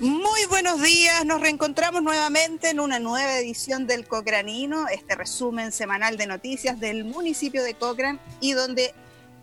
Muy 0.00 0.44
buenos 0.50 0.82
días, 0.82 1.24
nos 1.24 1.40
reencontramos 1.40 2.02
nuevamente 2.02 2.68
en 2.68 2.80
una 2.80 2.98
nueva 2.98 3.38
edición 3.38 3.86
del 3.86 4.06
Cocranino, 4.06 4.88
este 4.88 5.14
resumen 5.14 5.72
semanal 5.72 6.18
de 6.18 6.26
noticias 6.26 6.78
del 6.78 7.04
municipio 7.04 7.64
de 7.64 7.72
Cocran 7.74 8.20
y 8.40 8.52
donde 8.52 8.94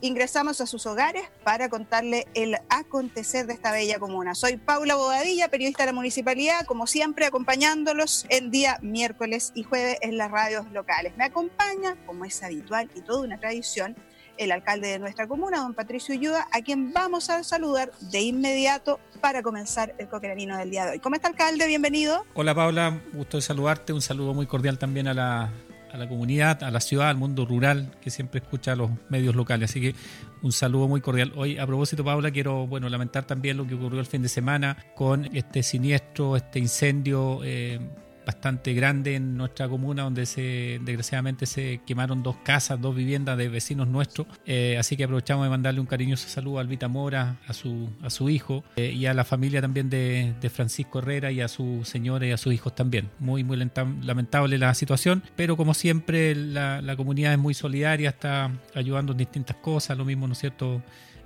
ingresamos 0.01 0.61
a 0.61 0.67
sus 0.67 0.85
hogares 0.85 1.23
para 1.43 1.69
contarle 1.69 2.27
el 2.35 2.57
acontecer 2.69 3.47
de 3.47 3.53
esta 3.53 3.71
bella 3.71 3.97
comuna. 3.97 4.35
Soy 4.35 4.57
Paula 4.57 4.95
Bobadilla, 4.95 5.47
periodista 5.47 5.83
de 5.83 5.87
la 5.87 5.93
municipalidad, 5.93 6.65
como 6.65 6.85
siempre 6.85 7.25
acompañándolos 7.25 8.25
en 8.29 8.51
día 8.51 8.77
miércoles 8.81 9.53
y 9.55 9.63
jueves 9.63 9.97
en 10.01 10.17
las 10.17 10.29
radios 10.29 10.69
locales. 10.71 11.17
Me 11.17 11.23
acompaña, 11.23 11.95
como 12.05 12.25
es 12.25 12.43
habitual 12.43 12.91
y 12.93 13.01
toda 13.01 13.23
una 13.23 13.39
tradición, 13.39 13.95
el 14.37 14.51
alcalde 14.51 14.87
de 14.87 14.99
nuestra 14.99 15.27
comuna, 15.27 15.59
don 15.59 15.73
Patricio 15.73 16.13
Ayuda, 16.13 16.47
a 16.51 16.61
quien 16.61 16.93
vamos 16.93 17.29
a 17.29 17.43
saludar 17.43 17.91
de 17.99 18.21
inmediato 18.21 18.99
para 19.21 19.41
comenzar 19.41 19.93
el 19.97 20.07
coqueranino 20.07 20.57
del 20.57 20.71
día 20.71 20.85
de 20.85 20.91
hoy. 20.91 20.99
¿Cómo 20.99 21.15
está, 21.15 21.27
alcalde? 21.27 21.67
Bienvenido. 21.67 22.25
Hola, 22.33 22.53
Paula. 22.55 23.01
Gusto 23.13 23.37
de 23.37 23.41
saludarte. 23.41 23.93
Un 23.93 24.01
saludo 24.01 24.33
muy 24.33 24.45
cordial 24.45 24.77
también 24.77 25.07
a 25.07 25.13
la, 25.13 25.49
a 25.91 25.97
la 25.97 26.09
comunidad, 26.09 26.63
a 26.63 26.71
la 26.71 26.79
ciudad, 26.79 27.09
al 27.09 27.17
mundo 27.17 27.45
rural 27.45 27.95
que 28.01 28.09
siempre 28.09 28.41
escucha 28.41 28.73
a 28.73 28.75
los 28.75 28.89
medios 29.09 29.35
locales. 29.35 29.69
Así 29.69 29.79
que 29.79 29.95
un 30.41 30.51
saludo 30.51 30.87
muy 30.87 31.01
cordial. 31.01 31.31
Hoy, 31.35 31.57
a 31.57 31.65
propósito, 31.67 32.03
Paula, 32.03 32.31
quiero 32.31 32.67
bueno 32.67 32.89
lamentar 32.89 33.25
también 33.25 33.57
lo 33.57 33.67
que 33.67 33.75
ocurrió 33.75 33.99
el 33.99 34.05
fin 34.05 34.21
de 34.23 34.29
semana 34.29 34.77
con 34.95 35.25
este 35.35 35.63
siniestro, 35.63 36.35
este 36.35 36.59
incendio. 36.59 37.41
Eh, 37.43 37.79
bastante 38.25 38.73
grande 38.73 39.15
en 39.15 39.37
nuestra 39.37 39.67
comuna 39.67 40.03
donde 40.03 40.25
se 40.25 40.79
desgraciadamente 40.83 41.45
se 41.45 41.81
quemaron 41.85 42.23
dos 42.23 42.37
casas, 42.43 42.79
dos 42.79 42.95
viviendas 42.95 43.37
de 43.37 43.49
vecinos 43.49 43.87
nuestros. 43.87 44.27
Eh, 44.45 44.77
así 44.79 44.97
que 44.97 45.03
aprovechamos 45.03 45.45
de 45.45 45.49
mandarle 45.49 45.79
un 45.79 45.85
cariñoso 45.85 46.27
saludo 46.27 46.57
a 46.57 46.61
Albita 46.61 46.87
Mora, 46.87 47.37
a 47.47 47.53
su, 47.53 47.89
a 48.01 48.09
su 48.09 48.29
hijo 48.29 48.63
eh, 48.75 48.91
y 48.91 49.05
a 49.05 49.13
la 49.13 49.23
familia 49.23 49.61
también 49.61 49.89
de, 49.89 50.33
Francisco 50.53 50.99
Herrera 50.99 51.31
y 51.31 51.41
a 51.41 51.47
su 51.47 51.81
señora 51.83 52.27
y 52.27 52.31
a 52.31 52.37
sus 52.37 52.53
hijos 52.53 52.75
también. 52.75 53.09
Muy, 53.19 53.43
muy 53.43 53.57
lamentable 53.57 54.57
la 54.57 54.73
situación, 54.73 55.23
pero 55.35 55.57
como 55.57 55.73
siempre 55.73 56.35
la, 56.35 56.81
la 56.81 56.95
comunidad 56.95 57.33
es 57.33 57.39
muy 57.39 57.53
solidaria, 57.53 58.09
está 58.09 58.51
ayudando 58.75 59.13
en 59.13 59.17
distintas 59.17 59.57
cosas, 59.57 59.97
lo 59.97 60.05
mismo, 60.05 60.27
¿no 60.27 60.33
es 60.33 60.39
cierto? 60.39 60.83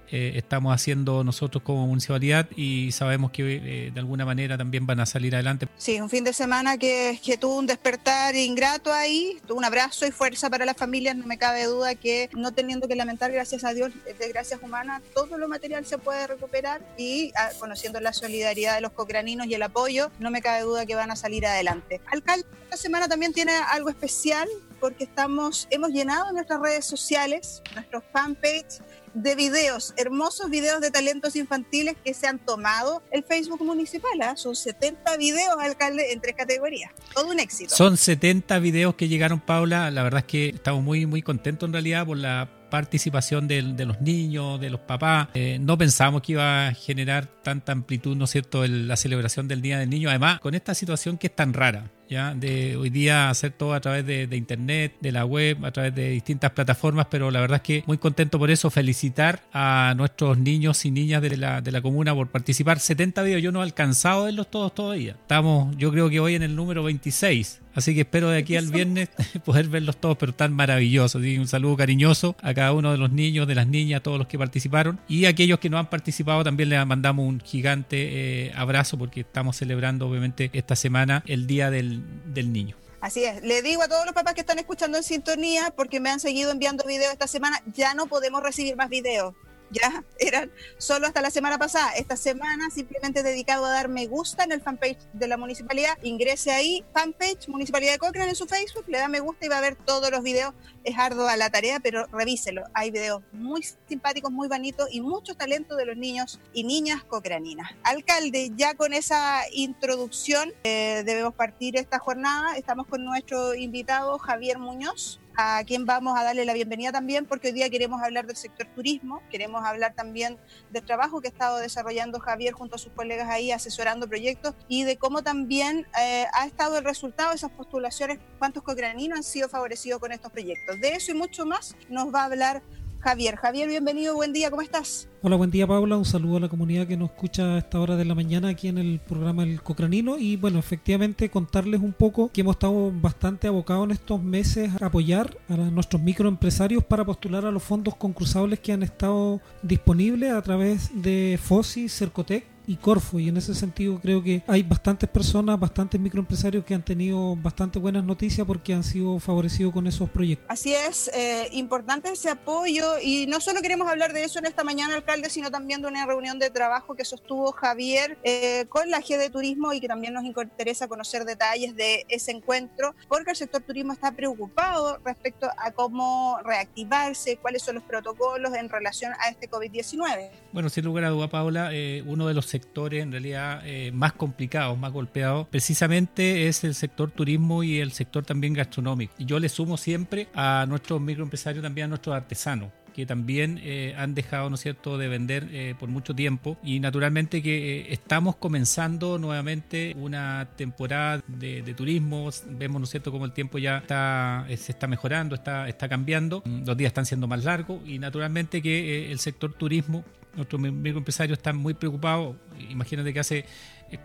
Eh, 0.10 0.34
estamos 0.36 0.74
haciendo 0.74 1.24
nosotros 1.24 1.64
como 1.64 1.86
municipalidad 1.86 2.48
y 2.56 2.92
sabemos 2.92 3.32
que 3.32 3.56
eh, 3.56 3.92
de 3.92 4.00
alguna 4.00 4.26
manera 4.26 4.58
también 4.58 4.86
van 4.86 5.00
a 5.00 5.06
salir 5.06 5.36
adelante. 5.36 5.68
Sí, 5.78 6.00
un 6.00 6.10
fin 6.10 6.24
de 6.24 6.34
semana 6.34 6.78
que, 6.78 7.20
que 7.24 7.38
tuvo 7.38 7.58
un 7.58 7.68
despertar 7.68 8.36
ingrato 8.36 8.94
ahí, 8.94 9.38
tuvo 9.48 9.58
un 9.58 9.66
abrazo 9.66 10.06
y 10.06 10.12
fuerza 10.12 10.50
para 10.50 10.66
las 10.66 10.78
familias, 10.78 11.16
no 11.16 11.26
me 11.26 11.38
cabe 11.38 11.66
duda 11.66 11.96
que 11.96 12.30
no 12.34 12.54
teniendo 12.54 12.88
que 12.88 12.96
lamentar, 12.96 13.32
gracias 13.32 13.64
a 13.64 13.74
Dios, 13.74 13.92
de 14.06 14.28
gracias 14.30 14.62
humanas, 14.64 15.02
todo 15.14 15.38
lo 15.38 15.48
material 15.48 15.86
se 15.86 15.98
puede 15.98 16.26
recuperar 16.28 16.82
y 16.98 17.32
ah, 17.36 17.50
conociendo 17.60 18.00
la 18.00 18.14
solidaridad 18.14 18.76
de 18.76 18.82
los 18.82 18.92
cocraninos 18.92 19.48
y 19.48 19.56
el 19.56 19.64
apoyo, 19.64 20.12
no 20.20 20.32
me 20.32 20.42
cabe 20.42 20.62
duda 20.62 20.86
que 20.86 20.96
van 20.96 21.12
a 21.12 21.16
salir 21.16 21.46
adelante. 21.46 22.02
Alcalde, 22.08 22.46
esta 22.64 22.78
semana 22.78 23.08
también 23.08 23.34
tiene 23.34 23.54
algo 23.72 23.90
especial 23.90 24.48
porque 24.80 25.06
estamos, 25.06 25.68
hemos 25.70 25.90
llenado 25.90 26.32
nuestras 26.32 26.60
redes 26.62 26.86
sociales, 26.86 27.62
nuestros 27.74 28.04
fanpage 28.12 28.82
de 29.22 29.36
videos, 29.36 29.94
hermosos 29.98 30.50
videos 30.50 30.80
de 30.80 30.92
talentos 30.92 31.36
infantiles 31.36 31.96
que 32.04 32.14
se 32.14 32.28
han 32.28 32.40
tomado 32.40 33.02
el 33.12 33.23
Facebook 33.23 33.64
municipal. 33.64 34.12
¿ah? 34.22 34.36
Son 34.36 34.56
70 34.56 35.18
videos, 35.18 35.56
alcalde, 35.60 36.14
en 36.14 36.22
tres 36.22 36.36
categorías. 36.36 36.92
Todo 37.14 37.30
un 37.30 37.40
éxito. 37.40 37.76
Son 37.76 37.98
70 37.98 38.60
videos 38.60 38.95
que 38.95 39.08
llegaron, 39.08 39.40
Paula. 39.40 39.90
La 39.92 40.04
verdad 40.04 40.20
es 40.20 40.26
que 40.26 40.50
estamos 40.50 40.84
muy, 40.84 41.06
muy 41.06 41.22
contentos 41.22 41.68
en 41.68 41.73
realidad 41.73 42.06
por 42.06 42.18
la 42.18 42.50
participación 42.70 43.48
de, 43.48 43.62
los 43.62 44.02
niños, 44.02 44.60
de 44.60 44.70
los 44.70 44.82
papás. 44.82 45.30
Eh, 45.34 45.58
no 45.60 45.78
pensamos 45.78 46.22
que 46.22 46.34
iba 46.34 46.68
a 46.68 46.73
generar 46.73 47.28
tanta 47.44 47.72
amplitud, 47.72 48.16
¿no 48.16 48.26
es 48.26 48.32
cierto?, 48.32 48.66
la 48.68 48.98
celebración 48.98 49.48
del 49.48 49.62
Día 49.62 49.80
del 49.80 49.90
Niño. 49.90 50.10
Además, 50.10 50.40
con 50.40 50.54
esta 50.54 50.76
situación 50.76 51.18
que 51.18 51.28
es 51.28 51.36
tan 51.36 51.54
rara, 51.54 51.92
¿ya? 52.10 52.34
De 52.34 52.76
hoy 52.76 52.90
día 52.90 53.30
hacer 53.30 53.52
todo 53.52 53.73
a 53.73 53.82
través 53.82 54.06
de, 54.06 54.28
internet, 54.36 54.95
de 55.00 55.12
la 55.12 55.26
web, 55.26 55.66
a 55.66 55.72
través 55.72 55.94
de 55.95 56.10
distintas 56.10 56.52
plataformas, 56.52 57.08
pero 57.10 57.32
la 57.32 57.42
verdad 57.42 57.58
es 57.58 57.62
que 57.64 57.84
muy 57.88 57.98
contento 57.98 58.40
por 58.40 58.52
eso. 58.52 58.70
Felicitar 58.70 59.42
a 59.54 59.94
nuestros 59.98 60.38
niños 60.38 60.86
y 60.86 60.92
niñas 60.92 61.22
de 61.22 61.38
la, 61.38 61.62
de 61.62 61.72
la 61.72 61.82
comuna 61.82 62.14
por 62.14 62.28
participar. 62.28 62.80
70 62.80 63.23
videos, 63.23 63.42
yo 63.42 63.52
no 63.52 63.62
he 63.62 63.64
alcanzado 63.64 64.22
a 64.22 64.26
verlos 64.26 64.50
todos 64.50 64.73
todavía. 64.73 65.12
Estamos, 65.14 65.76
yo 65.78 65.92
creo 65.92 66.10
que 66.10 66.20
hoy 66.20 66.36
en 66.36 66.44
el 66.44 66.56
número 66.56 66.84
26. 66.84 67.62
Así 67.78 67.94
que 67.94 68.02
espero 68.02 68.32
de 68.32 68.40
aquí 68.40 68.56
al 68.56 68.72
viernes 68.72 69.10
poder 69.46 69.67
verlos 69.67 69.98
todos, 69.98 70.17
pero 70.17 70.34
tan 70.34 70.52
maravillosos. 70.52 71.22
Un 71.22 71.48
saludo 71.48 71.78
cariñoso 71.78 72.36
a 72.42 72.52
cada 72.56 72.73
uno 72.73 72.92
de 72.92 72.98
los 72.98 73.12
niños, 73.12 73.48
de 73.48 73.54
las 73.54 73.67
niñas, 73.67 74.00
a 74.00 74.04
todos 74.04 74.17
los 74.17 74.26
que 74.26 74.40
participaron. 74.40 75.00
Y 75.08 75.26
a 75.26 75.30
aquellos 75.30 75.60
que 75.60 75.70
no 75.70 75.78
han 75.78 75.88
participado 75.88 76.44
también 76.44 76.70
les 76.70 76.84
mandamos 76.88 77.28
un 77.28 77.40
gigante 77.40 78.48
eh, 78.48 78.52
abrazo 78.56 78.98
porque 78.98 79.20
estamos 79.20 79.58
celebrando 79.58 80.08
obviamente 80.08 80.50
esta 80.54 80.76
semana 80.76 81.22
el 81.28 81.46
Día 81.46 81.70
del, 81.70 81.97
del 82.26 82.52
Niño. 82.52 82.76
Así 83.00 83.24
es, 83.24 83.44
le 83.44 83.62
digo 83.62 83.84
a 83.84 83.88
todos 83.88 84.06
los 84.06 84.16
papás 84.16 84.34
que 84.34 84.42
están 84.42 84.60
escuchando 84.60 84.98
en 84.98 85.04
sintonía, 85.04 85.72
porque 85.76 86.00
me 86.00 86.10
han 86.10 86.20
seguido 86.20 86.52
enviando 86.52 86.84
videos 86.86 87.14
esta 87.14 87.28
semana, 87.28 87.62
ya 87.74 87.94
no 87.94 88.08
podemos 88.08 88.42
recibir 88.42 88.76
más 88.76 88.90
videos 88.90 89.36
ya 89.70 90.04
eran 90.20 90.52
solo 90.78 91.08
hasta 91.08 91.22
la 91.22 91.32
semana 91.32 91.58
pasada. 91.58 91.92
Esta 91.92 92.18
semana 92.18 92.70
simplemente 92.70 93.24
dedicado 93.24 93.66
a 93.66 93.72
dar 93.72 93.90
me 93.90 94.08
gusta 94.08 94.44
en 94.44 94.52
el 94.52 94.62
fanpage 94.62 95.00
de 95.14 95.28
la 95.28 95.38
municipalidad. 95.38 95.98
Ingrese 96.04 96.52
ahí, 96.52 96.86
fanpage 96.94 97.48
Municipalidad 97.48 97.94
de 97.94 98.00
Cochrane 98.00 98.30
en 98.30 98.36
su 98.36 98.48
Facebook, 98.48 98.86
le 98.88 99.00
da 99.00 99.08
me 99.08 99.20
gusta 99.20 99.46
y 99.46 99.50
va 99.50 99.58
a 99.58 99.62
ver 99.62 99.76
todos 99.76 100.12
los 100.12 100.24
videos. 100.24 100.54
Es 100.87 100.98
ardua 100.98 101.36
la 101.36 101.49
tarea, 101.49 101.81
pero 101.81 102.08
revíselo. 102.14 102.64
Hay 102.73 102.92
videos 102.92 103.21
muy 103.33 103.61
simpáticos, 103.89 104.31
muy 104.31 104.48
bonitos 104.48 104.87
y 104.89 105.02
mucho 105.02 105.36
talento 105.36 105.75
de 105.75 105.86
los 105.86 105.98
niños 105.98 106.39
y 106.53 106.64
niñas 106.64 107.03
cocraninas. 107.03 107.70
Alcalde, 107.83 108.53
ya 108.55 108.73
con 108.73 108.93
esa 108.93 109.42
introducción 109.52 110.53
eh, 110.64 111.03
debemos 111.05 111.33
partir 111.33 111.75
esta 111.75 111.99
jornada. 111.99 112.55
Estamos 112.55 112.87
con 112.87 113.03
nuestro 113.03 113.53
invitado 113.53 114.17
Javier 114.17 114.59
Muñoz 114.59 115.20
a 115.37 115.64
quien 115.65 115.86
vamos 115.86 116.17
a 116.17 116.23
darle 116.23 116.45
la 116.45 116.53
bienvenida 116.53 116.92
también, 116.92 117.27
porque 117.27 117.49
hoy 117.49 117.54
día 117.54 117.69
queremos 117.69 118.02
hablar 118.02 118.25
del 118.25 118.36
sector 118.36 118.65
turismo, 118.73 119.21
queremos 119.30 119.64
hablar 119.64 119.93
también 119.93 120.39
del 120.71 120.83
trabajo 120.83 121.21
que 121.21 121.27
ha 121.27 121.31
estado 121.31 121.59
desarrollando 121.59 122.19
Javier 122.19 122.55
junto 122.55 122.75
a 122.75 122.80
sus 122.80 122.92
colegas 122.93 123.30
ahí, 123.30 123.52
asesorando 123.52 124.08
proyectos, 124.08 124.55
y 124.67 124.83
de 124.83 124.98
cómo 124.98 125.21
también 125.21 125.86
eh, 126.02 126.25
ha 126.33 126.48
estado 126.48 126.80
el 126.80 126.83
resultado 126.83 127.30
de 127.30 127.36
esas 127.36 127.52
postulaciones, 127.52 128.18
cuántos 128.39 128.63
cocraninos 128.63 129.18
han 129.18 129.24
sido 129.24 129.48
favorecidos 129.48 130.00
con 130.00 130.12
estos 130.12 130.31
proyectos. 130.31 130.76
De 130.80 130.89
eso 130.89 131.12
y 131.12 131.15
mucho 131.15 131.45
más 131.45 131.75
nos 131.89 132.13
va 132.13 132.21
a 132.21 132.25
hablar 132.25 132.62
Javier. 133.00 133.36
Javier, 133.36 133.68
bienvenido, 133.68 134.15
buen 134.15 134.33
día, 134.33 134.50
¿cómo 134.50 134.62
estás? 134.62 135.07
Hola, 135.21 135.36
buen 135.36 135.50
día 135.50 135.65
Paula, 135.65 135.98
un 135.98 136.06
saludo 136.06 136.38
a 136.38 136.39
la 136.42 136.50
comunidad 136.50 136.88
que 136.88 136.98
nos 136.98 137.10
escucha 137.10 137.56
a 137.56 137.57
esta 137.57 137.80
hora 137.80 137.95
de 137.95 138.06
la 138.06 138.13
mañana 138.13 138.50
aquí 138.50 138.68
en 138.68 138.77
el 138.77 139.00
programa 139.00 139.44
El 139.44 139.62
Cocranino 139.62 140.18
y 140.18 140.36
bueno, 140.36 140.60
efectivamente 140.60 141.30
contarles 141.30 141.81
un 141.81 141.94
poco 141.94 142.30
que 142.31 142.42
hemos 142.42 142.56
estado 142.56 142.92
bastante 142.92 143.48
abocados 143.48 143.86
en 143.86 143.92
estos 143.92 144.21
meses 144.21 144.71
a 144.81 144.88
apoyar 144.88 145.38
a 145.50 145.56
nuestros 145.56 146.01
microempresarios 146.01 146.83
para 146.83 147.06
postular 147.06 147.45
a 147.45 147.51
los 147.51 147.63
fondos 147.63 147.95
concursables 147.95 148.60
que 148.60 148.74
han 148.74 148.83
estado 148.83 149.42
disponibles 149.63 150.33
a 150.33 150.42
través 150.42 150.92
de 150.94 151.39
FOSI, 151.42 151.89
Cercotec 151.89 152.56
y 152.68 152.75
Corfo. 152.75 153.19
Y 153.19 153.30
en 153.30 153.38
ese 153.38 153.56
sentido 153.56 154.00
creo 154.00 154.22
que 154.22 154.44
hay 154.45 154.62
bastantes 154.62 155.10
personas, 155.10 155.60
bastantes 155.60 156.00
microempresarios 156.00 156.66
que 156.66 156.75
han 156.75 156.83
tenido 156.83 157.36
bastante 157.36 157.80
buenas 157.80 158.04
noticias 158.04 158.45
porque 158.45 158.74
han 158.74 158.83
sido 158.83 159.19
favorecidos 159.19 159.74
con 159.74 159.88
esos 159.88 160.10
proyectos. 160.10 160.45
Así 160.50 160.74
es, 160.74 161.10
eh, 161.13 161.48
importante 161.54 162.10
ese 162.10 162.30
apoyo 162.30 163.00
y 163.01 163.25
no 163.28 163.39
solo 163.39 163.62
queremos 163.62 163.88
hablar 163.88 164.13
de 164.13 164.24
eso 164.24 164.39
en 164.39 164.45
esta 164.45 164.63
mañana, 164.63 164.95
alcalde, 164.95 165.30
sino 165.30 165.50
también 165.50 165.81
de 165.81 165.88
una 165.88 166.06
reunión 166.06 166.38
de 166.39 166.50
trabajo 166.50 166.94
que 166.95 167.06
sostuvo 167.06 167.51
Javier 167.54 168.18
eh, 168.24 168.66
con 168.68 168.89
la 168.89 169.01
G 169.01 169.18
de 169.18 169.30
Turismo 169.30 169.72
y 169.74 169.80
que 169.80 169.88
también 169.88 170.13
nos 170.13 170.25
interesa 170.25 170.88
conocer 170.88 171.24
detalles 171.24 171.75
de 171.75 172.06
ese 172.10 172.31
encuentro, 172.31 172.94
porque 173.07 173.31
el 173.31 173.38
sector 173.38 173.62
turismo 173.62 173.94
está 173.94 174.12
preocupado 174.12 175.00
respecto 175.06 175.48
a 175.57 175.72
cómo 175.72 176.38
reactivarse, 176.44 177.38
cuáles 177.38 177.63
son 177.63 177.75
los 177.75 177.84
protocolos 177.84 178.54
en 178.56 178.69
relación 178.69 179.13
a 179.19 179.30
este 179.30 179.50
COVID-19. 179.50 180.30
Bueno, 180.51 180.69
sin 180.69 180.86
lugar 180.86 181.06
a 181.06 181.10
duda, 181.10 181.30
Paula, 181.30 181.69
eh, 181.72 182.04
uno 182.06 182.28
de 182.28 182.34
los 182.34 182.46
sectores 182.59 183.04
en 183.04 183.12
realidad 183.12 183.62
eh, 183.65 183.92
más 183.94 184.13
complicados, 184.13 184.77
más 184.77 184.92
golpeados, 184.92 185.48
precisamente 185.48 186.48
es 186.48 186.63
el 186.63 186.74
sector 186.74 187.12
turismo 187.12 187.63
y 187.63 187.80
el 187.80 187.92
sector 187.92 188.25
también 188.25 188.54
gastronómico. 188.54 189.13
Y 189.18 189.25
yo 189.25 189.39
le 189.39 189.50
sumo 189.50 189.77
siempre 189.77 190.27
a 190.33 190.65
nuestros 190.68 191.00
microempresarios, 191.01 191.63
también 191.63 191.86
a 191.86 191.88
nuestros 191.89 192.15
artesanos 192.15 192.71
que 192.98 193.06
también 193.06 193.60
eh, 193.62 193.94
han 193.96 194.16
dejado, 194.16 194.50
¿no 194.50 194.58
cierto?, 194.58 194.98
de 194.98 195.08
vender 195.08 195.48
eh, 195.52 195.76
por 195.80 195.88
mucho 195.88 196.16
tiempo 196.16 196.58
y 196.64 196.80
naturalmente 196.80 197.44
que 197.44 197.94
estamos 197.94 198.38
comenzando 198.38 199.20
nuevamente 199.20 199.94
una 200.00 200.50
temporada 200.56 201.22
de, 201.28 201.62
turismo, 201.76 202.32
vemos, 202.50 202.82
¿no 202.82 202.86
es 202.86 202.90
cierto?, 202.90 203.12
como 203.12 203.26
el 203.26 203.34
tiempo 203.34 203.60
ya 203.60 203.78
está, 203.78 204.48
se 204.48 204.72
está 204.72 204.88
mejorando, 204.88 205.36
está, 205.36 205.70
está 205.70 205.88
cambiando, 205.88 206.42
los 206.66 206.76
días 206.76 206.90
están 206.90 207.06
siendo 207.06 207.28
más 207.28 207.44
largos 207.44 207.82
y 207.86 208.00
naturalmente 208.00 208.64
que 208.64 209.12
el 209.12 209.20
sector 209.20 209.54
turismo 209.54 210.04
nuestros 210.38 210.62
microempresarios 210.62 211.38
están 211.38 211.58
muy 211.58 211.74
preocupados. 211.74 212.36
Imagínate 212.70 213.14
que 213.14 213.20
hace 213.20 213.40
eh, 213.40 213.46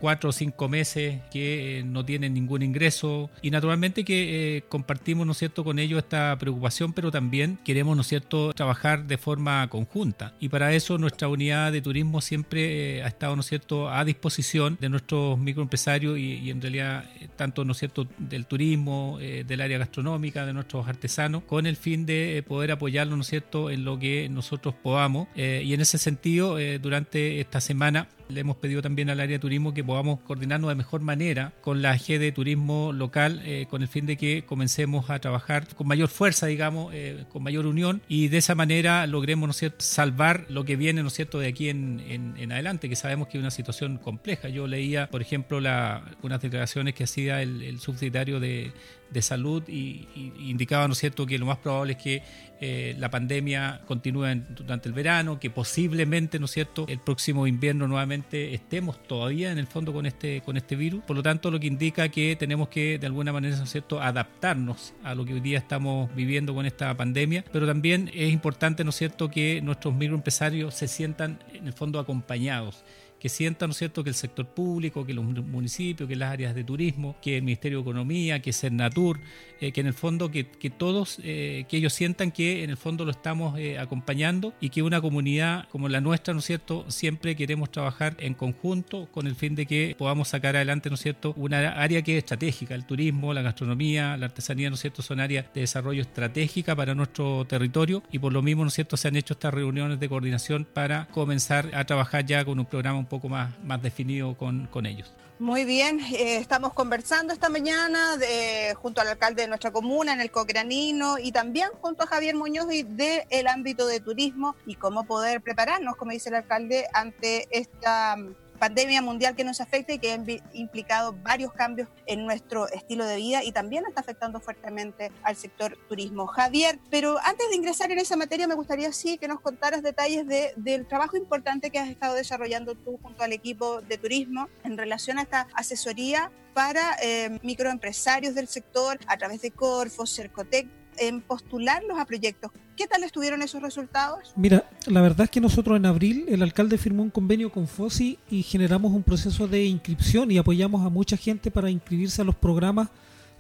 cuatro 0.01 0.31
o 0.31 0.33
cinco 0.33 0.69
meses 0.69 1.21
que 1.31 1.79
eh, 1.79 1.83
no 1.83 2.05
tienen 2.05 2.35
ningún 2.35 2.63
ingreso 2.63 3.31
y 3.43 3.51
naturalmente 3.51 4.05
que 4.05 4.57
eh, 4.57 4.63
compartimos, 4.69 5.27
¿no 5.27 5.35
cierto?, 5.35 5.65
con 5.65 5.79
ellos 5.79 5.99
esta 5.99 6.37
preocupación, 6.39 6.93
pero 6.93 7.11
también 7.11 7.59
queremos, 7.65 7.97
¿no 7.97 8.03
cierto?, 8.03 8.53
trabajar 8.53 9.07
de 9.07 9.19
forma 9.19 9.69
conjunta. 9.69 10.35
Y 10.39 10.49
para 10.49 10.73
eso 10.73 10.99
nuestra 10.99 11.29
unidad 11.29 11.73
de 11.73 11.83
turismo 11.83 12.21
siempre 12.21 13.03
ha 13.03 13.09
estado, 13.09 13.35
¿no 13.35 13.43
cierto?, 13.43 13.91
a 13.91 14.05
disposición 14.05 14.79
de 14.81 14.89
nuestros 14.89 15.39
microempresarios 15.39 16.19
y, 16.19 16.51
en 16.51 16.61
realidad 16.61 17.05
tanto, 17.37 17.65
¿no 17.65 17.75
cierto?, 17.75 18.07
del 18.19 18.47
turismo, 18.47 19.19
del 19.21 19.61
área 19.61 19.79
gastronómica, 19.79 20.47
de 20.47 20.53
nuestros 20.53 20.87
artesanos, 20.87 21.43
con 21.45 21.67
el 21.67 21.77
fin 21.77 22.07
de 22.07 22.45
poder 22.47 22.73
apoyarlos, 22.73 23.17
¿no 23.17 23.25
cierto?, 23.25 23.71
en 23.71 23.85
lo 23.85 23.99
que 23.99 24.29
nosotros 24.29 24.75
podamos. 24.75 25.29
y 25.35 25.73
en 25.73 25.81
ese 25.81 25.99
sentido, 25.99 26.59
durante 26.81 27.41
esta 27.41 27.61
semana 27.61 28.09
le 28.33 28.41
hemos 28.41 28.57
pedido 28.57 28.83
también 28.83 29.11
al 29.11 29.21
área 29.21 29.37
de 29.37 29.39
turismo 29.39 29.75
que 29.75 29.85
podamos 29.85 30.21
coordinarnos 30.21 30.69
de 30.69 30.75
mejor 30.75 31.01
manera 31.01 31.53
con 31.61 31.83
la 31.83 31.93
AG 31.93 32.19
de 32.19 32.33
turismo 32.33 32.93
local 32.93 33.43
eh, 33.45 33.67
con 33.69 33.83
el 33.83 33.89
fin 33.89 34.07
de 34.07 34.17
que 34.17 34.45
comencemos 34.45 35.11
a 35.11 35.19
trabajar 35.19 35.67
con 35.75 35.87
mayor 35.87 36.09
fuerza, 36.09 36.47
digamos, 36.47 36.93
eh, 36.95 37.25
con 37.31 37.43
mayor 37.43 37.67
unión 37.67 38.03
y 38.09 38.29
de 38.29 38.39
esa 38.39 38.55
manera 38.55 39.07
logremos, 39.07 39.47
¿no 39.47 39.53
cierto?, 39.53 39.85
salvar 39.85 40.47
lo 40.49 40.65
que 40.65 40.77
viene, 40.77 41.03
¿no 41.03 41.09
es 41.09 41.15
cierto?, 41.15 41.39
de 41.39 41.49
aquí 41.49 41.69
en, 41.69 42.03
en, 42.09 42.53
adelante, 42.53 42.89
que 42.89 42.97
sabemos 42.97 43.29
que 43.29 43.39
es 43.39 43.43
una 43.43 43.51
situación 43.51 43.99
compleja. 43.99 44.49
Yo 44.49 44.67
leía, 44.67 45.09
por 45.09 45.23
ejemplo, 45.23 45.61
la, 45.61 46.03
unas 46.23 46.41
declaraciones 46.41 46.95
que 46.95 47.05
hacía 47.05 47.43
el, 47.43 47.63
el 47.63 47.81
subsecretario 47.81 48.41
de, 48.41 48.73
de 49.13 49.23
salud 49.23 49.63
y, 49.69 50.09
indicaba, 50.39 50.89
¿no 50.89 50.95
cierto?, 50.95 51.27
que 51.27 51.39
lo 51.39 51.47
más 51.47 51.59
probable 51.59 51.93
es 51.93 51.99
que 51.99 52.23
eh, 52.61 52.95
la 52.99 53.11
pandemia 53.11 53.81
continúe 53.87 54.27
durante 54.51 54.89
el 54.89 54.95
verano, 54.95 55.41
que 55.41 55.51
posiblemente, 55.51 56.39
¿no 56.39 56.47
es 56.47 56.53
cierto?, 56.53 56.87
el 56.89 57.01
próximo 57.01 57.47
invierno 57.47 57.89
nuevamente 57.89 58.55
estemos 58.55 59.03
todavía 59.03 59.51
en 59.51 59.59
el 59.59 59.67
fondo 59.67 59.93
con 59.93 60.07
este, 60.07 60.43
con 60.43 60.57
este 60.57 60.77
virus. 60.77 61.03
Por 61.05 61.17
lo 61.17 61.23
tanto, 61.23 61.51
lo 61.51 61.59
que 61.59 61.67
indica 61.67 62.09
que 62.09 62.37
tenemos 62.37 62.69
que, 62.69 62.99
de 62.99 63.07
alguna 63.07 63.33
manera, 63.33 63.57
¿no 63.57 63.65
es 63.65 63.71
cierto?, 63.71 64.01
adaptarnos 64.01 64.95
a 65.03 65.15
lo 65.15 65.25
que 65.25 65.35
hoy 65.35 65.41
día 65.41 65.59
estamos 65.59 66.15
viviendo 66.15 66.55
con 66.55 66.67
esta 66.67 66.97
pandemia, 66.97 67.45
pero 67.53 67.67
también 67.67 68.11
es 68.15 68.33
importante, 68.33 68.85
¿no 68.85 68.91
es 68.91 68.97
cierto?, 68.97 69.29
que 69.29 69.61
nuestros 69.63 69.95
microempresarios 69.95 70.75
se 70.75 70.89
sientan, 70.89 71.39
en 71.53 71.67
el 71.67 71.73
fondo, 71.73 71.99
acompañados 71.99 72.85
que 73.23 73.29
sientan, 73.29 73.69
¿no 73.69 73.71
es 73.71 73.79
cierto?, 73.79 74.03
que 74.03 74.11
el 74.11 74.17
sector 74.17 74.45
público, 74.47 75.07
que 75.07 75.15
los 75.15 75.25
municipios, 75.25 76.09
que 76.09 76.17
las 76.17 76.33
áreas 76.33 76.57
de 76.57 76.65
turismo, 76.65 77.15
que 77.23 77.37
el 77.37 77.45
Ministerio 77.45 77.79
de 77.79 77.83
Economía, 77.83 78.43
que 78.43 78.53
Cernatur, 78.53 79.21
eh, 79.61 79.71
que 79.71 79.81
en 79.81 79.87
el 79.87 79.95
fondo, 79.95 80.33
que, 80.33 80.49
que 80.49 80.71
todos, 80.71 81.21
eh, 81.23 81.65
que 81.69 81.77
ellos 81.77 81.93
sientan 81.93 82.33
que 82.33 82.65
en 82.65 82.71
el 82.71 82.77
fondo 82.77 83.05
lo 83.05 83.13
estamos 83.13 83.57
eh, 83.61 83.79
acompañando 83.79 84.55
y 84.61 84.71
que 84.71 84.83
una 84.83 85.01
comunidad 85.01 85.69
como 85.69 85.89
la 85.89 86.01
nuestra, 86.01 86.35
¿no 86.35 86.41
es 86.41 86.47
cierto?, 86.47 86.85
siempre 86.91 87.37
queremos 87.37 87.71
trabajar 87.71 88.17
en 88.19 88.35
conjunto 88.35 89.07
con 89.13 89.29
el 89.29 89.37
fin 89.37 89.55
de 89.55 89.67
que 89.67 89.95
podamos 89.97 90.27
sacar 90.27 90.57
adelante, 90.57 90.89
¿no 90.89 90.97
es 90.97 91.03
cierto?, 91.03 91.33
una 91.37 91.59
área 91.81 92.03
que 92.03 92.19
es 92.19 92.25
estratégica, 92.25 92.75
el 92.75 92.87
turismo, 92.87 93.33
la 93.33 93.43
gastronomía, 93.43 94.17
la 94.17 94.27
artesanía, 94.27 94.69
¿no 94.69 94.75
es 94.75 94.81
cierto?, 94.81 95.01
son 95.01 95.21
áreas 95.21 95.47
de 95.55 95.61
desarrollo 95.61 96.03
estratégica 96.03 96.75
para 96.75 96.97
nuestro 96.97 97.45
territorio 97.45 98.03
y 98.11 98.19
por 98.19 98.33
lo 98.33 98.43
mismo, 98.43 98.65
¿no 98.65 98.69
es 98.69 98.75
cierto?, 98.75 98.97
se 98.97 99.07
han 99.07 99.15
hecho 99.15 99.35
estas 99.35 99.55
reuniones 99.55 100.01
de 100.01 100.09
coordinación 100.09 100.65
para 100.65 101.07
comenzar 101.13 101.71
a 101.73 101.85
trabajar 101.85 102.27
ya 102.27 102.45
con 102.45 102.59
un 102.59 102.67
programa 102.67 102.99
un 102.99 103.12
poco 103.13 103.29
más, 103.29 103.53
más 103.63 103.83
definido 103.83 104.35
con, 104.39 104.69
con 104.69 104.87
ellos. 104.87 105.13
Muy 105.39 105.67
bien, 105.67 106.01
eh, 106.01 106.37
estamos 106.37 106.73
conversando 106.73 107.35
esta 107.35 107.51
mañana 107.51 108.17
de, 108.17 108.75
junto 108.81 109.03
al 109.03 109.09
alcalde 109.09 109.43
de 109.43 109.49
nuestra 109.49 109.71
comuna 109.71 110.15
en 110.15 110.23
el 110.23 110.31
Cocranino 110.31 111.19
y 111.19 111.31
también 111.31 111.69
junto 111.83 112.05
a 112.05 112.07
Javier 112.07 112.37
Muñoz 112.37 112.69
del 112.69 113.47
ámbito 113.49 113.87
de 113.87 114.01
turismo 114.01 114.57
y 114.65 114.77
cómo 114.77 115.05
poder 115.05 115.43
prepararnos, 115.43 115.97
como 115.97 116.13
dice 116.13 116.31
el 116.31 116.37
alcalde, 116.37 116.87
ante 116.95 117.49
esta 117.51 118.17
pandemia 118.63 119.03
mundial 119.03 119.35
que 119.35 119.43
nos 119.43 119.61
afecta 119.61 119.93
y 119.93 119.99
que 119.99 120.13
ha 120.13 120.25
implicado 120.53 121.17
varios 121.21 121.53
cambios 121.53 121.89
en 122.07 122.25
nuestro 122.25 122.69
estilo 122.69 123.05
de 123.05 123.17
vida 123.17 123.43
y 123.43 123.51
también 123.51 123.83
está 123.89 124.03
afectando 124.03 124.39
fuertemente 124.39 125.11
al 125.25 125.35
sector 125.35 125.77
turismo. 125.89 126.29
Javier, 126.29 126.79
pero 126.89 127.19
antes 127.25 127.51
de 127.51 127.57
ingresar 127.57 127.91
en 127.91 127.99
esa 127.99 128.17
materia, 128.17 128.47
me 128.47 128.55
gustaría 128.55 128.93
sí 128.93 129.19
que 129.19 129.27
nos 129.27 129.41
contaras 129.41 129.83
detalles 129.83 130.29
de, 130.29 130.53
del 130.55 130.87
trabajo 130.87 131.17
importante 131.17 131.71
que 131.71 131.81
has 131.81 131.89
estado 131.89 132.15
desarrollando 132.15 132.77
tú 132.77 133.01
junto 133.03 133.25
al 133.25 133.33
equipo 133.33 133.81
de 133.81 133.99
turismo 133.99 134.49
en 134.63 134.79
relación 134.79 135.19
a 135.19 135.23
esta 135.23 135.49
asesoría 135.55 136.31
para 136.55 136.97
eh, 137.03 137.41
microempresarios 137.43 138.37
del 138.37 138.47
sector 138.47 138.97
a 139.09 139.17
través 139.17 139.43
de 139.43 139.51
Corfo, 139.51 140.07
Cercotec, 140.07 140.69
en 140.99 141.21
postularlos 141.21 141.99
a 141.99 142.05
proyectos. 142.05 142.51
¿Qué 142.77 142.87
tal 142.87 143.05
estuvieron 143.05 143.43
esos 143.43 143.63
resultados? 143.63 144.33
Mira, 144.37 144.69
la 144.87 145.01
verdad 145.01 145.25
es 145.25 145.31
que 145.31 145.41
nosotros 145.41 145.77
en 145.77 145.87
abril 145.87 146.27
el 146.29 146.43
alcalde 146.43 146.79
firmó 146.79 147.03
un 147.03 147.11
convenio 147.11 147.51
con 147.51 147.69
FOSI 147.69 148.19
y 148.31 148.43
generamos 148.43 148.93
un 148.93 149.03
proceso 149.03 149.47
de 149.47 149.65
inscripción 149.65 150.31
y 150.31 150.39
apoyamos 150.39 150.85
a 150.85 150.89
mucha 150.89 151.17
gente 151.17 151.51
para 151.51 151.71
inscribirse 151.71 152.23
a 152.23 152.25
los 152.25 152.35
programas 152.35 152.89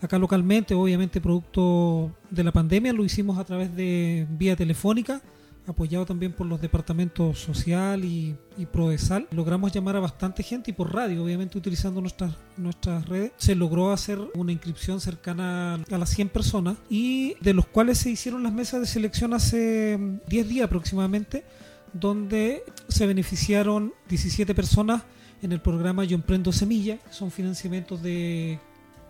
acá 0.00 0.19
localmente, 0.19 0.75
obviamente 0.75 1.20
producto 1.20 2.10
de 2.28 2.43
la 2.43 2.50
pandemia, 2.50 2.93
lo 2.93 3.04
hicimos 3.04 3.38
a 3.38 3.44
través 3.44 3.75
de 3.75 4.26
vía 4.31 4.56
telefónica 4.56 5.22
apoyado 5.66 6.06
también 6.06 6.32
por 6.32 6.46
los 6.46 6.60
departamentos 6.60 7.38
social 7.38 8.04
y, 8.04 8.36
y 8.56 8.66
Prodesal, 8.66 9.28
logramos 9.30 9.72
llamar 9.72 9.96
a 9.96 10.00
bastante 10.00 10.42
gente 10.42 10.70
y 10.70 10.74
por 10.74 10.92
radio, 10.92 11.22
obviamente 11.22 11.58
utilizando 11.58 12.00
nuestras, 12.00 12.34
nuestras 12.56 13.08
redes, 13.08 13.32
se 13.36 13.54
logró 13.54 13.92
hacer 13.92 14.18
una 14.34 14.52
inscripción 14.52 15.00
cercana 15.00 15.74
a 15.74 15.98
las 15.98 16.10
100 16.10 16.30
personas 16.30 16.78
y 16.90 17.36
de 17.40 17.54
los 17.54 17.66
cuales 17.66 17.98
se 17.98 18.10
hicieron 18.10 18.42
las 18.42 18.52
mesas 18.52 18.80
de 18.80 18.86
selección 18.86 19.34
hace 19.34 19.98
10 20.28 20.48
días 20.48 20.66
aproximadamente, 20.66 21.44
donde 21.92 22.64
se 22.88 23.06
beneficiaron 23.06 23.92
17 24.08 24.54
personas 24.54 25.02
en 25.42 25.52
el 25.52 25.60
programa 25.60 26.04
Yo 26.04 26.14
Emprendo 26.14 26.52
Semilla, 26.52 26.98
son 27.10 27.30
financiamientos 27.30 28.02
de 28.02 28.58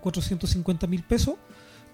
450 0.01 0.87
mil 0.87 1.03
pesos 1.03 1.37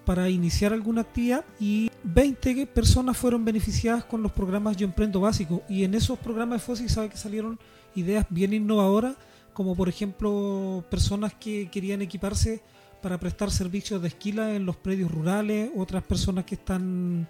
para 0.09 0.27
iniciar 0.27 0.73
alguna 0.73 1.01
actividad 1.01 1.45
y 1.59 1.91
20 2.03 2.65
personas 2.65 3.15
fueron 3.15 3.45
beneficiadas 3.45 4.03
con 4.03 4.23
los 4.23 4.31
programas 4.31 4.75
Yo 4.75 4.85
Emprendo 4.85 5.21
Básico. 5.21 5.61
Y 5.69 5.83
en 5.83 5.93
esos 5.93 6.17
programas 6.17 6.61
de 6.61 6.65
FOSI 6.65 6.89
sabe 6.89 7.09
que 7.09 7.17
salieron 7.17 7.59
ideas 7.93 8.25
bien 8.27 8.51
innovadoras 8.51 9.15
como 9.53 9.75
por 9.75 9.87
ejemplo 9.87 10.83
personas 10.89 11.35
que 11.35 11.69
querían 11.69 12.01
equiparse 12.01 12.63
para 13.03 13.19
prestar 13.19 13.51
servicios 13.51 14.01
de 14.01 14.07
esquila 14.07 14.55
en 14.55 14.65
los 14.65 14.77
predios 14.77 15.11
rurales, 15.11 15.69
otras 15.77 16.01
personas 16.01 16.43
que 16.43 16.55
están 16.55 17.27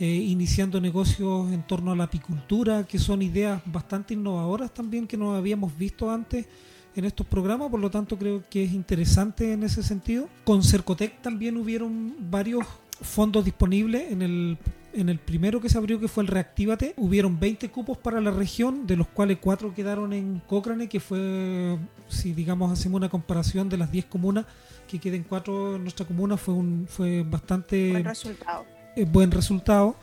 eh, 0.00 0.06
iniciando 0.06 0.80
negocios 0.80 1.52
en 1.52 1.66
torno 1.66 1.92
a 1.92 1.96
la 1.96 2.04
apicultura, 2.04 2.86
que 2.86 2.98
son 2.98 3.20
ideas 3.20 3.60
bastante 3.66 4.14
innovadoras 4.14 4.72
también 4.72 5.06
que 5.06 5.18
no 5.18 5.34
habíamos 5.34 5.76
visto 5.76 6.10
antes 6.10 6.46
en 6.94 7.04
estos 7.04 7.26
programas, 7.26 7.70
por 7.70 7.80
lo 7.80 7.90
tanto 7.90 8.18
creo 8.18 8.44
que 8.48 8.64
es 8.64 8.72
interesante 8.72 9.52
en 9.52 9.62
ese 9.62 9.82
sentido. 9.82 10.28
Con 10.44 10.62
Cercotec 10.62 11.20
también 11.22 11.56
hubieron 11.56 12.14
varios 12.30 12.66
fondos 13.00 13.44
disponibles 13.44 14.10
en 14.10 14.22
el 14.22 14.58
en 14.94 15.08
el 15.08 15.18
primero 15.18 15.60
que 15.60 15.68
se 15.68 15.78
abrió, 15.78 15.98
que 15.98 16.08
fue 16.08 16.22
el 16.22 16.28
Reactívate, 16.28 16.94
hubieron 16.96 17.38
20 17.40 17.70
cupos 17.70 17.98
para 17.98 18.20
la 18.20 18.30
región, 18.30 18.86
de 18.86 18.96
los 18.96 19.06
cuales 19.06 19.38
4 19.40 19.74
quedaron 19.74 20.12
en 20.12 20.40
Cochrane, 20.46 20.88
que 20.88 21.00
fue, 21.00 21.78
si 22.08 22.32
digamos 22.32 22.70
hacemos 22.70 22.98
una 22.98 23.08
comparación 23.08 23.68
de 23.68 23.78
las 23.78 23.90
10 23.90 24.06
comunas, 24.06 24.46
que 24.88 24.98
queden 24.98 25.24
4 25.24 25.76
en 25.76 25.82
nuestra 25.82 26.06
comuna, 26.06 26.36
fue 26.36 26.54
un 26.54 26.86
fue 26.88 27.22
bastante 27.22 27.90
buen 27.90 28.04
resultado. 28.04 28.66
Eh, 28.94 29.04
buen 29.04 29.30
resultado. 29.30 29.96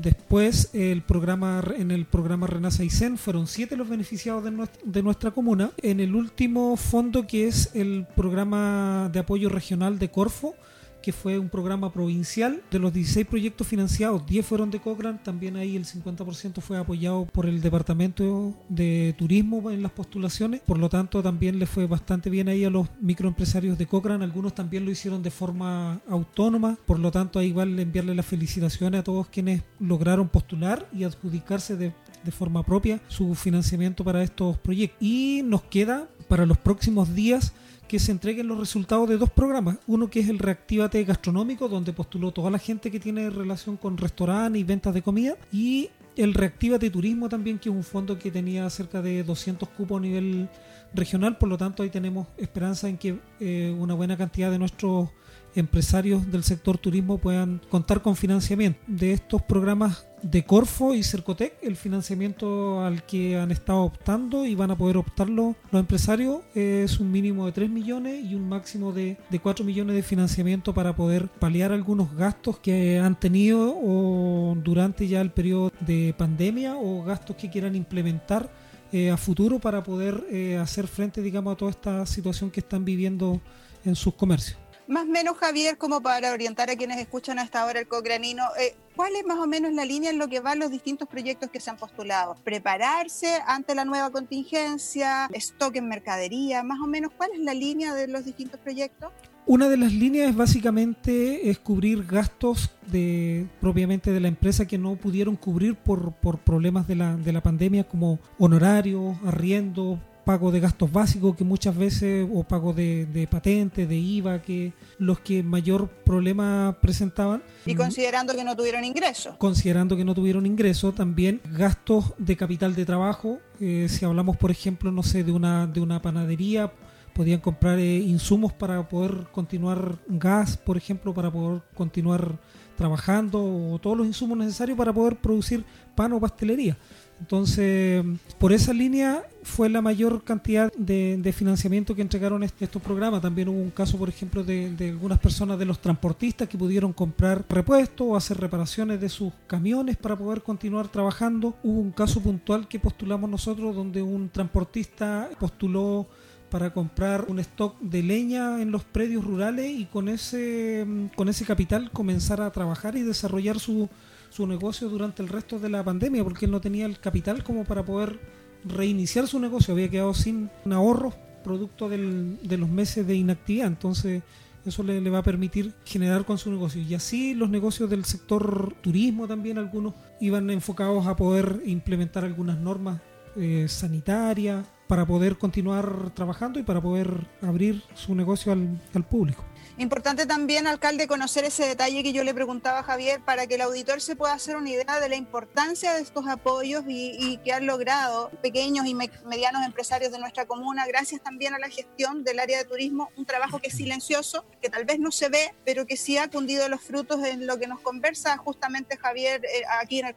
Después, 0.00 0.70
el 0.72 1.02
programa, 1.02 1.62
en 1.76 1.90
el 1.90 2.06
programa 2.06 2.46
Renaza 2.46 2.84
Zen 2.88 3.18
fueron 3.18 3.46
siete 3.46 3.76
los 3.76 3.88
beneficiados 3.88 4.42
de 4.42 4.50
nuestra, 4.50 4.80
de 4.82 5.02
nuestra 5.02 5.30
comuna. 5.30 5.72
En 5.82 6.00
el 6.00 6.14
último 6.14 6.76
fondo, 6.78 7.26
que 7.26 7.46
es 7.46 7.70
el 7.74 8.06
programa 8.16 9.10
de 9.12 9.18
apoyo 9.18 9.50
regional 9.50 9.98
de 9.98 10.10
Corfo, 10.10 10.54
que 11.02 11.12
fue 11.12 11.38
un 11.38 11.48
programa 11.48 11.92
provincial. 11.92 12.62
De 12.70 12.78
los 12.78 12.92
16 12.92 13.26
proyectos 13.26 13.66
financiados, 13.66 14.26
10 14.26 14.44
fueron 14.44 14.70
de 14.70 14.80
Cochrane, 14.80 15.18
también 15.22 15.56
ahí 15.56 15.76
el 15.76 15.84
50% 15.84 16.60
fue 16.60 16.78
apoyado 16.78 17.26
por 17.26 17.46
el 17.46 17.60
Departamento 17.60 18.54
de 18.68 19.14
Turismo 19.18 19.70
en 19.70 19.82
las 19.82 19.92
postulaciones, 19.92 20.60
por 20.60 20.78
lo 20.78 20.88
tanto 20.88 21.22
también 21.22 21.58
le 21.58 21.66
fue 21.66 21.86
bastante 21.86 22.30
bien 22.30 22.48
ahí 22.48 22.64
a 22.64 22.70
los 22.70 22.88
microempresarios 23.00 23.78
de 23.78 23.86
Cochrane, 23.86 24.24
algunos 24.24 24.54
también 24.54 24.84
lo 24.84 24.90
hicieron 24.90 25.22
de 25.22 25.30
forma 25.30 26.00
autónoma, 26.08 26.78
por 26.86 26.98
lo 26.98 27.10
tanto 27.10 27.38
ahí 27.38 27.48
igual 27.48 27.78
enviarle 27.78 28.14
las 28.14 28.26
felicitaciones 28.26 29.00
a 29.00 29.04
todos 29.04 29.28
quienes 29.28 29.62
lograron 29.78 30.28
postular 30.28 30.88
y 30.92 31.04
adjudicarse 31.04 31.76
de, 31.76 31.92
de 32.24 32.30
forma 32.30 32.62
propia 32.62 33.00
su 33.08 33.34
financiamiento 33.34 34.04
para 34.04 34.22
estos 34.22 34.58
proyectos. 34.58 34.98
Y 35.00 35.42
nos 35.44 35.62
queda 35.62 36.08
para 36.28 36.46
los 36.46 36.58
próximos 36.58 37.14
días 37.14 37.52
que 37.90 37.98
se 37.98 38.12
entreguen 38.12 38.46
los 38.46 38.56
resultados 38.56 39.08
de 39.08 39.18
dos 39.18 39.30
programas. 39.30 39.78
Uno 39.88 40.08
que 40.08 40.20
es 40.20 40.28
el 40.28 40.38
Reactívate 40.38 41.02
Gastronómico, 41.02 41.68
donde 41.68 41.92
postuló 41.92 42.30
toda 42.30 42.48
la 42.48 42.60
gente 42.60 42.88
que 42.88 43.00
tiene 43.00 43.30
relación 43.30 43.76
con 43.76 43.98
restaurantes 43.98 44.60
y 44.60 44.62
ventas 44.62 44.94
de 44.94 45.02
comida. 45.02 45.36
Y 45.50 45.90
el 46.14 46.32
Reactívate 46.32 46.88
Turismo 46.88 47.28
también, 47.28 47.58
que 47.58 47.68
es 47.68 47.74
un 47.74 47.82
fondo 47.82 48.16
que 48.16 48.30
tenía 48.30 48.70
cerca 48.70 49.02
de 49.02 49.24
200 49.24 49.68
cupos 49.70 49.98
a 49.98 50.02
nivel 50.02 50.48
regional. 50.94 51.36
Por 51.36 51.48
lo 51.48 51.58
tanto, 51.58 51.82
ahí 51.82 51.90
tenemos 51.90 52.28
esperanza 52.36 52.88
en 52.88 52.96
que 52.96 53.18
eh, 53.40 53.74
una 53.76 53.94
buena 53.94 54.16
cantidad 54.16 54.52
de 54.52 54.60
nuestros 54.60 55.08
empresarios 55.56 56.30
del 56.30 56.44
sector 56.44 56.78
turismo 56.78 57.18
puedan 57.18 57.60
contar 57.70 58.02
con 58.02 58.14
financiamiento. 58.14 58.78
De 58.86 59.12
estos 59.12 59.42
programas 59.42 60.06
de 60.22 60.44
Corfo 60.44 60.94
y 60.94 61.02
Cercotec, 61.02 61.54
el 61.62 61.76
financiamiento 61.76 62.84
al 62.84 63.04
que 63.04 63.38
han 63.38 63.50
estado 63.50 63.80
optando 63.80 64.44
y 64.44 64.54
van 64.54 64.70
a 64.70 64.76
poder 64.76 64.96
optarlo 64.96 65.56
los 65.70 65.80
empresarios 65.80 66.40
es 66.54 67.00
un 67.00 67.10
mínimo 67.10 67.46
de 67.46 67.52
3 67.52 67.70
millones 67.70 68.24
y 68.24 68.34
un 68.34 68.48
máximo 68.48 68.92
de, 68.92 69.16
de 69.28 69.38
4 69.38 69.64
millones 69.64 69.96
de 69.96 70.02
financiamiento 70.02 70.74
para 70.74 70.94
poder 70.94 71.28
paliar 71.28 71.72
algunos 71.72 72.14
gastos 72.14 72.58
que 72.58 72.98
han 72.98 73.18
tenido 73.18 73.74
o 73.76 74.54
durante 74.62 75.08
ya 75.08 75.20
el 75.20 75.30
periodo 75.30 75.72
de 75.80 76.14
pandemia 76.16 76.76
o 76.76 77.02
gastos 77.04 77.36
que 77.36 77.50
quieran 77.50 77.74
implementar 77.74 78.50
eh, 78.92 79.10
a 79.10 79.16
futuro 79.16 79.60
para 79.60 79.82
poder 79.84 80.24
eh, 80.30 80.58
hacer 80.58 80.88
frente, 80.88 81.22
digamos, 81.22 81.52
a 81.52 81.56
toda 81.56 81.70
esta 81.70 82.04
situación 82.06 82.50
que 82.50 82.58
están 82.58 82.84
viviendo 82.84 83.40
en 83.84 83.94
sus 83.94 84.14
comercios. 84.14 84.58
Más 84.90 85.04
o 85.04 85.06
menos, 85.06 85.36
Javier, 85.36 85.78
como 85.78 86.00
para 86.00 86.32
orientar 86.32 86.68
a 86.68 86.74
quienes 86.74 86.98
escuchan 86.98 87.38
hasta 87.38 87.62
ahora 87.62 87.78
el 87.78 87.86
Cocranino, 87.86 88.42
eh, 88.58 88.74
¿cuál 88.96 89.14
es 89.14 89.24
más 89.24 89.38
o 89.38 89.46
menos 89.46 89.72
la 89.72 89.84
línea 89.84 90.10
en 90.10 90.18
lo 90.18 90.26
que 90.26 90.40
van 90.40 90.58
los 90.58 90.72
distintos 90.72 91.06
proyectos 91.06 91.48
que 91.48 91.60
se 91.60 91.70
han 91.70 91.76
postulado? 91.76 92.34
¿Prepararse 92.42 93.38
ante 93.46 93.76
la 93.76 93.84
nueva 93.84 94.10
contingencia? 94.10 95.28
¿Stock 95.32 95.76
en 95.76 95.86
mercadería? 95.86 96.64
Más 96.64 96.80
o 96.80 96.88
menos, 96.88 97.12
¿cuál 97.16 97.30
es 97.34 97.38
la 97.38 97.54
línea 97.54 97.94
de 97.94 98.08
los 98.08 98.24
distintos 98.24 98.58
proyectos? 98.58 99.12
Una 99.46 99.68
de 99.68 99.76
las 99.76 99.92
líneas 99.92 100.30
es 100.30 100.36
básicamente 100.36 101.50
es 101.50 101.60
cubrir 101.60 102.04
gastos 102.04 102.70
de 102.90 103.46
propiamente 103.60 104.10
de 104.10 104.18
la 104.18 104.26
empresa 104.26 104.66
que 104.66 104.76
no 104.76 104.96
pudieron 104.96 105.36
cubrir 105.36 105.76
por, 105.76 106.14
por 106.14 106.40
problemas 106.40 106.88
de 106.88 106.96
la, 106.96 107.16
de 107.16 107.32
la 107.32 107.44
pandemia 107.44 107.84
como 107.84 108.18
honorarios, 108.40 109.16
arriendo, 109.24 110.00
pago 110.30 110.52
de 110.52 110.60
gastos 110.60 110.92
básicos 110.92 111.34
que 111.34 111.42
muchas 111.42 111.76
veces, 111.76 112.24
o 112.32 112.44
pago 112.44 112.72
de, 112.72 113.04
de 113.06 113.26
patentes, 113.26 113.88
de 113.88 113.96
IVA, 113.96 114.40
que 114.40 114.72
los 114.98 115.18
que 115.18 115.42
mayor 115.42 115.88
problema 115.88 116.76
presentaban. 116.80 117.42
Y 117.66 117.74
considerando 117.74 118.32
que 118.32 118.44
no 118.44 118.54
tuvieron 118.54 118.84
ingresos. 118.84 119.34
Considerando 119.38 119.96
que 119.96 120.04
no 120.04 120.14
tuvieron 120.14 120.46
ingresos, 120.46 120.94
también 120.94 121.40
gastos 121.50 122.14
de 122.16 122.36
capital 122.36 122.76
de 122.76 122.86
trabajo. 122.86 123.40
Eh, 123.58 123.88
si 123.88 124.04
hablamos, 124.04 124.36
por 124.36 124.52
ejemplo, 124.52 124.92
no 124.92 125.02
sé, 125.02 125.24
de 125.24 125.32
una, 125.32 125.66
de 125.66 125.80
una 125.80 126.00
panadería, 126.00 126.72
podían 127.12 127.40
comprar 127.40 127.80
eh, 127.80 127.96
insumos 127.96 128.52
para 128.52 128.88
poder 128.88 129.26
continuar 129.32 129.98
gas, 130.06 130.56
por 130.56 130.76
ejemplo, 130.76 131.12
para 131.12 131.28
poder 131.32 131.60
continuar 131.74 132.38
trabajando, 132.76 133.42
o 133.72 133.80
todos 133.80 133.98
los 133.98 134.06
insumos 134.06 134.38
necesarios 134.38 134.78
para 134.78 134.92
poder 134.92 135.16
producir 135.16 135.64
pan 135.96 136.12
o 136.12 136.20
pastelería. 136.20 136.78
Entonces, 137.20 138.04
por 138.38 138.52
esa 138.52 138.72
línea 138.72 139.22
fue 139.42 139.68
la 139.68 139.82
mayor 139.82 140.24
cantidad 140.24 140.72
de, 140.72 141.34
financiamiento 141.36 141.94
que 141.94 142.02
entregaron 142.02 142.42
estos 142.42 142.82
programas. 142.82 143.20
También 143.20 143.48
hubo 143.48 143.60
un 143.60 143.70
caso, 143.70 143.98
por 143.98 144.08
ejemplo, 144.08 144.42
de, 144.42 144.74
algunas 144.80 145.18
personas 145.18 145.58
de 145.58 145.66
los 145.66 145.80
transportistas 145.80 146.48
que 146.48 146.58
pudieron 146.58 146.92
comprar 146.92 147.44
repuestos 147.48 148.06
o 148.08 148.16
hacer 148.16 148.38
reparaciones 148.38 149.00
de 149.00 149.08
sus 149.08 149.32
camiones 149.46 149.96
para 149.96 150.16
poder 150.16 150.42
continuar 150.42 150.88
trabajando. 150.88 151.54
Hubo 151.62 151.80
un 151.80 151.92
caso 151.92 152.20
puntual 152.20 152.66
que 152.66 152.80
postulamos 152.80 153.28
nosotros 153.28 153.76
donde 153.76 154.02
un 154.02 154.30
transportista 154.30 155.28
postuló 155.38 156.08
para 156.50 156.72
comprar 156.72 157.26
un 157.28 157.38
stock 157.38 157.78
de 157.80 158.02
leña 158.02 158.60
en 158.60 158.72
los 158.72 158.82
predios 158.82 159.24
rurales 159.24 159.70
y 159.70 159.84
con 159.84 160.08
ese, 160.08 160.84
con 161.14 161.28
ese 161.28 161.44
capital 161.44 161.90
comenzar 161.92 162.40
a 162.40 162.50
trabajar 162.50 162.96
y 162.96 163.02
desarrollar 163.02 163.60
su, 163.60 163.88
su 164.30 164.46
negocio 164.46 164.88
durante 164.88 165.22
el 165.22 165.28
resto 165.28 165.58
de 165.58 165.68
la 165.68 165.84
pandemia, 165.84 166.24
porque 166.24 166.46
él 166.46 166.50
no 166.50 166.60
tenía 166.60 166.86
el 166.86 166.98
capital 166.98 167.44
como 167.44 167.64
para 167.64 167.84
poder 167.84 168.18
reiniciar 168.64 169.26
su 169.26 169.38
negocio, 169.38 169.74
había 169.74 169.90
quedado 169.90 170.14
sin 170.14 170.50
ahorros 170.70 171.14
producto 171.44 171.88
del, 171.88 172.38
de 172.42 172.58
los 172.58 172.68
meses 172.68 173.06
de 173.06 173.14
inactividad, 173.14 173.66
entonces 173.66 174.22
eso 174.64 174.82
le, 174.82 175.08
va 175.08 175.18
a 175.18 175.22
permitir 175.22 175.72
generar 175.84 176.24
con 176.24 176.38
su 176.38 176.50
negocio. 176.50 176.82
Y 176.82 176.94
así 176.94 177.34
los 177.34 177.50
negocios 177.50 177.88
del 177.88 178.04
sector 178.04 178.74
turismo 178.80 179.26
también, 179.26 179.58
algunos 179.58 179.94
iban 180.20 180.50
enfocados 180.50 181.06
a 181.06 181.16
poder 181.16 181.62
implementar 181.64 182.24
algunas 182.24 182.58
normas 182.58 183.00
eh, 183.36 183.66
sanitarias 183.68 184.66
para 184.86 185.06
poder 185.06 185.38
continuar 185.38 186.10
trabajando 186.14 186.58
y 186.58 186.62
para 186.62 186.80
poder 186.80 187.26
abrir 187.42 187.82
su 187.94 188.14
negocio 188.14 188.52
al 188.52 189.04
público. 189.04 189.44
Importante 189.80 190.26
también, 190.26 190.66
alcalde, 190.66 191.06
conocer 191.06 191.46
ese 191.46 191.64
detalle 191.64 192.02
que 192.02 192.12
yo 192.12 192.22
le 192.22 192.34
preguntaba 192.34 192.80
a 192.80 192.82
Javier 192.82 193.22
para 193.24 193.46
que 193.46 193.54
el 193.54 193.62
auditor 193.62 194.02
se 194.02 194.14
pueda 194.14 194.34
hacer 194.34 194.56
una 194.56 194.68
idea 194.68 195.00
de 195.00 195.08
la 195.08 195.16
importancia 195.16 195.94
de 195.94 196.02
estos 196.02 196.28
apoyos 196.28 196.84
y, 196.86 197.38
que 197.42 197.54
han 197.54 197.64
logrado 197.64 198.28
pequeños 198.42 198.84
y 198.84 198.94
medianos 198.94 199.64
empresarios 199.64 200.12
de 200.12 200.18
nuestra 200.18 200.44
comuna, 200.44 200.86
gracias 200.86 201.22
también 201.22 201.54
a 201.54 201.58
la 201.58 201.70
gestión 201.70 202.24
del 202.24 202.40
área 202.40 202.58
de 202.58 202.64
turismo, 202.66 203.08
un 203.16 203.24
trabajo 203.24 203.58
que 203.58 203.68
es 203.68 203.74
silencioso, 203.74 204.44
que 204.60 204.68
tal 204.68 204.84
vez 204.84 204.98
no 204.98 205.10
se 205.10 205.30
ve, 205.30 205.54
pero 205.64 205.86
que 205.86 205.96
sí 205.96 206.18
ha 206.18 206.28
cundido 206.28 206.68
los 206.68 206.82
frutos 206.82 207.24
en 207.24 207.46
lo 207.46 207.58
que 207.58 207.66
nos 207.66 207.80
conversa 207.80 208.36
justamente 208.36 208.98
Javier 208.98 209.42
eh, 209.46 209.62
aquí 209.80 210.00
en 210.00 210.08
el. 210.08 210.14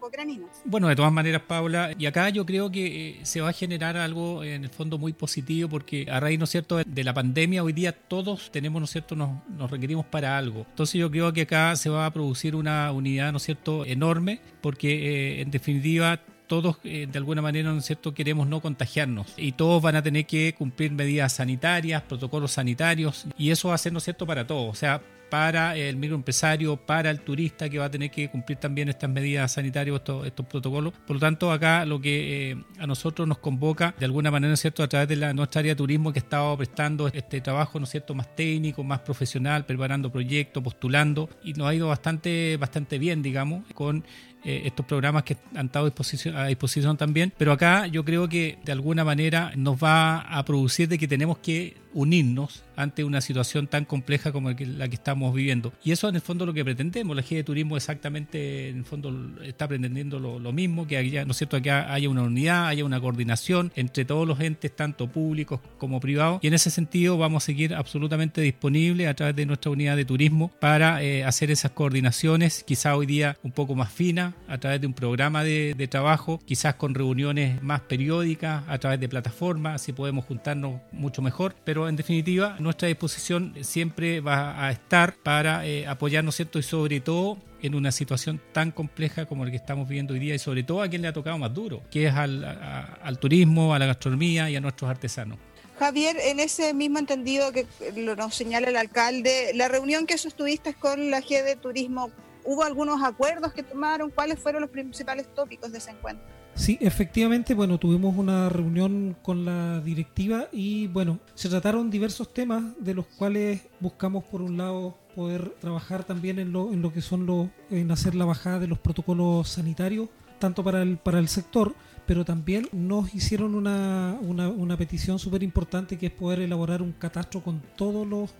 Bueno, 0.65 0.89
de 0.89 0.97
todas 0.97 1.13
maneras, 1.13 1.43
Paula, 1.47 1.93
y 1.97 2.05
acá 2.05 2.27
yo 2.27 2.45
creo 2.45 2.69
que 2.69 3.11
eh, 3.11 3.19
se 3.23 3.39
va 3.39 3.47
a 3.47 3.53
generar 3.53 3.95
algo 3.95 4.43
en 4.43 4.65
el 4.65 4.69
fondo 4.69 4.97
muy 4.97 5.13
positivo 5.13 5.69
porque 5.69 6.05
a 6.11 6.19
raíz, 6.19 6.37
¿no 6.37 6.43
es 6.43 6.51
cierto?, 6.51 6.81
de 6.85 7.03
la 7.05 7.13
pandemia 7.13 7.63
hoy 7.63 7.71
día 7.71 7.93
todos 7.93 8.51
tenemos, 8.51 8.81
¿no 8.81 8.87
cierto?, 8.87 9.15
nos 9.15 9.29
nos 9.57 9.71
requerimos 9.71 10.05
para 10.05 10.37
algo. 10.37 10.65
Entonces 10.69 10.99
yo 10.99 11.09
creo 11.09 11.33
que 11.33 11.41
acá 11.41 11.75
se 11.75 11.89
va 11.89 12.05
a 12.05 12.11
producir 12.11 12.55
una 12.55 12.91
unidad, 12.91 13.31
¿no 13.31 13.37
es 13.37 13.43
cierto?, 13.43 13.85
enorme, 13.85 14.39
porque 14.61 15.37
eh, 15.37 15.41
en 15.41 15.51
definitiva 15.51 16.19
todos 16.47 16.77
eh, 16.83 17.07
de 17.11 17.17
alguna 17.17 17.41
manera, 17.41 17.71
¿no 17.71 17.79
es 17.79 17.85
cierto?, 17.85 18.13
queremos 18.13 18.47
no 18.47 18.61
contagiarnos 18.61 19.33
y 19.37 19.53
todos 19.53 19.81
van 19.81 19.95
a 19.95 20.03
tener 20.03 20.25
que 20.25 20.53
cumplir 20.53 20.91
medidas 20.91 21.33
sanitarias, 21.33 22.01
protocolos 22.03 22.51
sanitarios 22.51 23.25
y 23.37 23.51
eso 23.51 23.69
va 23.69 23.75
a 23.75 23.77
ser, 23.77 23.91
¿no 23.93 23.97
es 23.97 24.03
cierto?, 24.03 24.25
para 24.27 24.45
todos. 24.45 24.69
O 24.69 24.75
sea, 24.75 25.01
para 25.33 25.75
el 25.75 25.95
microempresario, 25.95 26.77
para 26.77 27.09
el 27.09 27.21
turista 27.21 27.67
que 27.67 27.79
va 27.79 27.85
a 27.85 27.89
tener 27.89 28.11
que 28.11 28.29
cumplir 28.29 28.59
también 28.59 28.87
estas 28.89 29.09
medidas 29.09 29.51
sanitarias, 29.51 29.99
estos, 30.25 30.45
protocolos. 30.45 30.93
Por 31.07 31.15
lo 31.15 31.19
tanto, 31.19 31.51
acá 31.51 31.85
lo 31.85 31.99
que 31.99 32.51
eh, 32.51 32.63
a 32.77 32.85
nosotros 32.85 33.27
nos 33.27 33.39
convoca 33.39 33.95
de 33.97 34.05
alguna 34.05 34.29
manera, 34.29 34.49
¿no 34.49 34.53
es 34.53 34.59
cierto?, 34.59 34.83
a 34.83 34.87
través 34.87 35.07
de 35.07 35.15
la, 35.15 35.33
nuestra 35.33 35.61
área 35.61 35.71
de 35.71 35.75
turismo 35.75 36.13
que 36.13 36.19
ha 36.19 36.21
estado 36.21 36.55
prestando 36.55 37.07
este 37.07 37.41
trabajo, 37.41 37.79
¿no 37.79 37.85
es 37.85 37.89
cierto?, 37.89 38.13
más 38.13 38.35
técnico, 38.35 38.83
más 38.83 38.99
profesional, 38.99 39.65
preparando 39.65 40.11
proyectos, 40.11 40.61
postulando 40.61 41.27
y 41.43 41.53
nos 41.53 41.67
ha 41.67 41.73
ido 41.73 41.87
bastante, 41.87 42.55
bastante 42.57 42.99
bien, 42.99 43.23
digamos, 43.23 43.63
con 43.73 44.05
eh, 44.43 44.63
estos 44.65 44.85
programas 44.85 45.23
que 45.23 45.37
han 45.55 45.67
estado 45.67 45.85
disposición, 45.85 46.35
a 46.35 46.47
disposición 46.47 46.97
también, 46.97 47.33
pero 47.37 47.51
acá 47.51 47.87
yo 47.87 48.03
creo 48.03 48.27
que 48.27 48.57
de 48.63 48.71
alguna 48.71 49.03
manera 49.03 49.51
nos 49.55 49.81
va 49.81 50.19
a 50.19 50.43
producir 50.45 50.87
de 50.87 50.97
que 50.97 51.07
tenemos 51.07 51.37
que 51.37 51.75
unirnos 51.93 52.63
ante 52.75 53.03
una 53.03 53.21
situación 53.21 53.67
tan 53.67 53.85
compleja 53.85 54.31
como 54.31 54.51
la 54.51 54.87
que 54.87 54.95
estamos 54.95 55.33
viviendo. 55.33 55.73
Y 55.83 55.91
eso 55.91 56.09
en 56.09 56.15
el 56.15 56.21
fondo 56.21 56.45
lo 56.45 56.53
que 56.53 56.63
pretendemos. 56.63 57.15
La 57.15 57.21
G 57.21 57.35
de 57.35 57.43
Turismo 57.43 57.77
exactamente 57.77 58.69
en 58.69 58.79
el 58.79 58.85
fondo 58.85 59.13
está 59.43 59.67
pretendiendo 59.67 60.19
lo, 60.19 60.51
mismo, 60.51 60.87
que 60.87 60.97
haya, 60.97 61.25
¿no 61.25 61.31
es 61.31 61.37
cierto? 61.37 61.61
que 61.61 61.71
haya 61.71 62.09
una 62.09 62.23
unidad, 62.23 62.67
haya 62.67 62.85
una 62.85 62.99
coordinación 62.99 63.71
entre 63.75 64.05
todos 64.05 64.27
los 64.27 64.39
entes, 64.39 64.75
tanto 64.75 65.07
públicos 65.07 65.59
como 65.77 65.99
privados. 65.99 66.39
Y 66.41 66.47
en 66.47 66.53
ese 66.53 66.69
sentido 66.69 67.17
vamos 67.17 67.43
a 67.43 67.45
seguir 67.45 67.73
absolutamente 67.73 68.41
disponibles 68.41 69.07
a 69.07 69.13
través 69.13 69.35
de 69.35 69.45
nuestra 69.45 69.71
unidad 69.71 69.95
de 69.95 70.05
turismo 70.05 70.51
para 70.59 71.03
eh, 71.03 71.23
hacer 71.23 71.51
esas 71.51 71.71
coordinaciones, 71.71 72.63
quizá 72.63 72.95
hoy 72.95 73.05
día 73.05 73.37
un 73.43 73.51
poco 73.51 73.75
más 73.75 73.91
finas, 73.91 74.32
a 74.47 74.57
través 74.59 74.81
de 74.81 74.87
un 74.87 74.93
programa 74.93 75.43
de, 75.43 75.87
trabajo, 75.89 76.39
quizás 76.45 76.75
con 76.75 76.93
reuniones 76.93 77.61
más 77.61 77.81
periódicas, 77.81 78.63
a 78.67 78.77
través 78.77 78.99
de 78.99 79.09
plataformas, 79.09 79.81
si 79.81 79.93
podemos 79.93 80.25
juntarnos 80.25 80.81
mucho 80.91 81.21
mejor. 81.21 81.55
Pero 81.63 81.87
en 81.87 81.95
definitiva, 81.95 82.55
nuestra 82.59 82.87
disposición 82.87 83.53
siempre 83.61 84.21
va 84.21 84.65
a 84.65 84.71
estar 84.71 85.15
para 85.15 85.65
eh, 85.65 85.87
apoyarnos, 85.87 86.35
¿cierto? 86.35 86.59
Y 86.59 86.63
sobre 86.63 86.99
todo 86.99 87.37
en 87.61 87.75
una 87.75 87.91
situación 87.91 88.41
tan 88.51 88.71
compleja 88.71 89.25
como 89.25 89.45
la 89.45 89.51
que 89.51 89.57
estamos 89.57 89.87
viviendo 89.87 90.13
hoy 90.13 90.19
día 90.19 90.35
y 90.35 90.39
sobre 90.39 90.63
todo 90.63 90.81
a 90.81 90.89
quien 90.89 91.01
le 91.01 91.07
ha 91.07 91.13
tocado 91.13 91.37
más 91.37 91.53
duro, 91.53 91.81
que 91.89 92.07
es 92.07 92.13
al, 92.13 92.43
al 92.43 93.19
turismo, 93.19 93.73
a 93.73 93.79
la 93.79 93.85
gastronomía 93.85 94.49
y 94.49 94.55
a 94.55 94.61
nuestros 94.61 94.89
artesanos. 94.89 95.37
Javier, 95.79 96.17
en 96.19 96.39
ese 96.39 96.73
mismo 96.73 96.99
entendido 96.99 97.51
que 97.51 97.65
nos 97.95 98.35
señala 98.35 98.69
el 98.69 98.77
alcalde, 98.77 99.51
la 99.55 99.67
reunión 99.67 100.05
que 100.05 100.17
sostuviste 100.17 100.73
con 100.75 101.09
la 101.09 101.21
G 101.21 101.43
de 101.43 101.55
Turismo, 101.55 102.11
¿hubo 102.45 102.63
algunos 102.63 103.01
acuerdos 103.03 103.53
que 103.53 103.63
tomaron? 103.63 104.09
¿Cuáles 104.09 104.39
fueron 104.39 104.61
los 104.61 104.69
principales 104.69 105.27
tópicos 105.33 105.71
de 105.71 105.77
ese 105.77 105.91
encuentro? 105.91 106.25
Sí, 106.55 106.77
efectivamente, 106.81 107.55
bueno, 107.55 107.79
tuvimos 107.79 108.15
una 108.15 108.47
reunión 108.47 109.15
con 109.23 109.43
la 109.43 109.81
directiva 109.81 110.49
y 110.51 110.85
bueno, 110.87 111.19
se 111.33 111.49
trataron 111.49 111.89
diversos 111.89 112.31
temas 112.31 112.63
de 112.79 112.93
los 112.93 113.07
cuales 113.07 113.61
buscamos 113.79 114.23
por 114.25 114.43
un 114.43 114.57
lado 114.57 114.95
poder 115.15 115.49
trabajar 115.59 116.03
también 116.03 116.37
en 116.37 116.51
lo, 116.53 116.71
en 116.71 116.83
lo 116.83 116.93
que 116.93 117.01
son 117.01 117.25
los, 117.25 117.47
en 117.71 117.89
hacer 117.91 118.13
la 118.13 118.25
bajada 118.25 118.59
de 118.59 118.67
los 118.67 118.77
protocolos 118.77 119.49
sanitarios, 119.49 120.09
tanto 120.37 120.63
para 120.63 120.83
el, 120.83 120.97
para 120.97 121.17
el 121.17 121.27
sector, 121.27 121.73
pero 122.05 122.23
también 122.23 122.69
nos 122.71 123.15
hicieron 123.15 123.55
una, 123.55 124.15
una, 124.21 124.49
una 124.49 124.77
petición 124.77 125.17
súper 125.17 125.41
importante 125.41 125.97
que 125.97 126.07
es 126.07 126.11
poder 126.11 126.41
elaborar 126.41 126.83
un 126.83 126.91
catastro 126.91 127.41
con 127.41 127.63
todos 127.75 128.05
los, 128.05 128.35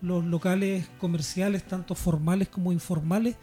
los 0.00 0.24
locales 0.24 0.88
comerciales, 0.98 1.64
tanto 1.64 1.94
formales 1.94 2.48
como 2.48 2.72
informales, 2.72 3.36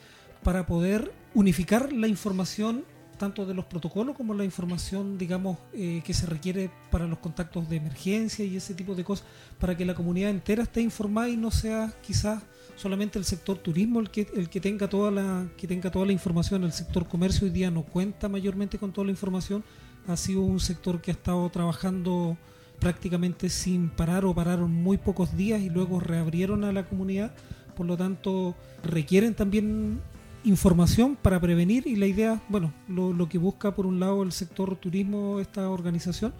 para 0.44 0.66
poder 0.66 1.14
unificar 1.34 1.92
la 1.94 2.08
información 2.08 2.86
tanto 3.18 3.46
de 3.46 3.54
los 3.54 3.66
protocolos 3.66 4.16
como 4.16 4.34
la 4.34 4.44
información, 4.44 5.18
digamos, 5.18 5.58
eh, 5.74 6.02
que 6.04 6.14
se 6.14 6.26
requiere 6.26 6.70
para 6.92 7.08
los 7.08 7.20
contactos 7.20 7.70
de 7.70 7.78
emergencia 7.78 8.44
y 8.44 8.58
ese 8.58 8.74
tipo 8.74 8.96
de 8.96 9.04
cosas, 9.04 9.26
para 9.60 9.78
que 9.78 9.86
la 9.86 9.96
comunidad 9.96 10.30
entera 10.30 10.64
esté 10.64 10.82
informada 10.82 11.30
y 11.30 11.38
no 11.38 11.52
sea 11.52 11.94
quizás 12.02 12.44
solamente 12.76 13.20
el 13.20 13.26
sector 13.26 13.60
turismo 13.60 14.00
el 14.00 14.10
que 14.10 14.28
el 14.36 14.50
que 14.50 14.60
tenga 14.60 14.90
toda 14.90 15.12
la 15.12 15.48
que 15.58 15.68
tenga 15.68 15.92
toda 15.92 16.06
la 16.06 16.12
información. 16.12 16.64
El 16.64 16.74
sector 16.74 17.08
comercio 17.08 17.46
hoy 17.46 17.52
día 17.52 17.72
no 17.72 17.84
cuenta 17.84 18.28
mayormente 18.30 18.78
con 18.78 18.92
toda 18.92 19.06
la 19.06 19.12
información. 19.12 19.64
Ha 20.08 20.18
sido 20.18 20.42
un 20.42 20.60
sector 20.60 21.02
que 21.02 21.12
ha 21.12 21.14
estado 21.14 21.50
trabajando 21.50 22.38
prácticamente 22.84 23.50
sin 23.50 23.90
parar 23.90 24.26
o 24.26 24.36
pararon 24.36 24.72
muy 24.72 24.98
pocos 24.98 25.36
días 25.38 25.62
y 25.62 25.70
luego 25.70 26.00
reabrieron 26.00 26.66
a 26.66 26.74
la 26.74 26.84
comunidad 26.84 27.34
por 27.76 27.86
lo 27.86 27.96
tanto 27.96 28.56
requieren 28.84 29.34
también 29.34 30.02
información 30.44 31.16
para 31.16 31.40
prevenir 31.40 31.88
y 31.88 31.96
la 31.96 32.06
idea 32.06 32.42
bueno 32.50 32.74
lo, 32.90 33.14
lo 33.14 33.30
que 33.30 33.38
busca 33.38 33.74
por 33.74 33.86
un 33.86 34.00
lado 34.00 34.22
el 34.22 34.34
sector 34.34 34.76
turismo 34.76 35.40
esta 35.40 35.70
organización 35.70 36.34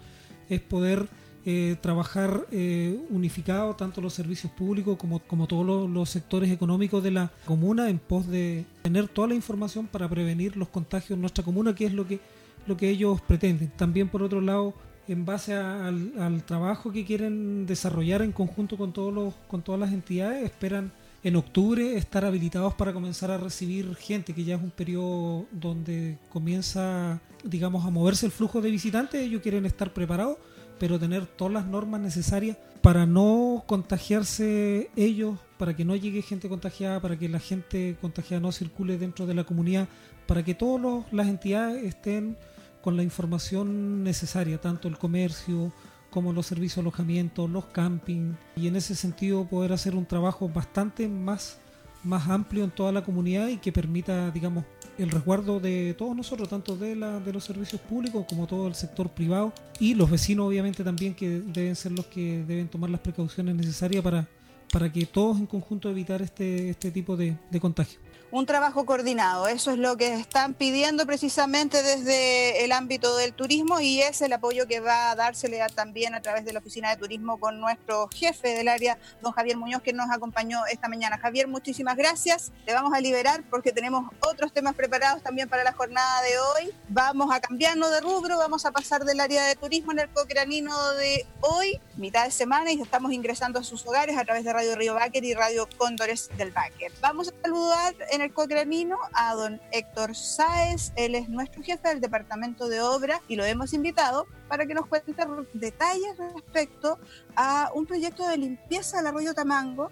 es 0.50 0.60
poder 0.60 1.08
eh, 1.46 1.76
trabajar 1.78 2.46
eh, 2.52 2.98
unificado 3.10 3.76
tanto 3.76 4.00
los 4.00 4.14
servicios 4.14 4.50
públicos 4.50 4.96
como, 4.96 5.18
como 5.18 5.46
todos 5.46 5.90
los, 5.90 6.08
sectores 6.08 6.50
económicos 6.50 7.02
de 7.02 7.10
la 7.10 7.30
comuna 7.44 7.90
en 7.90 7.98
pos 7.98 8.26
de 8.26 8.64
tener 8.80 9.08
toda 9.08 9.28
la 9.28 9.34
información 9.34 9.86
para 9.86 10.08
prevenir 10.08 10.56
los 10.56 10.68
contagios 10.68 11.10
en 11.10 11.20
nuestra 11.20 11.44
comuna, 11.44 11.74
que 11.74 11.84
es 11.84 11.92
lo 11.92 12.06
que, 12.06 12.18
lo 12.66 12.78
que 12.78 12.88
ellos 12.88 13.20
pretenden. 13.20 13.70
También 13.76 14.08
por 14.08 14.22
otro 14.22 14.40
lado, 14.40 14.72
en 15.08 15.24
base 15.24 15.54
al, 15.54 16.12
al, 16.18 16.44
trabajo 16.44 16.92
que 16.92 17.04
quieren 17.04 17.66
desarrollar 17.66 18.22
en 18.22 18.32
conjunto 18.32 18.76
con, 18.76 18.92
todos 18.92 19.12
los, 19.12 19.34
con 19.48 19.62
todas 19.62 19.80
las 19.80 19.92
entidades, 19.92 20.44
esperan 20.44 20.92
en 21.22 21.36
octubre 21.36 21.96
estar 21.96 22.24
habilitados 22.24 22.74
para 22.74 22.92
comenzar 22.92 23.30
a 23.30 23.38
recibir 23.38 23.94
gente, 23.96 24.34
que 24.34 24.44
ya 24.44 24.56
es 24.56 24.62
un 24.62 24.70
periodo 24.70 25.46
donde 25.50 26.18
comienza, 26.30 27.20
digamos, 27.42 27.84
a 27.86 27.90
moverse 27.90 28.26
el 28.26 28.32
flujo 28.32 28.60
de 28.60 28.70
visitantes, 28.70 29.22
ellos 29.22 29.42
quieren 29.42 29.64
estar 29.66 29.92
preparados 29.92 30.36
pero 30.78 30.98
tener 30.98 31.26
todas 31.26 31.52
las 31.52 31.66
normas 31.66 32.00
necesarias 32.00 32.56
para 32.82 33.06
no 33.06 33.64
contagiarse 33.66 34.90
ellos, 34.96 35.38
para 35.56 35.74
que 35.74 35.84
no 35.84 35.96
llegue 35.96 36.22
gente 36.22 36.48
contagiada, 36.48 37.00
para 37.00 37.18
que 37.18 37.28
la 37.28 37.38
gente 37.38 37.96
contagiada 38.00 38.40
no 38.40 38.52
circule 38.52 38.98
dentro 38.98 39.26
de 39.26 39.34
la 39.34 39.44
comunidad, 39.44 39.88
para 40.26 40.42
que 40.42 40.54
todas 40.54 41.04
las 41.12 41.28
entidades 41.28 41.84
estén 41.84 42.36
con 42.84 42.98
la 42.98 43.02
información 43.02 44.04
necesaria, 44.04 44.60
tanto 44.60 44.88
el 44.88 44.98
comercio 44.98 45.72
como 46.10 46.34
los 46.34 46.44
servicios 46.44 46.76
de 46.76 46.80
alojamiento, 46.82 47.48
los 47.48 47.64
campings, 47.64 48.36
y 48.56 48.68
en 48.68 48.76
ese 48.76 48.94
sentido 48.94 49.46
poder 49.46 49.72
hacer 49.72 49.94
un 49.94 50.04
trabajo 50.04 50.50
bastante 50.50 51.08
más, 51.08 51.56
más 52.02 52.28
amplio 52.28 52.62
en 52.62 52.70
toda 52.70 52.92
la 52.92 53.02
comunidad 53.02 53.48
y 53.48 53.56
que 53.56 53.72
permita, 53.72 54.30
digamos, 54.30 54.66
el 54.98 55.10
resguardo 55.10 55.60
de 55.60 55.94
todos 55.96 56.14
nosotros, 56.14 56.46
tanto 56.46 56.76
de, 56.76 56.94
la, 56.94 57.20
de 57.20 57.32
los 57.32 57.44
servicios 57.44 57.80
públicos 57.80 58.26
como 58.28 58.46
todo 58.46 58.68
el 58.68 58.74
sector 58.74 59.08
privado 59.08 59.54
y 59.80 59.94
los 59.94 60.10
vecinos 60.10 60.46
obviamente 60.46 60.84
también 60.84 61.14
que 61.14 61.40
deben 61.40 61.76
ser 61.76 61.92
los 61.92 62.04
que 62.04 62.44
deben 62.46 62.68
tomar 62.68 62.90
las 62.90 63.00
precauciones 63.00 63.54
necesarias 63.54 64.04
para, 64.04 64.28
para 64.70 64.92
que 64.92 65.06
todos 65.06 65.38
en 65.38 65.46
conjunto 65.46 65.90
evitar 65.90 66.20
este, 66.20 66.68
este 66.68 66.90
tipo 66.90 67.16
de, 67.16 67.34
de 67.50 67.60
contagio 67.60 67.98
un 68.34 68.46
trabajo 68.46 68.84
coordinado. 68.84 69.46
Eso 69.46 69.70
es 69.70 69.78
lo 69.78 69.96
que 69.96 70.12
están 70.14 70.54
pidiendo 70.54 71.06
precisamente 71.06 71.84
desde 71.84 72.64
el 72.64 72.72
ámbito 72.72 73.16
del 73.16 73.32
turismo 73.32 73.78
y 73.78 74.02
es 74.02 74.22
el 74.22 74.32
apoyo 74.32 74.66
que 74.66 74.80
va 74.80 75.12
a 75.12 75.14
dársele 75.14 75.60
también 75.72 76.16
a 76.16 76.20
través 76.20 76.44
de 76.44 76.52
la 76.52 76.58
Oficina 76.58 76.90
de 76.90 76.96
Turismo 76.96 77.38
con 77.38 77.60
nuestro 77.60 78.08
jefe 78.08 78.48
del 78.48 78.66
área, 78.66 78.98
don 79.22 79.30
Javier 79.30 79.56
Muñoz, 79.56 79.82
que 79.82 79.92
nos 79.92 80.10
acompañó 80.10 80.66
esta 80.66 80.88
mañana. 80.88 81.16
Javier, 81.16 81.46
muchísimas 81.46 81.96
gracias. 81.96 82.50
Te 82.66 82.74
vamos 82.74 82.92
a 82.92 83.00
liberar 83.00 83.44
porque 83.50 83.70
tenemos 83.70 84.10
otros 84.18 84.52
temas 84.52 84.74
preparados 84.74 85.22
también 85.22 85.48
para 85.48 85.62
la 85.62 85.72
jornada 85.72 86.22
de 86.22 86.36
hoy. 86.40 86.74
Vamos 86.88 87.32
a 87.32 87.38
cambiarnos 87.38 87.92
de 87.92 88.00
rubro, 88.00 88.36
vamos 88.36 88.66
a 88.66 88.72
pasar 88.72 89.04
del 89.04 89.20
área 89.20 89.44
de 89.44 89.54
turismo 89.54 89.92
en 89.92 90.00
el 90.00 90.08
Cocranino 90.08 90.90
de 90.94 91.24
hoy, 91.40 91.78
mitad 91.96 92.24
de 92.24 92.32
semana, 92.32 92.72
y 92.72 92.82
estamos 92.82 93.12
ingresando 93.12 93.60
a 93.60 93.62
sus 93.62 93.86
hogares 93.86 94.18
a 94.18 94.24
través 94.24 94.42
de 94.42 94.52
Radio 94.52 94.74
Río 94.74 94.94
Báquer 94.94 95.24
y 95.24 95.34
Radio 95.34 95.68
Cóndores 95.78 96.30
del 96.36 96.50
Báquer. 96.50 96.90
Vamos 97.00 97.28
a 97.28 97.32
saludar 97.40 97.94
en 98.10 98.23
el 98.23 98.23
Cocranino 98.32 98.98
a 99.12 99.34
don 99.34 99.60
Héctor 99.72 100.14
Sáez. 100.14 100.92
Él 100.96 101.14
es 101.14 101.28
nuestro 101.28 101.62
jefe 101.62 101.88
del 101.88 102.00
Departamento 102.00 102.68
de 102.68 102.80
Obra 102.80 103.20
y 103.28 103.36
lo 103.36 103.44
hemos 103.44 103.72
invitado 103.72 104.26
para 104.48 104.66
que 104.66 104.74
nos 104.74 104.86
cuente 104.86 105.14
detalles 105.52 106.16
respecto 106.34 106.98
a 107.36 107.70
un 107.74 107.86
proyecto 107.86 108.26
de 108.28 108.38
limpieza 108.38 108.98
del 108.98 109.08
arroyo 109.08 109.34
Tamango 109.34 109.90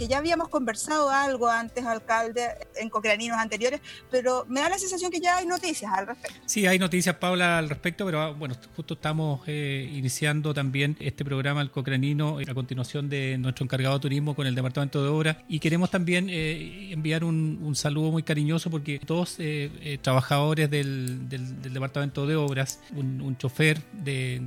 que 0.00 0.08
ya 0.08 0.16
habíamos 0.16 0.48
conversado 0.48 1.10
algo 1.10 1.46
antes, 1.46 1.84
alcalde, 1.84 2.40
en 2.76 2.88
cocraninos 2.88 3.36
anteriores, 3.36 3.82
pero 4.10 4.46
me 4.48 4.60
da 4.60 4.70
la 4.70 4.78
sensación 4.78 5.10
que 5.10 5.20
ya 5.20 5.36
hay 5.36 5.44
noticias 5.44 5.92
al 5.92 6.06
respecto. 6.06 6.40
Sí, 6.46 6.66
hay 6.66 6.78
noticias, 6.78 7.16
Paula, 7.16 7.58
al 7.58 7.68
respecto, 7.68 8.06
pero 8.06 8.22
ah, 8.22 8.30
bueno, 8.30 8.54
justo 8.74 8.94
estamos 8.94 9.42
eh, 9.46 9.90
iniciando 9.92 10.54
también 10.54 10.96
este 11.00 11.22
programa, 11.22 11.60
el 11.60 11.70
cocranino, 11.70 12.38
a 12.38 12.54
continuación 12.54 13.10
de 13.10 13.36
nuestro 13.36 13.64
encargado 13.64 13.96
de 13.96 14.00
turismo 14.00 14.34
con 14.34 14.46
el 14.46 14.54
Departamento 14.54 15.02
de 15.02 15.10
Obras, 15.10 15.36
y 15.50 15.58
queremos 15.58 15.90
también 15.90 16.28
eh, 16.30 16.92
enviar 16.92 17.22
un, 17.22 17.74
saludo 17.74 18.10
muy 18.10 18.22
cariñoso 18.22 18.70
porque 18.70 19.00
todos 19.00 19.36
eh, 19.38 19.98
trabajadores 20.00 20.70
del, 20.70 21.28
Departamento 21.28 22.26
de 22.26 22.36
Obras, 22.36 22.80
un, 22.96 23.36
chofer 23.36 23.82
de, 23.92 24.40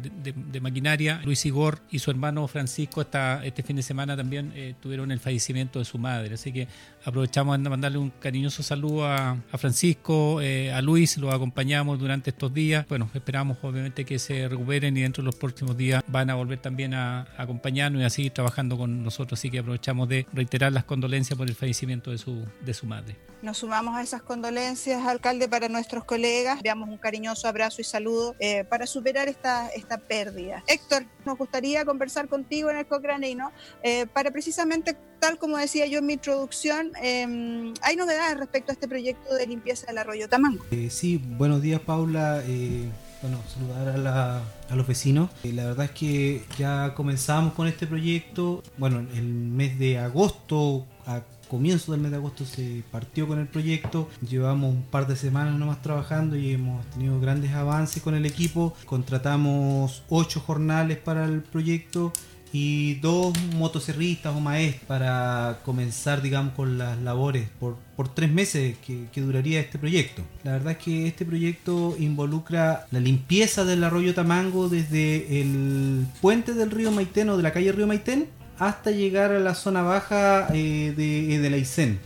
maquinaria, 0.62 1.22
Luis 1.24 1.46
Igor, 1.46 1.80
y 1.92 2.00
su 2.00 2.10
hermano 2.10 2.48
Francisco, 2.48 3.02
esta, 3.02 3.46
este 3.46 3.62
fin 3.62 3.76
de 3.76 3.84
semana 3.84 4.18
también 4.18 4.76
tuvieron 4.82 5.12
el 5.12 5.20
fallecimiento 5.20 5.43
de 5.80 5.86
su 5.86 5.98
madre. 5.98 6.36
Así 6.36 6.52
que 6.52 6.68
aprovechamos 7.06 7.62
de 7.62 7.70
mandarle 7.70 7.98
un 7.98 8.10
cariñoso 8.10 8.64
saludo 8.64 9.06
a, 9.06 9.38
Francisco, 9.58 10.42
eh, 10.42 10.72
a 10.72 10.82
Luis, 10.82 11.18
los 11.18 11.34
acompañamos 11.34 12.00
durante 12.00 12.30
estos 12.30 12.54
días. 12.54 12.86
Bueno, 12.88 13.10
esperamos 13.14 13.58
obviamente 13.62 14.06
que 14.06 14.20
se 14.20 14.48
recuperen 14.48 14.96
y 14.98 15.02
dentro 15.02 15.22
de 15.22 15.26
los 15.26 15.36
próximos 15.36 15.78
días 15.78 16.04
van 16.08 16.30
a 16.30 16.36
volver 16.36 16.60
también 16.60 16.94
a, 16.94 17.28
acompañarnos 17.38 18.02
y 18.02 18.06
a 18.06 18.10
seguir 18.10 18.32
trabajando 18.32 18.78
con 18.78 19.04
nosotros. 19.04 19.40
Así 19.40 19.50
que 19.50 19.60
aprovechamos 19.60 20.08
de 20.08 20.26
reiterar 20.34 20.72
las 20.72 20.84
condolencias 20.84 21.38
por 21.38 21.48
el 21.48 21.56
fallecimiento 21.56 22.12
de 22.12 22.18
su, 22.18 22.46
de 22.62 22.74
su 22.74 22.86
madre. 22.86 23.18
Nos 23.42 23.58
sumamos 23.58 23.98
a 23.98 24.02
esas 24.02 24.22
condolencias, 24.22 25.06
alcalde, 25.06 25.50
para 25.50 25.68
nuestros 25.68 26.06
colegas. 26.06 26.62
Veamos 26.62 26.88
un 26.88 26.98
cariñoso 26.98 27.48
abrazo 27.50 27.82
y 27.82 27.84
saludo 27.84 28.36
eh, 28.40 28.64
para 28.64 28.88
superar 28.88 29.28
esta, 29.28 29.68
esta 29.68 29.98
pérdida. 29.98 30.64
Héctor, 30.66 31.06
nos 31.26 31.38
gustaría 31.38 31.84
conversar 31.84 32.30
contigo 32.30 32.70
en 32.70 32.78
el 32.78 32.86
Cochrane, 32.86 33.38
eh, 33.82 34.06
para 34.08 34.32
precisamente, 34.32 34.96
tal 35.20 35.38
como 35.38 35.58
decía 35.58 35.86
yo 35.88 36.00
en 36.00 36.06
mi 36.06 36.14
introducción, 36.14 36.93
em, 37.02 37.74
hay 37.82 37.96
novedades 37.96 38.38
respecto 38.38 38.72
a 38.72 38.74
este 38.74 38.88
proyecto 38.88 39.34
de 39.34 39.48
limpieza 39.48 39.88
del 39.88 39.98
arroyo 39.98 40.28
Tamango. 40.28 40.64
Eh, 40.72 40.90
sí, 40.90 41.18
buenos 41.18 41.62
días 41.62 41.82
Paula. 41.82 42.42
Eh, 42.46 42.90
bueno, 43.22 43.40
saludar 43.48 44.44
a, 44.70 44.76
los 44.76 44.86
vecinos. 44.86 45.30
Eh, 45.44 45.54
la 45.54 45.66
verdad 45.66 45.86
es 45.86 45.92
que 45.92 46.44
ya 46.58 46.94
comenzamos 46.94 47.54
con 47.54 47.68
este 47.68 47.88
proyecto. 47.88 48.64
Bueno, 48.78 49.00
el 49.00 49.24
mes 49.24 49.80
de 49.80 49.98
agosto, 49.98 50.86
a 51.06 51.22
comienzo 51.48 51.92
del 51.92 52.02
mes 52.02 52.12
de 52.12 52.18
agosto 52.18 52.46
se 52.46 52.84
partió 52.92 53.28
con 53.28 53.40
el 53.40 53.48
proyecto. 53.48 54.10
Llevamos 54.28 54.74
un 54.74 54.84
par 54.84 55.08
de 55.08 55.16
semanas 55.16 55.58
nomás 55.58 55.82
trabajando 55.82 56.36
y 56.36 56.52
hemos 56.52 56.86
tenido 56.88 57.20
grandes 57.20 57.54
avances 57.54 58.02
con 58.02 58.16
el 58.16 58.26
equipo. 58.26 58.74
Contratamos 58.86 60.04
ocho 60.10 60.40
jornales 60.40 60.98
para 60.98 61.26
el 61.26 61.44
proyecto 61.44 62.12
y 62.54 62.94
dos 62.96 63.34
motocerristas 63.56 64.36
o 64.36 64.40
maestros 64.40 64.86
para 64.88 65.58
comenzar, 65.66 66.22
digamos, 66.22 66.54
con 66.54 66.78
las 66.78 67.00
labores 67.00 67.50
por, 67.60 67.78
por 67.98 68.14
tres 68.14 68.32
meses 68.32 68.78
que, 68.78 69.22
duraría 69.22 69.60
este 69.60 69.80
proyecto. 69.80 70.22
La 70.44 70.52
verdad 70.52 70.74
es 70.74 70.78
que 70.78 71.08
este 71.08 71.26
proyecto 71.26 71.96
involucra 71.98 72.86
la 72.92 73.00
limpieza 73.00 73.66
del 73.66 73.84
arroyo 73.84 74.14
Tamango 74.14 74.70
desde 74.70 75.42
el 75.42 76.06
puente 76.22 76.54
del 76.54 76.70
río 76.70 76.92
Maitén 76.92 77.30
o 77.30 77.38
de 77.38 77.44
la 77.44 77.52
calle 77.52 77.72
Río 77.72 77.88
Maitén 77.88 78.28
hasta 78.60 78.92
llegar 78.92 79.32
a 79.32 79.40
la 79.40 79.56
zona 79.56 79.82
baja 79.82 80.48
eh, 80.54 80.94
de, 80.96 81.40
de, 81.40 81.50
la 81.50 81.56
Aysén. 81.56 82.00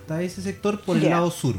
Está 0.00 0.20
ese 0.22 0.42
sector 0.42 0.80
por 0.80 0.96
el 0.96 1.08
lado 1.08 1.30
sur. 1.30 1.54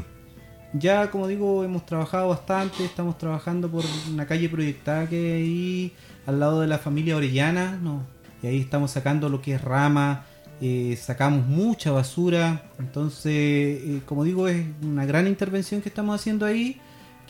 Ya, 0.74 1.10
como 1.10 1.28
digo, 1.28 1.64
hemos 1.64 1.86
trabajado 1.86 2.28
bastante, 2.28 2.84
estamos 2.84 3.16
trabajando 3.16 3.70
por 3.70 3.84
una 4.12 4.26
calle 4.26 4.50
proyectada 4.50 5.08
que 5.08 5.16
hay 5.16 5.32
ahí 5.32 5.92
al 6.26 6.40
lado 6.40 6.60
de 6.60 6.66
la 6.66 6.78
familia 6.78 7.16
Orellana, 7.16 7.78
no, 7.82 8.02
y 8.44 8.46
ahí 8.46 8.60
estamos 8.60 8.90
sacando 8.90 9.30
lo 9.30 9.40
que 9.40 9.54
es 9.54 9.62
rama, 9.62 10.26
eh, 10.60 10.98
sacamos 11.00 11.46
mucha 11.46 11.92
basura, 11.92 12.64
entonces, 12.78 13.32
eh, 13.32 14.02
como 14.04 14.22
digo, 14.22 14.48
es 14.48 14.66
una 14.82 15.06
gran 15.06 15.26
intervención 15.26 15.80
que 15.80 15.88
estamos 15.88 16.20
haciendo 16.20 16.44
ahí 16.44 16.78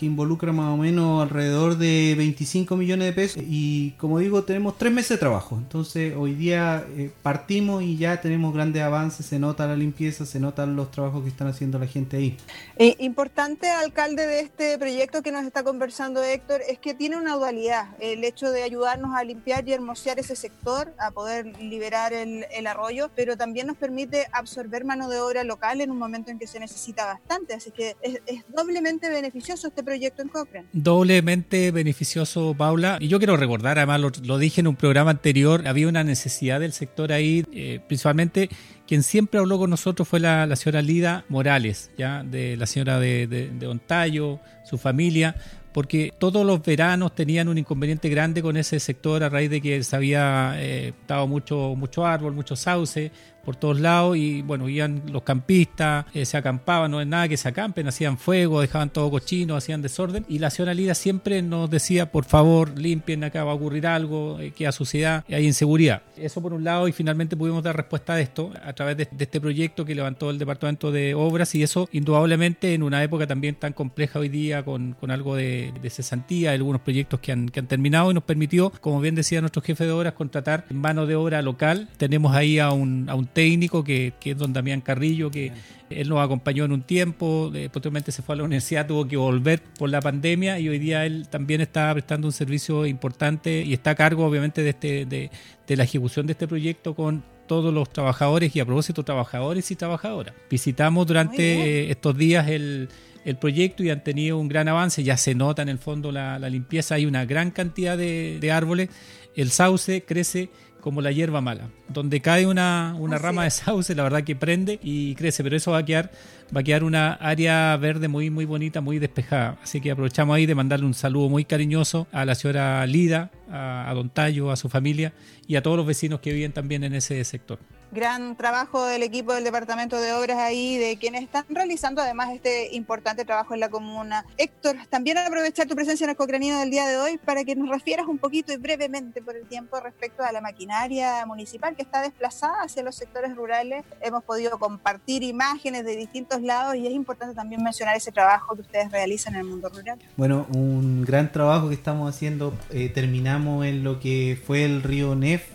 involucra 0.05 0.53
más 0.53 0.73
o 0.73 0.77
menos 0.77 1.23
alrededor 1.23 1.77
de 1.77 2.15
25 2.17 2.77
millones 2.77 3.09
de 3.09 3.13
pesos. 3.13 3.43
Y 3.47 3.93
como 3.93 4.19
digo 4.19 4.45
tenemos 4.45 4.79
tres 4.79 4.93
meses 4.93 5.11
de 5.11 5.19
trabajo. 5.19 5.57
Entonces 5.57 6.15
hoy 6.17 6.35
día 6.35 6.85
eh, 6.97 7.11
partimos 7.23 7.83
y 7.83 7.97
ya 7.97 8.21
tenemos 8.21 8.55
grandes 8.55 8.83
avances. 8.83 9.27
Se 9.27 9.39
nota 9.39 9.67
la 9.67 9.77
limpieza 9.77 10.25
se 10.25 10.41
notan 10.41 10.77
los 10.77 10.91
trabajos 10.91 11.23
que 11.23 11.29
están 11.29 11.49
haciendo 11.49 11.79
la 11.79 11.87
gente 11.87 12.17
ahí. 12.17 12.37
Eh, 12.77 12.97
importante 12.99 13.71
alcalde 13.71 14.27
de 14.27 14.41
este 14.41 14.79
proyecto 14.79 15.23
que 15.23 15.33
nos 15.33 15.45
está 15.45 15.63
conversando 15.63 16.23
Héctor 16.23 16.61
es 16.69 16.79
que 16.79 16.95
tiene 16.95 17.17
una 17.17 17.37
dualidad 17.37 17.89
el 18.01 18.25
hecho 18.25 18.51
de 18.51 18.63
ayudarnos 18.63 19.17
a 19.17 19.25
limpiar 19.25 19.69
y 19.69 19.73
hermosear 19.73 20.19
ese 20.19 20.37
sector 20.37 20.93
a 20.99 21.11
poder 21.11 21.47
liberar 21.61 22.13
el, 22.13 22.45
arroyo 22.67 23.11
pero 23.15 23.37
también 23.37 23.67
nos 23.67 23.77
permite 23.77 24.27
absorber 24.33 24.85
mano 24.85 25.09
de 25.09 25.21
obra 25.21 25.45
local 25.45 25.81
en 25.81 25.91
un 25.91 25.99
momento 25.99 26.31
en 26.31 26.39
que 26.39 26.47
se 26.47 26.59
necesita 26.59 27.05
bastante. 27.05 27.55
Así 27.55 27.71
que 27.71 27.97
es, 28.01 28.21
es 28.27 28.45
doblemente 28.49 29.11
beneficioso 29.11 29.69
este 29.69 29.83
proyecto 29.83 29.94
en 29.95 30.29
Cochrane. 30.29 30.67
Doblemente 30.73 31.71
beneficioso, 31.71 32.55
Paula. 32.57 32.99
Y 33.01 33.09
yo 33.09 33.19
quiero 33.19 33.37
recordar, 33.37 33.79
además 33.79 34.01
lo, 34.23 34.39
dije 34.39 34.61
en 34.61 34.67
un 34.67 34.77
programa 34.77 35.11
anterior, 35.11 35.67
había 35.67 35.89
una 35.89 36.05
necesidad 36.05 36.61
del 36.61 36.73
sector 36.73 37.13
ahí, 37.13 37.45
eh, 37.53 37.81
principalmente 37.87 38.49
quien 38.87 39.03
siempre 39.03 39.41
habló 39.41 39.59
con 39.59 39.71
nosotros 39.71 40.07
fue 40.07 40.21
la, 40.21 40.55
señora 40.57 40.83
Lida 40.83 41.25
Morales, 41.29 41.91
ya 41.97 42.23
de 42.23 42.57
la 42.57 42.67
señora 42.67 42.99
de, 43.01 43.27
de, 43.27 43.49
de 43.49 43.67
Ontayo, 43.67 44.41
su 44.65 44.77
familia, 44.77 45.37
porque 45.75 46.13
todos 46.17 46.47
los 46.47 46.63
veranos 46.63 47.17
tenían 47.17 47.49
un 47.49 47.59
inconveniente 47.59 48.09
grande 48.09 48.43
con 48.43 48.57
ese 48.57 48.79
sector 48.79 49.25
a 49.25 49.29
raíz 49.29 49.51
de 49.51 49.61
que 49.61 49.83
se 49.83 49.97
había 49.97 50.55
eh, 50.59 50.93
mucho, 51.27 51.75
mucho 51.77 52.07
árbol, 52.07 52.33
mucho 52.33 52.55
sauce, 52.55 53.11
por 53.45 53.57
todos 53.57 53.81
lados 53.81 54.17
y 54.17 54.43
bueno, 54.43 54.69
iban 54.69 55.03
los 55.11 55.23
campistas, 55.23 56.07
eh, 56.15 56.25
se 56.25 56.37
acampaban, 56.37 56.91
no 56.91 57.01
es 57.01 57.07
nada 57.07 57.29
que 57.29 57.37
se 57.37 57.49
acampen, 57.49 57.87
hacían 57.87 58.19
fuego, 58.19 58.61
dejaban 58.61 58.91
todo 58.91 59.11
cochino, 59.11 59.57
hacían 59.57 59.83
desorden 59.83 60.25
y 60.29 60.39
la 60.39 60.51
señora 60.51 60.75
Lida 60.75 60.95
siempre 60.95 61.43
nos 61.43 61.71
decía, 61.71 62.11
por 62.11 62.25
favor, 62.25 62.79
limpien, 62.79 63.25
acá 63.25 63.45
va 63.45 63.53
a 63.53 63.55
ocurrir 63.55 63.87
algo, 63.87 64.39
eh, 64.41 64.53
queda 64.53 64.73
suciedad, 64.73 65.25
hay 65.29 65.47
inseguridad. 65.47 66.03
Eso 66.17 66.41
por 66.43 66.53
un 66.53 66.65
lado 66.65 66.89
y 66.89 66.93
finalmente 66.93 67.37
pudimos 67.37 67.63
dar 67.63 67.77
respuesta 67.77 68.15
a 68.15 68.21
esto 68.21 68.53
a 68.65 68.73
través 68.73 68.97
de, 68.97 69.09
este 69.19 69.41
proyecto 69.41 69.85
que 69.85 69.95
levantó 69.95 70.31
el 70.31 70.39
Departamento 70.39 70.93
de 70.93 71.15
Obras 71.15 71.55
y 71.55 71.63
eso 71.63 71.89
indudablemente 71.93 72.75
en 72.75 72.83
una 72.83 73.03
época 73.03 73.27
también 73.27 73.55
tan 73.55 73.73
compleja 73.73 74.19
hoy 74.19 74.29
día 74.29 74.65
con, 74.65 74.95
con 74.95 75.11
algo 75.11 75.37
de, 75.37 75.73
de, 75.81 75.91
cesantía, 75.91 76.53
algunos 76.53 76.81
proyectos 76.81 77.21
que 77.21 77.33
han, 77.33 77.49
que 77.49 77.61
han 77.61 77.67
terminado 77.67 78.11
y 78.11 78.15
nos 78.15 78.25
permitió, 78.25 78.71
como 78.81 79.01
bien 79.01 79.15
decía 79.15 79.41
nuestro 79.41 79.63
jefe 79.63 79.85
de 79.85 79.93
obras, 79.93 80.15
contratar 80.15 80.67
mano 80.71 81.07
de 81.07 81.17
obra 81.17 81.43
local. 81.43 81.89
Tenemos 81.97 82.35
ahí 82.35 82.59
a 82.59 82.71
un, 82.71 83.09
a 83.09 83.15
un 83.15 83.27
técnico 83.35 83.85
que, 83.85 84.15
que 84.19 84.31
es 84.31 84.39
don 84.39 84.53
Damián 84.53 84.81
Carrillo, 84.81 85.31
que 85.31 85.53
él 85.91 86.09
nos 86.09 86.25
acompañó 86.25 86.65
en 86.65 86.73
un 86.73 86.83
tiempo, 86.83 87.53
posteriormente 87.73 88.13
se 88.13 88.23
fue 88.23 88.35
a 88.35 88.39
la 88.39 88.45
universidad, 88.45 88.87
tuvo 88.87 89.07
que 89.07 89.17
volver 89.17 89.63
por 89.79 89.91
la 89.91 90.01
pandemia 90.01 90.59
y 90.59 90.69
hoy 90.69 90.79
día 90.79 91.05
él 91.05 91.29
también 91.29 91.61
está 91.61 91.93
prestando 91.93 92.29
un 92.29 92.33
servicio 92.33 92.87
importante 92.87 93.63
y 93.63 93.75
está 93.75 93.91
a 93.91 93.95
cargo 93.95 94.25
obviamente 94.25 94.63
de, 94.63 94.71
este, 94.71 95.05
de, 95.05 95.31
de 95.67 95.77
la 95.77 95.85
ejecución 95.85 96.27
de 96.27 96.33
este 96.33 96.49
proyecto 96.49 96.95
con 96.95 97.23
todos 97.47 97.73
los 97.75 97.91
trabajadores 97.93 98.55
y 98.57 98.61
a 98.61 98.65
propósito 98.65 99.03
trabajadores 99.03 99.71
y 99.71 99.77
trabajadoras. 99.77 100.35
Visitamos 100.51 101.07
durante 101.07 101.91
estos 101.91 102.17
días 102.17 102.49
el, 102.49 102.89
el, 103.25 103.37
proyecto 103.37 103.83
y 103.83 103.91
han 103.91 104.03
tenido 104.03 104.39
un 104.39 104.49
gran 104.49 104.69
avance, 104.69 105.03
ya 105.03 105.17
se 105.17 105.35
nota 105.35 105.63
en 105.63 105.69
el 105.69 105.79
fondo 105.79 106.11
la, 106.11 106.39
la 106.39 106.49
limpieza, 106.49 106.95
hay 106.95 107.07
una 107.07 107.27
gran 107.27 107.51
cantidad 107.51 107.99
de, 107.99 108.39
de 108.41 108.53
árboles, 108.53 108.89
el 109.37 109.51
sauce 109.51 110.05
crece 110.05 110.49
como 110.85 111.01
la 111.01 111.13
hierba 111.13 111.41
mala. 111.41 111.71
Donde 111.89 112.21
cae 112.21 112.47
una, 112.47 112.95
una 112.99 113.17
rama 113.17 113.45
de 113.45 113.51
sauce, 113.51 113.95
la 113.95 114.03
verdad 114.03 114.23
que 114.23 114.37
prende 114.37 114.79
y 114.83 115.15
crece, 115.15 115.43
pero 115.43 115.57
eso 115.57 115.71
va 115.71 115.79
a 115.79 115.85
quedar, 115.87 116.11
va 116.55 116.61
a 116.61 116.63
quedar 116.63 116.85
una 116.85 117.15
área 117.15 117.75
verde 117.79 118.07
muy, 118.07 118.29
muy 118.29 118.45
bonita, 118.45 118.83
muy 118.83 118.99
despejada. 118.99 119.57
Así 119.63 119.81
que 119.81 119.91
aprovechamos 119.91 120.37
ahí 120.37 120.45
de 120.45 120.55
mandarle 120.55 120.85
un 120.85 120.93
saludo 120.93 121.31
muy 121.31 121.47
cariñoso 121.47 122.07
a 122.13 122.27
la 122.27 122.35
señora 122.35 122.87
Lida, 122.87 123.31
a, 123.51 123.89
a 123.89 123.95
Don 123.95 124.11
Tallo, 124.11 124.51
a 124.51 124.57
su 124.57 124.69
familia 124.69 125.15
y 125.49 125.57
a 125.57 125.63
todos 125.63 125.79
los 125.79 125.87
vecinos 125.87 126.21
que 126.21 126.35
viven 126.35 126.53
también 126.53 126.85
en 126.85 126.95
ese 126.95 127.25
sector 127.25 127.59
gran 127.95 128.37
trabajo 128.37 128.85
del 128.85 129.03
equipo 129.03 129.33
del 129.33 129.45
Departamento 129.45 129.99
de 129.99 130.13
Obras 130.13 130.39
ahí, 130.39 130.77
de 130.77 130.99
quienes 130.99 131.23
están 131.23 131.45
realizando 131.49 132.03
además 132.03 132.31
este 132.33 132.75
importante 132.75 133.25
trabajo 133.25 133.55
en 133.55 133.61
la 133.61 133.71
comuna. 133.71 134.27
Héctor, 134.37 134.77
también 134.91 135.17
aprovechar 135.17 135.67
tu 135.67 135.77
presencia 135.77 136.05
en 136.05 136.11
el 136.11 136.17
Cocranino 136.17 136.59
del 136.59 136.71
día 136.71 136.87
de 136.87 136.97
hoy 136.97 137.19
para 137.19 137.45
que 137.45 137.55
nos 137.55 137.69
refieras 137.69 138.07
un 138.07 138.19
poquito 138.19 138.53
y 138.53 138.57
brevemente 138.57 139.23
por 139.23 139.37
el 139.37 139.47
tiempo 139.47 139.79
respecto 139.81 140.25
a 140.25 140.33
la 140.33 140.41
maquinaria 140.41 141.25
municipal 141.25 141.77
que 141.77 141.83
está 141.83 142.03
desplazada 142.03 142.63
hacia 142.65 142.83
los 142.83 142.97
sectores 142.97 143.35
rurales. 143.37 143.85
Hemos 144.01 144.25
podido 144.25 144.59
compartir 144.59 145.23
imágenes 145.23 145.85
de 145.85 145.97
distintos 145.97 146.43
lados 146.43 146.75
y 146.75 146.87
es 146.87 146.93
importante 146.93 147.35
también 147.35 147.63
mencionar 147.63 147.97
ese 147.97 148.11
trabajo 148.11 148.57
que 148.57 148.63
ustedes 148.63 148.91
realizan 148.91 149.35
en 149.35 149.41
el 149.41 149.47
mundo 149.47 149.69
rural. 149.69 149.99
Bueno, 150.17 150.47
un 150.53 151.05
gran 151.05 151.31
trabajo 151.31 151.69
que 151.69 151.75
estamos 151.75 152.13
haciendo. 152.13 152.53
Eh, 152.71 152.89
terminamos 152.89 153.65
en 153.67 153.85
lo 153.85 154.01
que 154.01 154.37
fue 154.45 154.65
el 154.65 154.83
río 154.83 155.15
Nef 155.15 155.55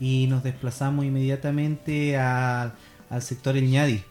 y 0.00 0.26
nos 0.28 0.42
desplazamos 0.42 1.04
inmediatamente 1.04 2.16
a, 2.16 2.74
al 3.10 3.22
sector 3.22 3.56
El 3.56 3.70
Ñadi. 3.70 4.02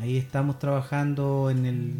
Ahí 0.00 0.16
estamos 0.16 0.58
trabajando 0.58 1.50
en, 1.50 1.66
el, 1.66 1.92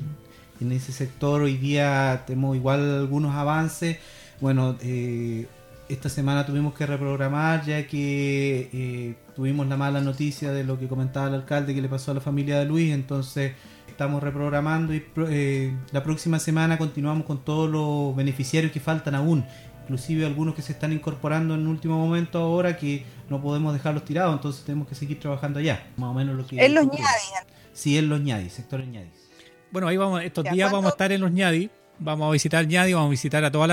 en 0.60 0.72
ese 0.72 0.92
sector. 0.92 1.42
Hoy 1.42 1.56
día 1.56 2.24
tenemos 2.26 2.56
igual 2.56 2.80
algunos 3.00 3.34
avances. 3.34 3.98
Bueno, 4.40 4.76
eh, 4.82 5.46
esta 5.88 6.08
semana 6.08 6.46
tuvimos 6.46 6.74
que 6.74 6.86
reprogramar 6.86 7.64
ya 7.64 7.86
que 7.86 8.70
eh, 8.72 9.14
tuvimos 9.36 9.66
la 9.68 9.76
mala 9.76 10.00
noticia 10.00 10.50
de 10.50 10.64
lo 10.64 10.78
que 10.78 10.88
comentaba 10.88 11.28
el 11.28 11.34
alcalde 11.34 11.74
que 11.74 11.82
le 11.82 11.88
pasó 11.88 12.10
a 12.10 12.14
la 12.14 12.20
familia 12.20 12.58
de 12.58 12.64
Luis. 12.64 12.92
Entonces 12.92 13.52
estamos 13.88 14.22
reprogramando 14.22 14.92
y 14.94 15.04
eh, 15.28 15.72
la 15.92 16.02
próxima 16.02 16.40
semana 16.40 16.78
continuamos 16.78 17.26
con 17.26 17.44
todos 17.44 17.70
los 17.70 18.16
beneficiarios 18.16 18.72
que 18.72 18.80
faltan 18.80 19.14
aún 19.14 19.44
inclusive 19.84 20.24
algunos 20.26 20.54
que 20.54 20.62
se 20.62 20.72
están 20.72 20.92
incorporando 20.92 21.54
en 21.54 21.66
último 21.66 21.98
momento 21.98 22.38
ahora 22.38 22.76
que 22.76 23.04
no 23.28 23.40
podemos 23.40 23.72
dejarlos 23.72 24.04
tirados, 24.04 24.34
entonces 24.34 24.64
tenemos 24.64 24.88
que 24.88 24.94
seguir 24.94 25.20
trabajando 25.20 25.58
allá, 25.58 25.86
más 25.96 26.10
o 26.10 26.14
menos 26.14 26.36
lo 26.36 26.46
que... 26.46 26.64
En 26.64 26.74
los 26.74 26.86
ñadis. 26.86 27.32
Sí, 27.72 27.98
en 27.98 28.08
los 28.08 28.20
ñadis, 28.20 28.52
sector 28.52 28.80
en 28.80 28.92
ñadis. 28.92 29.30
Bueno, 29.70 29.88
ahí 29.88 29.96
vamos, 29.96 30.22
estos 30.22 30.44
días 30.44 30.70
vamos 30.70 30.86
a 30.86 30.90
estar 30.90 31.12
en 31.12 31.20
los 31.20 31.30
ñadis, 31.30 31.68
vamos 31.98 32.28
a 32.28 32.32
visitar 32.32 32.66
ñadis, 32.66 32.94
vamos 32.94 33.08
a 33.08 33.10
visitar 33.10 33.44
a 33.44 33.50
todos 33.50 33.68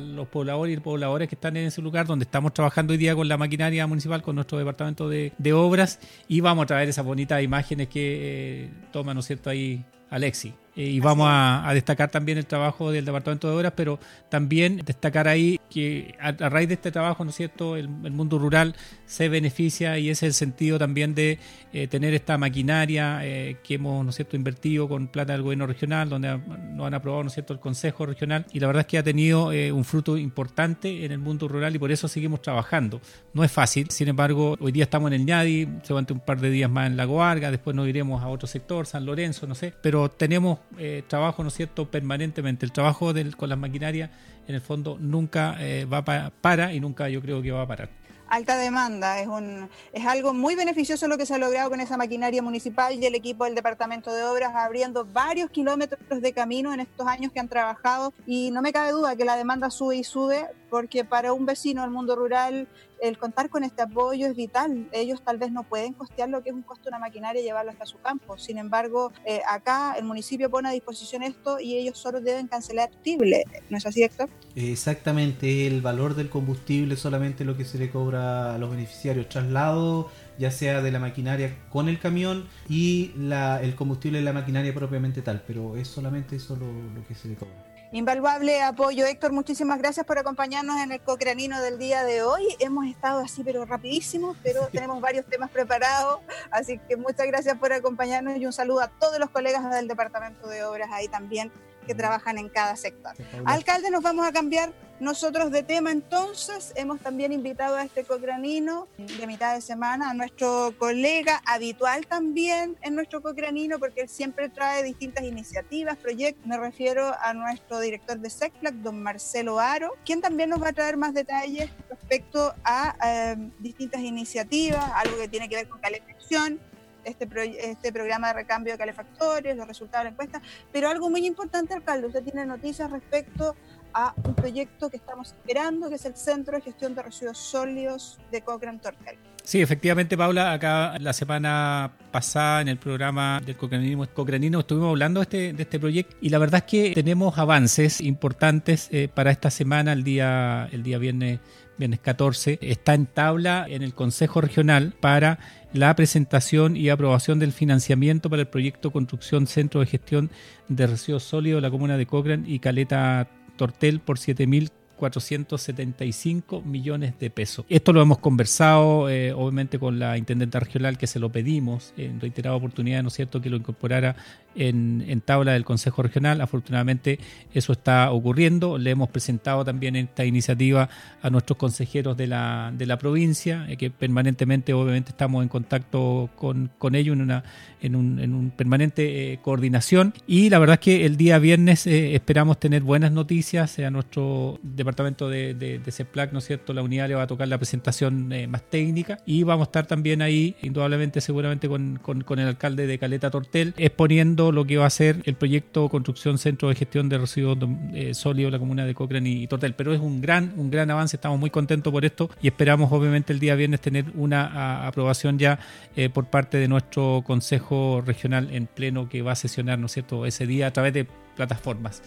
los 0.00 0.28
pobladores 0.28 0.76
y 0.76 0.80
pobladores 0.80 1.28
que 1.28 1.34
están 1.34 1.56
en 1.56 1.66
ese 1.66 1.80
lugar 1.80 2.06
donde 2.06 2.24
estamos 2.24 2.52
trabajando 2.52 2.92
hoy 2.92 2.98
día 2.98 3.14
con 3.14 3.26
la 3.28 3.36
maquinaria 3.36 3.86
municipal, 3.86 4.20
con 4.22 4.34
nuestro 4.34 4.58
departamento 4.58 5.08
de, 5.08 5.32
de 5.38 5.52
obras 5.52 5.98
y 6.28 6.40
vamos 6.40 6.64
a 6.64 6.66
traer 6.66 6.88
esas 6.88 7.04
bonitas 7.04 7.42
imágenes 7.42 7.88
que 7.88 8.64
eh, 8.64 8.70
toma, 8.92 9.14
¿no 9.14 9.20
es 9.20 9.26
cierto?, 9.26 9.50
ahí 9.50 9.84
Alexi. 10.10 10.54
Eh, 10.78 10.90
y 10.90 11.00
vamos 11.00 11.26
a, 11.28 11.68
a, 11.68 11.74
destacar 11.74 12.08
también 12.08 12.38
el 12.38 12.46
trabajo 12.46 12.92
del 12.92 13.04
Departamento 13.04 13.50
de 13.50 13.56
Obras, 13.56 13.72
pero 13.74 13.98
también 14.28 14.76
destacar 14.84 15.26
ahí 15.26 15.58
que 15.68 16.14
a, 16.20 16.28
a 16.28 16.48
raíz 16.48 16.68
de 16.68 16.74
este 16.74 16.92
trabajo, 16.92 17.24
¿no 17.24 17.30
es 17.30 17.36
cierto?, 17.36 17.74
el, 17.74 17.88
el, 18.04 18.12
mundo 18.12 18.38
rural 18.38 18.76
se 19.04 19.28
beneficia 19.28 19.98
y 19.98 20.08
ese 20.08 20.28
es 20.28 20.30
el 20.30 20.34
sentido 20.34 20.78
también 20.78 21.16
de 21.16 21.40
eh, 21.72 21.88
tener 21.88 22.14
esta 22.14 22.38
maquinaria 22.38 23.18
eh, 23.24 23.56
que 23.64 23.74
hemos, 23.74 24.04
¿no 24.04 24.10
es 24.10 24.16
cierto?, 24.16 24.36
invertido 24.36 24.88
con 24.88 25.08
plata 25.08 25.32
del 25.32 25.42
gobierno 25.42 25.66
regional, 25.66 26.08
donde 26.08 26.38
nos 26.38 26.86
han 26.86 26.94
aprobado, 26.94 27.24
¿no 27.24 27.28
es 27.28 27.34
cierto?, 27.34 27.54
el 27.54 27.58
Consejo 27.58 28.06
Regional 28.06 28.46
y 28.52 28.60
la 28.60 28.68
verdad 28.68 28.82
es 28.82 28.86
que 28.86 28.98
ha 28.98 29.02
tenido 29.02 29.48
un 29.48 29.84
fruto 29.84 30.16
importante 30.16 31.04
en 31.04 31.10
el 31.10 31.18
mundo 31.18 31.48
rural 31.48 31.74
y 31.74 31.80
por 31.80 31.90
eso 31.90 32.06
seguimos 32.06 32.40
trabajando. 32.40 33.00
No 33.34 33.42
es 33.42 33.50
fácil, 33.50 33.90
sin 33.90 34.06
embargo, 34.06 34.56
hoy 34.60 34.70
día 34.70 34.84
estamos 34.84 35.10
en 35.10 35.20
el 35.20 35.26
ñadi, 35.26 35.68
se 35.82 35.92
va 35.92 36.04
un 36.08 36.20
par 36.20 36.40
de 36.40 36.50
días 36.50 36.70
más 36.70 36.86
en 36.86 36.96
Lago 36.96 37.20
Arga, 37.20 37.50
después 37.50 37.74
nos 37.74 37.88
iremos 37.88 38.22
a 38.22 38.28
otro 38.28 38.46
sector, 38.46 38.86
San 38.86 39.04
Lorenzo, 39.04 39.44
no 39.48 39.56
sé, 39.56 39.74
pero 39.82 40.08
tenemos 40.08 40.60
eh, 40.76 41.02
trabajo, 41.06 41.42
¿no 41.42 41.50
cierto?, 41.50 41.90
permanentemente. 41.90 42.66
El 42.66 42.72
trabajo 42.72 43.12
del, 43.12 43.36
con 43.36 43.48
las 43.48 43.58
maquinarias, 43.58 44.10
en 44.46 44.54
el 44.54 44.60
fondo, 44.60 44.96
nunca 45.00 45.56
eh, 45.60 45.84
va 45.84 46.04
pa 46.04 46.32
para 46.40 46.72
y 46.72 46.80
nunca 46.80 47.08
yo 47.08 47.20
creo 47.20 47.42
que 47.42 47.52
va 47.52 47.62
a 47.62 47.66
parar 47.66 47.90
alta 48.28 48.56
demanda. 48.56 49.20
Es, 49.20 49.26
un, 49.26 49.68
es 49.92 50.06
algo 50.06 50.32
muy 50.32 50.54
beneficioso 50.54 51.08
lo 51.08 51.18
que 51.18 51.26
se 51.26 51.34
ha 51.34 51.38
logrado 51.38 51.70
con 51.70 51.80
esa 51.80 51.96
maquinaria 51.96 52.42
municipal 52.42 52.94
y 52.94 53.04
el 53.04 53.14
equipo 53.14 53.44
del 53.44 53.54
Departamento 53.54 54.12
de 54.12 54.22
Obras 54.24 54.54
abriendo 54.54 55.04
varios 55.04 55.50
kilómetros 55.50 56.00
de 56.08 56.32
camino 56.32 56.72
en 56.72 56.80
estos 56.80 57.06
años 57.06 57.32
que 57.32 57.40
han 57.40 57.48
trabajado 57.48 58.12
y 58.26 58.50
no 58.50 58.62
me 58.62 58.72
cabe 58.72 58.92
duda 58.92 59.16
que 59.16 59.24
la 59.24 59.36
demanda 59.36 59.70
sube 59.70 59.96
y 59.96 60.04
sube 60.04 60.46
porque 60.70 61.04
para 61.04 61.32
un 61.32 61.46
vecino 61.46 61.82
del 61.82 61.90
mundo 61.90 62.14
rural 62.14 62.68
el 63.00 63.18
contar 63.18 63.48
con 63.48 63.64
este 63.64 63.82
apoyo 63.82 64.26
es 64.26 64.36
vital. 64.36 64.88
Ellos 64.92 65.22
tal 65.22 65.38
vez 65.38 65.52
no 65.52 65.62
pueden 65.62 65.92
costear 65.92 66.28
lo 66.28 66.42
que 66.42 66.50
es 66.50 66.54
un 66.54 66.62
costo 66.62 66.84
de 66.84 66.90
una 66.90 66.98
maquinaria 66.98 67.40
y 67.40 67.44
llevarlo 67.44 67.70
hasta 67.70 67.86
su 67.86 67.98
campo. 68.00 68.38
Sin 68.38 68.58
embargo, 68.58 69.12
eh, 69.24 69.40
acá 69.48 69.94
el 69.98 70.04
municipio 70.04 70.50
pone 70.50 70.68
a 70.68 70.72
disposición 70.72 71.22
esto 71.22 71.60
y 71.60 71.76
ellos 71.76 71.98
solo 71.98 72.20
deben 72.20 72.48
cancelar 72.48 72.88
el 72.88 72.94
combustible. 72.94 73.44
¿No 73.70 73.78
es 73.78 73.86
así, 73.86 74.02
Héctor? 74.02 74.28
Exactamente, 74.54 75.66
el 75.66 75.80
valor 75.82 76.14
del 76.14 76.30
combustible 76.30 76.96
solamente 76.96 77.44
lo 77.44 77.56
que 77.56 77.64
se 77.64 77.78
le 77.78 77.90
cobra 77.90 78.54
a 78.54 78.58
los 78.58 78.70
beneficiarios. 78.70 79.28
Traslado 79.28 80.10
ya 80.38 80.50
sea 80.50 80.82
de 80.82 80.92
la 80.92 81.00
maquinaria 81.00 81.56
con 81.68 81.88
el 81.88 81.98
camión 81.98 82.48
y 82.68 83.12
la, 83.16 83.60
el 83.60 83.74
combustible 83.74 84.18
de 84.18 84.24
la 84.24 84.32
maquinaria 84.32 84.72
propiamente 84.72 85.20
tal, 85.22 85.42
pero 85.46 85.76
es 85.76 85.88
solamente 85.88 86.36
eso 86.36 86.56
lo 86.56 87.06
que 87.06 87.14
se 87.14 87.28
le 87.28 87.34
cobra. 87.34 87.77
Invaluable 87.90 88.60
apoyo, 88.60 89.06
Héctor. 89.06 89.32
Muchísimas 89.32 89.78
gracias 89.78 90.04
por 90.04 90.18
acompañarnos 90.18 90.78
en 90.78 90.92
el 90.92 91.00
Cocranino 91.00 91.62
del 91.62 91.78
día 91.78 92.04
de 92.04 92.22
hoy. 92.22 92.42
Hemos 92.58 92.86
estado 92.86 93.20
así, 93.20 93.42
pero 93.42 93.64
rapidísimo, 93.64 94.36
pero 94.42 94.68
tenemos 94.72 95.00
varios 95.00 95.24
temas 95.24 95.50
preparados. 95.50 96.20
Así 96.50 96.78
que 96.86 96.96
muchas 96.96 97.26
gracias 97.26 97.56
por 97.56 97.72
acompañarnos 97.72 98.36
y 98.36 98.44
un 98.44 98.52
saludo 98.52 98.80
a 98.80 98.88
todos 98.88 99.18
los 99.18 99.30
colegas 99.30 99.70
del 99.70 99.88
Departamento 99.88 100.48
de 100.48 100.64
Obras 100.64 100.90
ahí 100.92 101.08
también 101.08 101.50
que 101.88 101.94
trabajan 101.94 102.36
en 102.36 102.50
cada 102.50 102.76
sector. 102.76 103.14
Alcalde, 103.46 103.90
nos 103.90 104.02
vamos 104.02 104.26
a 104.26 104.30
cambiar 104.30 104.72
nosotros 105.00 105.50
de 105.50 105.62
tema 105.62 105.90
entonces. 105.90 106.72
Hemos 106.76 107.00
también 107.00 107.32
invitado 107.32 107.76
a 107.76 107.82
este 107.82 108.04
cocranino 108.04 108.88
de 108.98 109.26
mitad 109.26 109.54
de 109.54 109.62
semana, 109.62 110.10
a 110.10 110.14
nuestro 110.14 110.74
colega 110.78 111.40
habitual 111.46 112.06
también 112.06 112.76
en 112.82 112.94
nuestro 112.94 113.22
cocranino, 113.22 113.78
porque 113.78 114.02
él 114.02 114.08
siempre 114.08 114.50
trae 114.50 114.82
distintas 114.82 115.24
iniciativas, 115.24 115.96
proyectos. 115.96 116.46
Me 116.46 116.58
refiero 116.58 117.14
a 117.20 117.32
nuestro 117.32 117.80
director 117.80 118.18
de 118.18 118.28
SECPLAC, 118.28 118.74
don 118.74 119.02
Marcelo 119.02 119.58
Aro, 119.58 119.94
quien 120.04 120.20
también 120.20 120.50
nos 120.50 120.62
va 120.62 120.68
a 120.68 120.72
traer 120.72 120.98
más 120.98 121.14
detalles 121.14 121.70
respecto 121.88 122.52
a 122.64 122.94
eh, 123.02 123.50
distintas 123.60 124.02
iniciativas, 124.02 124.84
algo 124.94 125.16
que 125.16 125.28
tiene 125.28 125.48
que 125.48 125.56
ver 125.56 125.68
con 125.68 125.80
calefacción, 125.80 126.60
este, 127.08 127.28
este 127.70 127.92
programa 127.92 128.28
de 128.28 128.34
recambio 128.34 128.72
de 128.72 128.78
calefactores, 128.78 129.56
los 129.56 129.66
resultados 129.66 130.04
de 130.04 130.10
la 130.10 130.12
encuesta, 130.12 130.42
pero 130.72 130.88
algo 130.88 131.10
muy 131.10 131.26
importante, 131.26 131.74
alcalde, 131.74 132.06
usted 132.06 132.22
tiene 132.22 132.46
noticias 132.46 132.90
respecto 132.90 133.56
a 133.92 134.14
un 134.22 134.34
proyecto 134.34 134.90
que 134.90 134.96
estamos 134.96 135.28
esperando, 135.28 135.88
que 135.88 135.96
es 135.96 136.04
el 136.04 136.16
Centro 136.16 136.56
de 136.56 136.62
Gestión 136.62 136.94
de 136.94 137.02
Residuos 137.02 137.38
Sólidos 137.38 138.18
de 138.30 138.42
Cochrane 138.42 138.78
Tortel. 138.78 139.18
Sí, 139.48 139.62
efectivamente, 139.62 140.14
Paula, 140.14 140.52
acá 140.52 140.98
la 140.98 141.14
semana 141.14 141.92
pasada 142.10 142.60
en 142.60 142.68
el 142.68 142.76
programa 142.76 143.40
del 143.44 143.56
Cocranino 143.56 144.60
estuvimos 144.60 144.90
hablando 144.90 145.20
de 145.20 145.22
este, 145.22 145.52
de 145.54 145.62
este 145.62 145.80
proyecto 145.80 146.16
y 146.20 146.28
la 146.28 146.36
verdad 146.36 146.64
es 146.66 146.70
que 146.70 146.92
tenemos 146.92 147.38
avances 147.38 148.02
importantes 148.02 148.88
eh, 148.92 149.08
para 149.08 149.30
esta 149.30 149.50
semana, 149.50 149.94
el 149.94 150.04
día, 150.04 150.68
el 150.70 150.82
día 150.82 150.98
viernes, 150.98 151.40
viernes 151.78 152.00
14. 152.00 152.58
Está 152.60 152.94
en 152.94 153.06
tabla 153.06 153.66
en 153.68 153.82
el 153.82 153.94
Consejo 153.94 154.40
Regional 154.40 154.94
para 155.00 155.38
la 155.72 155.94
presentación 155.94 156.76
y 156.76 156.88
aprobación 156.88 157.38
del 157.38 157.52
financiamiento 157.52 158.28
para 158.28 158.42
el 158.42 158.48
proyecto 158.48 158.90
Construcción 158.90 159.46
Centro 159.46 159.80
de 159.80 159.86
Gestión 159.86 160.30
de 160.68 160.86
Residuos 160.86 161.22
Sólidos 161.22 161.58
de 161.58 161.68
la 161.68 161.70
comuna 161.70 161.96
de 161.96 162.06
Cochrane 162.06 162.48
y 162.48 162.58
Caleta 162.58 163.28
Tortel 163.56 164.00
por 164.00 164.18
7.000 164.18 164.70
475 164.98 166.62
millones 166.62 167.18
de 167.18 167.30
pesos. 167.30 167.64
Esto 167.68 167.92
lo 167.92 168.02
hemos 168.02 168.18
conversado, 168.18 169.08
eh, 169.08 169.32
obviamente, 169.32 169.78
con 169.78 169.98
la 169.98 170.18
intendenta 170.18 170.60
regional 170.60 170.98
que 170.98 171.06
se 171.06 171.18
lo 171.18 171.30
pedimos 171.30 171.94
en 171.96 172.20
reiterada 172.20 172.56
oportunidad, 172.56 173.02
¿no 173.02 173.08
es 173.08 173.14
cierto?, 173.14 173.40
que 173.40 173.48
lo 173.48 173.56
incorporara 173.56 174.16
en, 174.54 175.22
tabla 175.24 175.52
del 175.52 175.64
Consejo 175.64 176.02
Regional. 176.02 176.40
Afortunadamente, 176.40 177.18
eso 177.54 177.72
está 177.72 178.10
ocurriendo. 178.10 178.76
Le 178.76 178.90
hemos 178.90 179.08
presentado 179.08 179.64
también 179.64 179.96
esta 179.96 180.24
iniciativa 180.24 180.88
a 181.22 181.30
nuestros 181.30 181.56
consejeros 181.56 182.16
de 182.16 182.26
la, 182.26 182.72
de 182.76 182.86
la 182.86 182.98
provincia, 182.98 183.66
eh, 183.68 183.76
que 183.76 183.90
permanentemente, 183.90 184.72
obviamente, 184.72 185.10
estamos 185.10 185.42
en 185.42 185.48
contacto 185.48 186.30
con, 186.36 186.70
con 186.78 186.94
ellos 186.94 187.14
en 187.14 187.22
una 187.22 187.44
en 187.80 187.94
un, 187.94 188.18
en 188.18 188.34
un 188.34 188.50
permanente 188.50 189.32
eh, 189.32 189.38
coordinación. 189.40 190.12
Y 190.26 190.50
la 190.50 190.58
verdad 190.58 190.74
es 190.74 190.80
que 190.80 191.06
el 191.06 191.16
día 191.16 191.38
viernes 191.38 191.86
esperamos 191.86 192.58
tener 192.58 192.82
buenas 192.82 193.12
noticias 193.12 193.78
a 193.78 193.90
nuestro 193.90 194.58
departamento 194.62 194.87
de, 194.94 195.54
de, 195.54 195.92
CEPLAC, 195.92 196.32
¿no 196.32 196.38
es 196.38 196.44
cierto? 196.44 196.72
La 196.72 196.82
unidad 196.82 197.08
le 197.08 197.14
va 197.14 197.22
a 197.22 197.26
tocar 197.26 197.48
la 197.48 197.58
presentación 197.58 198.32
eh, 198.32 198.46
más 198.46 198.62
técnica 198.62 199.18
y 199.26 199.42
vamos 199.42 199.66
a 199.66 199.68
estar 199.68 199.86
también 199.86 200.22
ahí, 200.22 200.56
indudablemente, 200.62 201.20
seguramente 201.20 201.68
con, 201.68 202.00
el 202.38 202.46
alcalde 202.46 202.86
de 202.86 202.98
Caleta 202.98 203.30
Tortel, 203.30 203.74
exponiendo 203.76 204.52
lo 204.52 204.64
que 204.64 204.76
va 204.76 204.86
a 204.86 204.90
ser 204.90 205.22
el 205.24 205.34
proyecto 205.34 205.88
Construcción 205.88 206.38
Centro 206.38 206.68
de 206.68 206.74
Gestión 206.74 207.08
de 207.08 207.18
Residuos 207.18 207.58
eh, 207.94 208.14
Sólidos 208.14 208.52
la 208.52 208.58
comuna 208.58 208.84
de 208.84 208.94
Cochrane 208.94 209.28
y, 209.28 209.46
Tortel. 209.46 209.74
Pero 209.74 209.92
es 209.92 210.00
un 210.00 210.20
gran, 210.20 210.52
un 210.56 210.70
gran 210.70 210.90
avance, 210.90 211.16
estamos 211.16 211.38
muy 211.38 211.50
contentos 211.50 211.92
por 211.92 212.04
esto 212.04 212.30
y 212.42 212.48
esperamos, 212.48 212.90
obviamente, 212.92 213.32
el 213.32 213.40
día 213.40 213.54
viernes 213.54 213.80
tener 213.80 214.06
una 214.14 214.86
aprobación 214.86 215.38
ya 215.38 215.58
eh, 215.96 216.08
por 216.08 216.26
parte 216.26 216.58
de 216.58 216.68
nuestro 216.68 217.22
Consejo 217.26 218.02
Regional 218.04 218.48
en 218.52 218.66
pleno 218.66 219.08
que 219.08 219.22
va 219.22 219.32
a 219.32 219.36
sesionar, 219.36 219.78
¿no 219.78 219.86
es 219.86 219.92
cierto?, 219.92 220.26
ese 220.26 220.46
día 220.46 220.68
a 220.68 220.72
través 220.72 220.92
de 220.92 221.06
plataformas. 221.36 222.02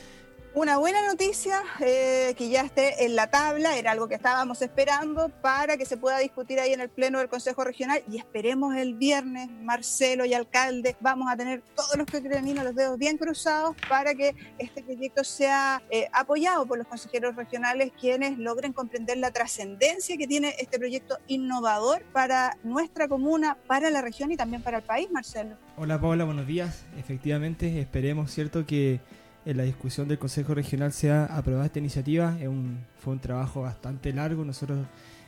Una 0.54 0.78
buena 0.78 1.08
noticia 1.08 1.64
eh, 1.80 2.36
que 2.38 2.50
ya 2.50 2.64
esté 2.64 3.06
en 3.06 3.16
la 3.16 3.28
tabla, 3.28 3.78
era 3.78 3.92
algo 3.92 4.10
que 4.10 4.16
estábamos 4.16 4.62
esperando 4.62 5.30
para 5.30 5.78
que 5.78 5.86
se 5.86 5.96
pueda 5.96 6.20
discutir 6.20 6.60
ahí 6.60 6.74
en 6.74 6.82
el 6.82 6.90
Pleno 6.90 7.20
del 7.20 7.30
Consejo 7.30 7.64
Regional 7.64 8.04
y 8.12 8.18
esperemos 8.18 8.76
el 8.76 8.96
viernes, 8.96 9.50
Marcelo 9.50 10.26
y 10.26 10.34
alcalde, 10.34 10.98
vamos 11.00 11.32
a 11.32 11.38
tener 11.38 11.64
todos 11.74 11.96
los 11.96 12.06
que 12.06 12.20
terminan 12.20 12.66
los 12.66 12.76
dedos 12.76 12.98
bien 12.98 13.18
cruzados 13.18 13.78
para 13.88 14.14
que 14.14 14.36
este 14.58 14.84
proyecto 14.84 15.24
sea 15.24 15.82
eh, 15.90 16.10
apoyado 16.12 16.66
por 16.66 16.78
los 16.78 16.86
consejeros 16.86 17.34
regionales 17.38 17.94
quienes 17.98 18.38
logren 18.38 18.74
comprender 18.74 19.20
la 19.20 19.32
trascendencia 19.32 20.18
que 20.18 20.28
tiene 20.28 20.54
este 20.60 20.78
proyecto 20.78 21.18
innovador 21.28 22.04
para 22.12 22.58
nuestra 22.64 23.08
comuna, 23.08 23.58
para 23.68 23.90
la 23.90 24.02
región 24.02 24.34
y 24.34 24.36
también 24.36 24.62
para 24.62 24.80
el 24.80 24.84
país, 24.84 25.10
Marcelo. 25.12 25.56
Hola 25.78 26.02
Paula, 26.02 26.26
buenos 26.26 26.46
días. 26.46 26.84
Efectivamente, 26.98 27.80
esperemos, 27.80 28.32
¿cierto?, 28.32 28.66
que 28.66 29.00
en 29.46 29.58
la 29.58 29.64
discusión 29.64 30.08
del 30.08 30.20
Consejo 30.20 30.54
Regional 30.54 30.94
se 30.94 31.12
ha 31.12 31.26
aprobado 31.26 31.66
esta 31.66 31.80
iniciativa. 31.80 32.38
Es 32.40 32.48
un, 32.48 32.80
fue 33.00 33.14
un 33.14 33.20
trabajo 33.20 33.62
bastante 33.62 34.14
largo. 34.14 34.46
Nosotros 34.46 34.80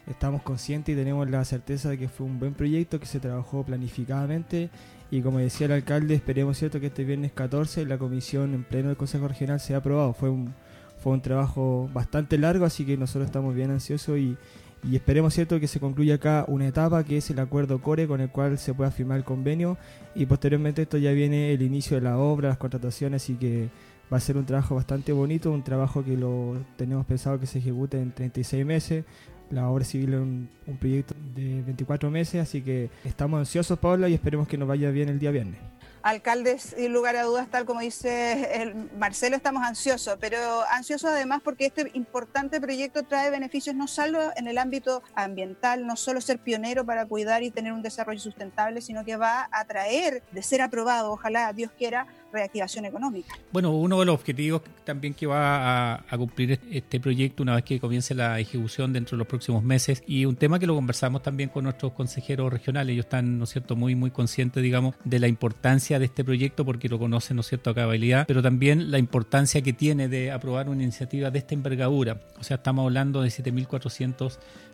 estamos 0.08 0.42
conscientes 0.44 0.94
y 0.94 0.98
tenemos 0.98 1.30
la 1.30 1.44
certeza 1.46 1.90
de 1.90 1.98
que 1.98 2.10
fue 2.10 2.26
un 2.26 2.40
buen 2.40 2.54
proyecto 2.54 3.00
que 3.00 3.06
se 3.06 3.20
trabajó 3.20 3.64
planificadamente. 3.64 4.70
Y 5.10 5.22
como 5.22 5.40
decía 5.40 5.66
el 5.66 5.74
alcalde, 5.74 6.16
esperemos 6.16 6.58
cierto 6.58 6.80
que 6.80 6.88
este 6.88 7.04
viernes 7.04 7.32
14 7.32 7.86
la 7.86 7.98
comisión 7.98 8.54
en 8.54 8.64
pleno 8.64 8.90
del 8.90 8.98
Consejo 8.98 9.28
Regional 9.28 9.60
sea 9.60 9.78
aprobado. 9.78 10.14
Fue 10.14 10.30
un, 10.30 10.54
fue 11.02 11.14
un 11.14 11.22
trabajo 11.22 11.90
bastante 11.94 12.38
largo, 12.38 12.66
así 12.66 12.86
que 12.86 12.98
nosotros 12.98 13.26
estamos 13.26 13.56
bien 13.56 13.72
ansiosos 13.72 14.18
y, 14.18 14.38
y 14.84 14.96
esperemos 14.96 15.34
cierto 15.34 15.60
que 15.60 15.68
se 15.68 15.80
concluya 15.80 16.16
acá 16.16 16.46
una 16.48 16.68
etapa 16.68 17.04
que 17.04 17.18
es 17.18 17.30
el 17.30 17.40
acuerdo 17.40 17.82
core 17.82 18.08
con 18.08 18.22
el 18.22 18.30
cual 18.30 18.58
se 18.58 18.74
pueda 18.74 18.92
firmar 18.92 19.18
el 19.18 19.24
convenio 19.24 19.78
y 20.14 20.26
posteriormente 20.26 20.82
esto 20.82 20.98
ya 20.98 21.12
viene 21.12 21.54
el 21.54 21.62
inicio 21.62 21.96
de 21.96 22.02
la 22.02 22.18
obra, 22.18 22.50
las 22.50 22.58
contrataciones 22.58 23.30
y 23.30 23.36
que 23.36 23.70
va 24.12 24.18
a 24.18 24.20
ser 24.20 24.38
un 24.38 24.46
trabajo 24.46 24.76
bastante 24.76 25.12
bonito, 25.12 25.52
un 25.52 25.64
trabajo 25.64 26.04
que 26.04 26.16
lo 26.18 26.64
tenemos 26.78 27.06
pensado 27.06 27.40
que 27.40 27.48
se 27.48 27.60
ejecute 27.60 27.98
en 27.98 28.12
36 28.12 28.66
meses. 28.66 29.06
La 29.50 29.70
obra 29.70 29.86
civil 29.86 30.14
es 30.14 30.20
un, 30.20 30.50
proyecto 30.80 31.14
de 31.36 31.62
24 31.62 32.10
meses, 32.10 32.42
así 32.42 32.62
que 32.62 32.90
estamos 33.04 33.40
ansiosos, 33.40 33.78
Paula, 33.78 34.10
y 34.10 34.14
esperemos 34.14 34.48
que 34.48 34.58
nos 34.58 34.68
vaya 34.68 34.90
bien 34.90 35.10
el 35.10 35.20
día 35.20 35.32
viernes. 35.32 35.60
Alcaldes, 36.04 36.74
sin 36.76 36.92
lugar 36.92 37.16
a 37.16 37.24
dudas, 37.24 37.48
tal 37.50 37.64
como 37.66 37.80
dice 37.80 38.62
el 38.62 38.90
Marcelo, 38.98 39.38
estamos 39.38 39.64
ansiosos, 39.64 40.18
pero 40.20 40.38
ansiosos 40.70 41.10
además 41.10 41.42
porque 41.42 41.68
este 41.68 41.90
importante 41.94 42.60
proyecto 42.60 43.04
trae 43.04 43.30
beneficios 43.30 43.74
no 43.74 43.88
solo 43.88 44.20
en 44.36 44.48
el 44.48 44.58
ámbito 44.58 45.02
ambiental, 45.16 45.88
no 45.88 45.96
solo 45.96 46.20
ser 46.20 46.40
pionero 46.40 46.86
para 46.86 47.06
cuidar 47.06 47.42
y 47.42 47.52
tener 47.52 47.72
un 47.72 47.82
desarrollo 47.82 48.20
sustentable, 48.20 48.82
sino 48.82 49.06
que 49.06 49.16
va 49.16 49.48
a 49.50 49.64
traer, 49.64 50.24
de 50.34 50.44
ser 50.44 50.62
aprobado, 50.62 51.10
ojalá 51.10 51.54
Dios 51.54 51.72
quiera, 51.78 52.06
reactivación 52.34 52.86
económica. 52.86 53.34
Bueno, 53.52 53.72
uno 53.72 54.00
de 54.00 54.06
los 54.06 54.16
objetivos 54.16 54.62
también 54.84 55.14
que 55.14 55.28
va 55.28 55.96
a, 55.96 56.18
cumplir 56.18 56.60
este 56.72 57.00
proyecto 57.00 57.44
una 57.44 57.56
vez 57.56 57.64
que 57.64 57.80
comience 57.80 58.16
la 58.16 58.40
ejecución 58.40 58.94
dentro 58.94 59.16
de 59.16 59.20
los 59.20 59.28
próximos 59.28 59.64
meses 59.64 60.04
y 60.08 60.26
un 60.26 60.36
tema 60.36 60.60
que 60.60 60.68
lo 60.68 60.76
conversamos 60.76 61.22
también 61.22 61.50
con 61.50 61.66
nuestros 61.66 61.94
consejeros 61.94 62.52
regionales, 62.52 62.94
ellos 62.94 63.06
están, 63.06 63.38
¿no 63.38 63.44
es 63.46 63.52
cierto?, 63.52 63.76
muy, 63.76 63.96
muy 63.96 64.12
conscientes, 64.12 64.64
digamos, 64.64 64.96
de 65.04 65.20
la 65.20 65.28
importancia 65.28 66.00
de 66.00 66.06
este 66.06 66.24
proyecto 66.24 66.66
porque 66.66 66.90
lo 66.90 67.00
conocen, 67.00 67.36
¿no 67.36 67.42
es 67.42 67.48
cierto?, 67.48 67.70
a 67.70 67.76
cabalidad, 67.76 68.26
pero 68.28 68.42
también 68.42 68.92
la 68.92 68.98
importancia 68.98 69.62
que 69.62 69.74
tiene 69.74 70.08
de 70.08 70.32
aprobar 70.32 70.70
una 70.70 70.84
iniciativa 70.84 71.30
de 71.32 71.40
esta 71.40 71.54
envergadura. 71.54 72.20
O 72.40 72.44
sea, 72.44 72.58
estamos 72.58 72.84
hablando 72.84 73.22
de 73.22 73.30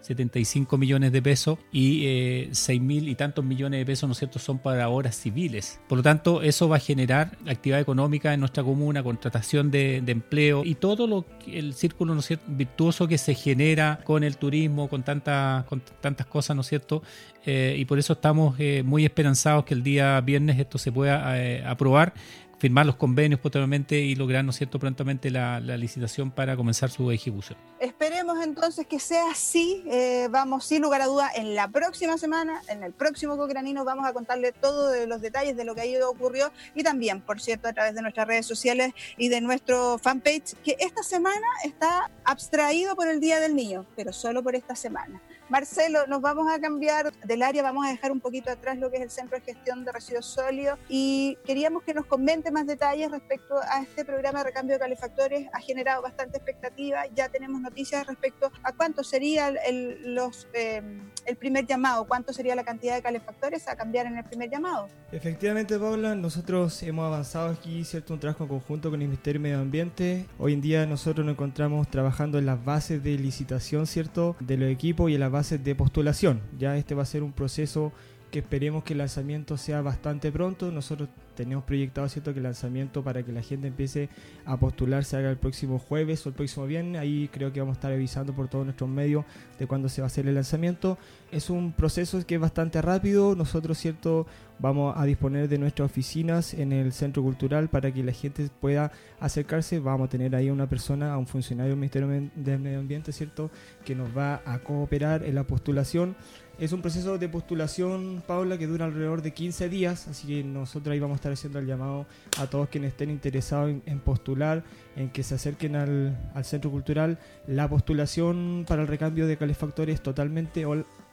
7.475 0.01 0.77
millones 0.77 1.11
de 1.11 1.21
pesos 1.21 1.59
y 1.71 2.05
eh, 2.05 2.49
6.000 2.51 3.09
y 3.09 3.15
tantos 3.15 3.43
millones 3.45 3.79
de 3.79 3.85
pesos, 3.85 4.07
¿no 4.07 4.13
es 4.13 4.19
cierto?, 4.19 4.39
son 4.39 4.59
para 4.59 4.89
obras 4.89 5.15
civiles. 5.15 5.79
Por 5.87 5.99
lo 5.99 6.03
tanto, 6.03 6.41
eso 6.41 6.69
va 6.69 6.77
a 6.77 6.79
generar 6.79 7.37
actividad 7.47 7.79
económica 7.79 8.33
en 8.33 8.39
nuestra 8.39 8.63
comuna, 8.63 9.03
contratación 9.03 9.71
de, 9.71 9.97
empleo 10.09 10.63
y 10.65 10.75
todo 10.75 11.05
lo 11.05 11.25
el 11.45 11.73
círculo 11.73 12.15
¿no 12.15 12.21
virtuoso 12.47 13.07
que 13.07 13.17
se 13.17 13.35
genera 13.35 13.99
con 14.03 14.23
el 14.23 14.37
turismo, 14.37 14.89
con, 14.89 15.03
tanta, 15.03 15.65
con 15.67 15.81
tantas 16.01 16.25
cosas, 16.27 16.55
¿no 16.55 16.61
es 16.61 16.67
cierto? 16.67 17.03
Eh, 17.45 17.75
y 17.77 17.85
por 17.85 17.99
eso 17.99 18.13
estamos 18.13 18.55
eh, 18.59 18.83
muy 18.83 19.05
esperanzados 19.05 19.65
que 19.65 19.73
el 19.73 19.83
día 19.83 20.19
viernes 20.21 20.59
esto 20.59 20.77
se 20.77 20.91
pueda 20.91 21.39
eh, 21.41 21.63
aprobar 21.65 22.13
firmar 22.59 22.85
los 22.85 22.97
convenios 22.97 23.39
posteriormente 23.39 23.99
y 23.99 24.15
lograr, 24.15 24.43
¿no 24.43 24.51
cierto?, 24.51 24.79
prontamente 24.79 25.31
la, 25.31 25.59
licitación 25.59 26.29
para 26.29 26.57
comenzar 26.57 26.89
su 26.89 27.09
ejecución. 27.09 27.57
Esperemos 27.79 28.43
entonces 28.43 28.85
que 28.85 28.99
sea 28.99 29.31
así. 29.31 29.83
Eh, 29.89 30.27
vamos, 30.29 30.65
sin 30.65 30.81
lugar 30.81 31.01
a 31.01 31.05
duda, 31.05 31.31
en 31.33 31.55
la 31.55 31.69
próxima 31.69 32.17
semana, 32.17 32.61
en 32.67 32.83
el 32.83 32.91
próximo 32.91 33.37
Cocranino, 33.37 33.85
vamos 33.85 34.05
a 34.05 34.13
contarle 34.13 34.51
todos 34.51 35.07
los 35.07 35.21
detalles 35.21 35.55
de 35.55 35.63
lo 35.63 35.73
que 35.73 35.81
ahí 35.81 35.95
ocurrió 36.01 36.51
y 36.75 36.83
también, 36.83 37.21
por 37.21 37.39
cierto, 37.39 37.69
a 37.69 37.73
través 37.73 37.95
de 37.95 38.01
nuestras 38.01 38.27
redes 38.27 38.45
sociales 38.45 38.93
y 39.17 39.29
de 39.29 39.39
nuestro 39.39 39.97
fanpage, 39.97 40.55
que 40.63 40.75
esta 40.79 41.01
semana 41.03 41.47
está 41.63 42.11
abstraído 42.25 42.95
por 42.95 43.07
el 43.07 43.21
Día 43.21 43.39
del 43.39 43.55
Niño, 43.55 43.85
pero 43.95 44.11
solo 44.11 44.43
por 44.43 44.55
esta 44.55 44.75
semana. 44.75 45.21
Marcelo, 45.49 46.05
nos 46.07 46.21
vamos 46.21 46.47
a 46.51 46.59
cambiar 46.59 47.11
del 47.25 47.41
área, 47.41 47.63
vamos 47.63 47.85
a 47.87 47.89
dejar 47.89 48.11
un 48.11 48.19
poquito 48.19 48.51
atrás 48.51 48.77
lo 48.77 48.91
que 48.91 48.97
es 48.97 49.03
el 49.03 49.09
Centro 49.09 49.39
de 49.39 49.43
Gestión 49.43 49.83
de 49.83 49.91
Residuos 49.91 50.27
Sólidos 50.27 50.77
y 50.87 51.39
queríamos 51.43 51.81
que 51.81 51.95
nos 51.95 52.05
comente 52.05 52.51
más 52.51 52.67
detalles 52.67 53.09
respecto 53.09 53.55
a 53.57 53.81
este 53.81 54.05
programa 54.05 54.39
de 54.39 54.45
recambio 54.45 54.75
de 54.75 54.79
calefactores. 54.79 55.47
Ha 55.51 55.59
generado 55.59 56.03
bastante 56.03 56.37
expectativa, 56.37 57.07
ya 57.15 57.29
tenemos 57.29 57.61
noticias 57.61 58.05
respecto 58.05 58.51
a 58.61 58.73
cuánto 58.73 59.03
sería 59.03 59.47
el, 59.47 60.13
los, 60.13 60.47
eh, 60.53 60.83
el 61.25 61.35
primer 61.35 61.65
llamado, 61.65 62.05
cuánto 62.05 62.31
sería 62.31 62.55
la 62.55 62.63
cantidad 62.63 62.93
de 62.93 63.01
calefactores 63.01 63.67
a 63.67 63.75
cambiar 63.75 64.05
en 64.05 64.17
el 64.17 64.25
primer 64.25 64.51
llamado. 64.51 64.87
Efectivamente, 65.11 65.79
Paula, 65.79 66.13
nosotros 66.13 66.81
hemos 66.83 67.07
avanzado 67.07 67.49
aquí, 67.49 67.83
¿cierto? 67.85 68.13
Un 68.13 68.19
trabajo 68.19 68.47
conjunto 68.47 68.91
con 68.91 69.01
el 69.01 69.07
Ministerio 69.07 69.39
de 69.39 69.43
Medio 69.49 69.61
Ambiente. 69.61 70.27
Hoy 70.37 70.53
en 70.53 70.61
día 70.61 70.85
nosotros 70.85 71.25
nos 71.25 71.33
encontramos 71.33 71.89
trabajando 71.89 72.37
en 72.37 72.45
las 72.45 72.63
bases 72.63 73.03
de 73.03 73.17
licitación, 73.17 73.87
¿cierto? 73.87 74.35
De 74.39 74.57
los 74.57 74.69
equipos 74.69 75.09
y 75.09 75.15
en 75.15 75.21
las 75.21 75.31
de 75.47 75.75
postulación. 75.75 76.41
Ya 76.57 76.75
este 76.77 76.95
va 76.95 77.03
a 77.03 77.05
ser 77.05 77.23
un 77.23 77.31
proceso 77.31 77.93
que 78.31 78.39
esperemos 78.39 78.83
que 78.83 78.93
el 78.93 78.99
lanzamiento 78.99 79.57
sea 79.57 79.81
bastante 79.81 80.31
pronto. 80.31 80.71
Nosotros 80.71 81.09
tenemos 81.35 81.63
proyectado 81.63 82.07
cierto 82.09 82.33
que 82.33 82.39
el 82.39 82.43
lanzamiento 82.43 83.03
para 83.03 83.23
que 83.23 83.31
la 83.31 83.41
gente 83.41 83.67
empiece 83.67 84.09
a 84.45 84.57
postular 84.57 85.05
se 85.05 85.17
haga 85.17 85.29
el 85.29 85.37
próximo 85.37 85.79
jueves 85.79 86.25
o 86.25 86.29
el 86.29 86.35
próximo 86.35 86.65
viernes. 86.65 87.01
Ahí 87.01 87.29
creo 87.31 87.53
que 87.53 87.59
vamos 87.59 87.75
a 87.75 87.77
estar 87.77 87.91
avisando 87.91 88.33
por 88.33 88.47
todos 88.47 88.65
nuestros 88.65 88.89
medios 88.89 89.25
de 89.57 89.65
cuándo 89.65 89.89
se 89.89 90.01
va 90.01 90.05
a 90.05 90.07
hacer 90.07 90.27
el 90.27 90.35
lanzamiento. 90.35 90.97
Es 91.31 91.49
un 91.49 91.71
proceso 91.73 92.25
que 92.25 92.35
es 92.35 92.41
bastante 92.41 92.81
rápido. 92.81 93.35
Nosotros 93.35 93.77
cierto 93.77 94.27
vamos 94.59 94.93
a 94.97 95.05
disponer 95.05 95.47
de 95.47 95.57
nuestras 95.57 95.89
oficinas 95.89 96.53
en 96.53 96.73
el 96.73 96.91
centro 96.91 97.23
cultural 97.23 97.69
para 97.69 97.91
que 97.91 98.03
la 98.03 98.11
gente 98.11 98.49
pueda 98.59 98.91
acercarse. 99.19 99.79
Vamos 99.79 100.07
a 100.07 100.09
tener 100.09 100.35
ahí 100.35 100.49
una 100.49 100.67
persona, 100.67 101.13
a 101.13 101.17
un 101.17 101.27
funcionario 101.27 101.71
del 101.71 101.79
Ministerio 101.79 102.29
del 102.35 102.59
Medio 102.59 102.79
Ambiente, 102.79 103.11
cierto, 103.11 103.49
que 103.85 103.95
nos 103.95 104.15
va 104.15 104.41
a 104.45 104.59
cooperar 104.59 105.23
en 105.23 105.35
la 105.35 105.45
postulación. 105.45 106.15
Es 106.59 106.73
un 106.73 106.81
proceso 106.81 107.17
de 107.17 107.29
postulación, 107.29 108.21
Paula, 108.27 108.57
que 108.57 108.67
dura 108.67 108.83
alrededor 108.83 109.21
de 109.21 109.31
15 109.31 109.69
días, 109.69 110.09
así 110.09 110.27
que 110.27 110.43
nosotros 110.43 110.91
ahí 110.91 110.99
vamos 110.99 111.15
a 111.15 111.19
estar 111.19 111.31
haciendo 111.31 111.57
el 111.57 111.65
llamado 111.65 112.05
a 112.37 112.47
todos 112.47 112.67
quienes 112.67 112.91
estén 112.91 113.09
interesados 113.09 113.73
en, 113.85 113.99
postular, 114.01 114.65
en 114.97 115.09
que 115.09 115.23
se 115.23 115.35
acerquen 115.35 115.77
al, 115.77 116.17
centro 116.43 116.69
cultural. 116.69 117.17
La 117.47 117.69
postulación 117.69 118.65
para 118.67 118.81
el 118.81 118.89
recambio 118.89 119.25
de 119.25 119.37
calefactores 119.37 119.95
es 119.95 120.03
totalmente 120.03 120.65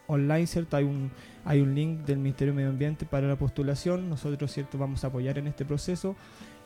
online, 0.06 0.46
¿cierto? 0.46 0.76
Hay 0.76 0.84
un, 0.84 1.10
hay 1.44 1.60
un 1.60 1.74
link 1.74 2.00
del 2.00 2.18
Ministerio 2.18 2.52
de 2.52 2.56
Medio 2.56 2.70
Ambiente 2.70 3.06
para 3.06 3.28
la 3.28 3.36
postulación. 3.36 4.08
Nosotros, 4.08 4.52
¿cierto? 4.52 4.78
Vamos 4.78 5.04
a 5.04 5.08
apoyar 5.08 5.38
en 5.38 5.46
este 5.46 5.64
proceso. 5.64 6.16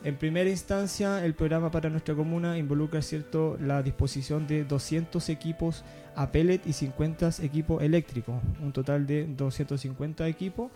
En 0.03 0.17
primera 0.17 0.49
instancia, 0.49 1.23
el 1.25 1.35
programa 1.35 1.71
para 1.71 1.91
nuestra 1.91 2.15
comuna 2.15 2.57
involucra 2.57 3.03
cierto 3.03 3.59
la 3.61 3.83
disposición 3.83 4.47
de 4.47 4.65
200 4.65 5.29
equipos 5.29 5.85
a 6.17 6.33
pellet 6.33 6.63
y 6.67 6.73
50 6.73 7.31
equipos 7.43 7.83
eléctricos, 7.83 8.37
un 8.63 8.73
total 8.73 9.07
de 9.07 9.27
250 9.27 10.27
equipos. 10.27 10.71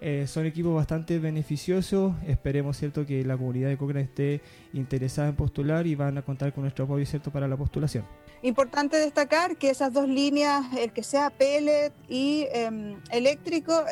Eh, 0.00 0.26
son 0.26 0.46
equipos 0.46 0.74
bastante 0.74 1.18
beneficiosos. 1.18 2.14
Esperemos 2.26 2.78
cierto 2.78 3.04
que 3.04 3.22
la 3.22 3.36
comunidad 3.36 3.68
de 3.68 3.76
Cochrane 3.76 4.06
esté 4.06 4.40
interesada 4.72 5.28
en 5.28 5.36
postular 5.36 5.86
y 5.86 5.94
van 5.94 6.16
a 6.16 6.22
contar 6.22 6.54
con 6.54 6.62
nuestro 6.62 6.86
apoyo 6.86 7.04
cierto 7.04 7.30
para 7.30 7.46
la 7.46 7.58
postulación. 7.58 8.04
Importante 8.42 8.96
destacar 8.96 9.56
que 9.56 9.68
esas 9.68 9.92
dos 9.92 10.08
líneas, 10.08 10.64
el 10.78 10.94
que 10.94 11.02
sea 11.02 11.28
pellet 11.28 11.92
y 12.08 12.46
em, 12.52 12.98
eléctrico, 13.10 13.84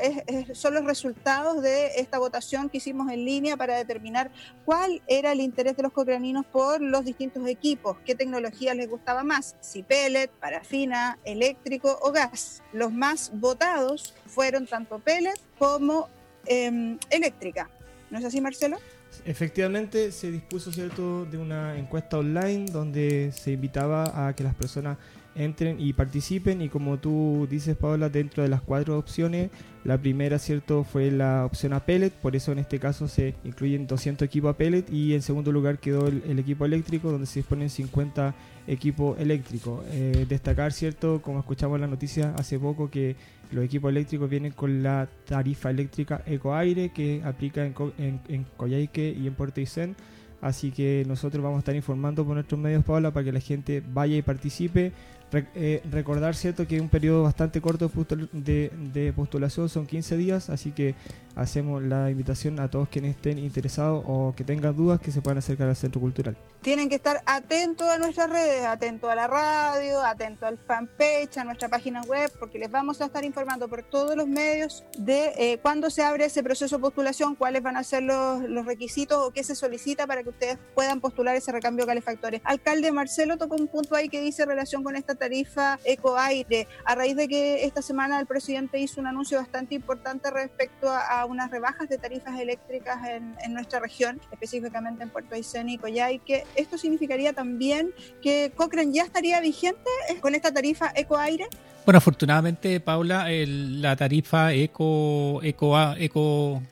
son 0.55 0.73
los 0.73 0.87
resultados 0.87 1.61
de 1.61 1.99
esta 1.99 2.19
votación 2.19 2.71
que 2.71 2.79
hicimos 2.79 3.13
en 3.13 3.27
línea 3.27 3.59
para 3.59 3.77
determinar 3.77 4.31
cuál 4.65 5.03
era 5.07 5.33
el 5.33 5.43
interés 5.43 5.77
de 5.77 5.83
los 5.83 5.93
cocraninos 5.93 6.47
por 6.47 6.81
los 6.81 7.05
distintos 7.05 7.47
equipos, 7.47 7.99
qué 8.07 8.15
tecnología 8.15 8.73
les 8.73 8.89
gustaba 8.89 9.23
más, 9.23 9.55
si 9.61 9.83
pellet, 9.83 10.31
parafina, 10.41 11.19
eléctrico 11.25 11.99
o 12.01 12.11
gas. 12.11 12.63
Los 12.73 12.91
más 12.91 13.31
votados 13.35 14.15
fueron 14.27 14.67
tanto 14.67 14.99
pellet 14.99 15.39
como 15.59 16.09
em, 16.47 16.99
eléctrica. 17.11 17.69
¿No 18.11 18.19
es 18.19 18.25
así, 18.25 18.41
Marcelo? 18.41 18.79
Efectivamente, 19.25 20.13
se 20.13 20.31
dispuso 20.31 20.73
cierto 20.73 21.25
de 21.27 21.39
una 21.39 21.79
encuesta 21.79 22.19
online 22.19 22.67
donde 22.71 23.33
se 23.33 23.53
invitaba 23.53 24.29
a 24.29 24.35
que 24.35 24.45
las 24.45 24.55
personas 24.55 24.99
entren 25.35 25.81
y 25.81 25.93
participen. 25.93 26.63
Y 26.63 26.69
como 26.69 26.99
tú 26.99 27.47
dices 27.51 27.77
Paola 27.77 28.09
dentro 28.09 28.43
de 28.43 28.49
las 28.49 28.63
cuatro 28.63 28.99
opciones 28.99 29.51
la 29.85 29.97
primera 29.97 30.39
cierto 30.39 30.85
fue 30.85 31.11
la 31.11 31.47
opción 31.47 31.73
a 31.73 31.81
pellet. 31.81 32.11
Por 32.11 32.37
eso 32.37 32.53
en 32.53 32.59
este 32.59 32.79
caso 32.79 33.09
se 33.09 33.35
incluyen 33.45 33.87
200 33.87 34.27
equipos 34.27 34.51
a 34.51 34.57
pellet. 34.57 34.85
Y 34.91 35.15
en 35.15 35.23
segundo 35.23 35.51
lugar 35.51 35.79
quedó 35.79 36.09
el, 36.09 36.39
equipo 36.39 36.67
eléctrico 36.67 37.11
donde 37.11 37.27
se 37.27 37.41
disponen 37.41 37.71
50 37.71 38.35
equipos 38.67 39.19
eléctricos. 39.19 39.83
Eh, 39.91 40.27
destacar 40.29 40.73
cierto 40.75 41.23
como 41.23 41.39
escuchamos 41.39 41.77
en 41.77 41.81
la 41.81 41.87
noticia 41.87 42.35
hace 42.37 42.59
poco 42.59 42.91
que 42.91 43.17
los 43.51 43.65
equipos 43.65 43.91
eléctricos 43.91 44.29
vienen 44.29 44.53
con 44.53 44.83
la 44.83 45.09
tarifa 45.27 45.71
eléctrica 45.71 46.23
Ecoaire 46.27 46.91
que 46.91 47.23
aplica 47.25 47.65
en, 47.65 47.75
en, 47.99 48.21
en 48.29 48.47
Coyhaique 48.57 49.17
y 49.19 49.27
en 49.27 49.35
Puerto 49.35 49.61
Aysén 49.61 49.97
Así 50.41 50.71
que 50.71 51.05
nosotros 51.07 51.43
vamos 51.43 51.57
a 51.57 51.59
estar 51.61 51.75
informando 51.75 52.25
por 52.25 52.35
nuestros 52.35 52.61
medios, 52.61 52.85
Paula, 52.85 53.11
para 53.11 53.25
que 53.25 53.33
la 53.33 53.41
gente 53.41 53.83
vaya 53.93 54.17
y 54.17 54.23
participe. 54.23 54.93
Eh, 55.31 55.83
recordar, 55.91 56.35
¿cierto?, 56.35 56.67
que 56.67 56.81
un 56.81 56.89
periodo 56.89 57.23
bastante 57.23 57.61
corto 57.61 57.91
de, 58.33 58.71
de, 58.95 59.13
postulación, 59.13 59.69
son 59.69 59.87
15 59.87 60.17
días, 60.17 60.49
así 60.49 60.73
que 60.73 60.95
hacemos 61.37 61.83
la 61.83 62.11
invitación 62.11 62.59
a 62.61 62.69
todos 62.71 62.89
quienes 62.89 63.15
estén 63.15 63.39
interesados 63.39 64.03
o 64.07 64.35
que 64.35 64.43
tengan 64.43 64.75
dudas 64.75 65.01
que 65.01 65.13
se 65.13 65.21
puedan 65.21 65.39
acercar 65.39 65.69
al 65.69 65.77
Centro 65.77 66.01
Cultural. 66.01 66.37
Tienen 66.63 66.89
que 66.89 66.97
estar 66.97 67.23
atentos 67.27 67.89
a 67.89 67.99
nuestras 67.99 68.31
redes, 68.31 68.65
atentos 68.65 69.09
a 69.11 69.15
la 69.15 69.27
radio, 69.27 70.03
atentos 70.03 70.49
al 70.49 70.59
fanpage, 70.59 71.37
a 71.37 71.45
nuestra 71.45 71.69
página 71.69 72.03
web, 72.03 72.33
porque 72.39 72.59
les 72.59 72.71
vamos 72.71 73.01
a 73.01 73.05
estar 73.05 73.25
informando 73.25 73.69
por 73.69 73.83
todos 73.83 74.17
los 74.17 74.27
medios 74.27 74.85
de 74.99 75.33
eh, 75.37 75.59
cuándo 75.63 75.91
se 75.91 76.03
abre 76.03 76.25
ese 76.25 76.43
proceso 76.43 76.77
de 76.77 76.83
postulación, 76.83 77.37
cuáles 77.37 77.63
van 77.63 77.77
a 77.77 77.85
ser 77.85 78.03
los, 78.03 78.41
los, 78.43 78.67
requisitos 78.67 79.19
o 79.19 79.31
qué 79.31 79.45
se 79.45 79.55
solicita 79.55 80.07
para 80.07 80.23
que 80.23 80.31
ustedes 80.31 80.59
puedan 80.75 81.01
postular 81.01 81.37
ese 81.37 81.53
recambio 81.53 81.85
de 81.85 81.91
calefactores. 81.91 82.41
Alcalde 82.45 82.91
Marcelo 82.93 83.37
tocó 83.37 83.55
un 83.55 83.69
punto 83.69 83.95
ahí 83.95 84.09
que 84.09 84.21
dice 84.21 84.45
relación 84.45 84.83
con 84.83 84.97
esta 84.97 85.15
tarifa 85.19 85.79
ecoaire, 85.85 86.67
a 86.85 86.95
raíz 86.95 87.17
de 87.17 87.29
que 87.29 87.65
esta 87.65 87.83
semana 87.83 88.19
el 88.21 88.27
presidente 88.27 88.79
hizo 88.79 89.01
un 89.01 89.07
anuncio 89.07 89.39
bastante 89.39 89.75
importante 89.75 90.31
respecto 90.31 90.89
a, 90.91 91.25
unas 91.27 91.51
rebajas 91.51 91.89
de 91.89 91.99
tarifas 91.99 92.39
eléctricas 92.39 93.07
en, 93.07 93.35
en 93.45 93.53
nuestra 93.53 93.81
región, 93.81 94.21
específicamente 94.33 95.03
en 95.03 95.11
Puerto 95.11 95.35
Aysén 95.35 95.69
y 95.69 95.79
Coyhaique 95.79 96.45
esto 96.55 96.79
significaría 96.79 97.33
también 97.33 97.93
que 98.23 98.53
Cochrane 98.55 98.93
ya 98.93 99.05
estaría 99.05 99.41
vigente 99.41 99.91
con 100.21 100.35
esta 100.35 100.53
tarifa 100.53 100.93
ecoaire. 100.95 101.47
Bueno, 101.85 101.99
afortunadamente, 101.99 102.81
Paula, 102.81 103.27
la 103.31 103.97
tarifa 103.97 104.53
eco, 104.53 105.41
eco, 105.43 105.95
eco 105.97 106.63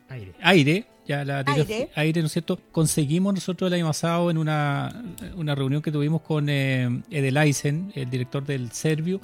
aire, 0.42 0.86
ya 1.06 1.24
la 1.24 1.44
aire. 1.46 1.90
aire, 1.94 2.20
¿no 2.20 2.26
es 2.26 2.32
cierto? 2.32 2.58
Conseguimos 2.72 3.34
nosotros 3.34 3.68
el 3.68 3.74
año 3.74 3.86
pasado 3.86 4.30
en 4.30 4.38
una, 4.38 5.04
una 5.36 5.54
reunión 5.54 5.82
que 5.82 5.92
tuvimos 5.92 6.22
con 6.22 6.48
eh, 6.48 7.02
Edelaisen, 7.10 7.92
el 7.94 8.10
director 8.10 8.44
del 8.44 8.72
Servio, 8.72 9.20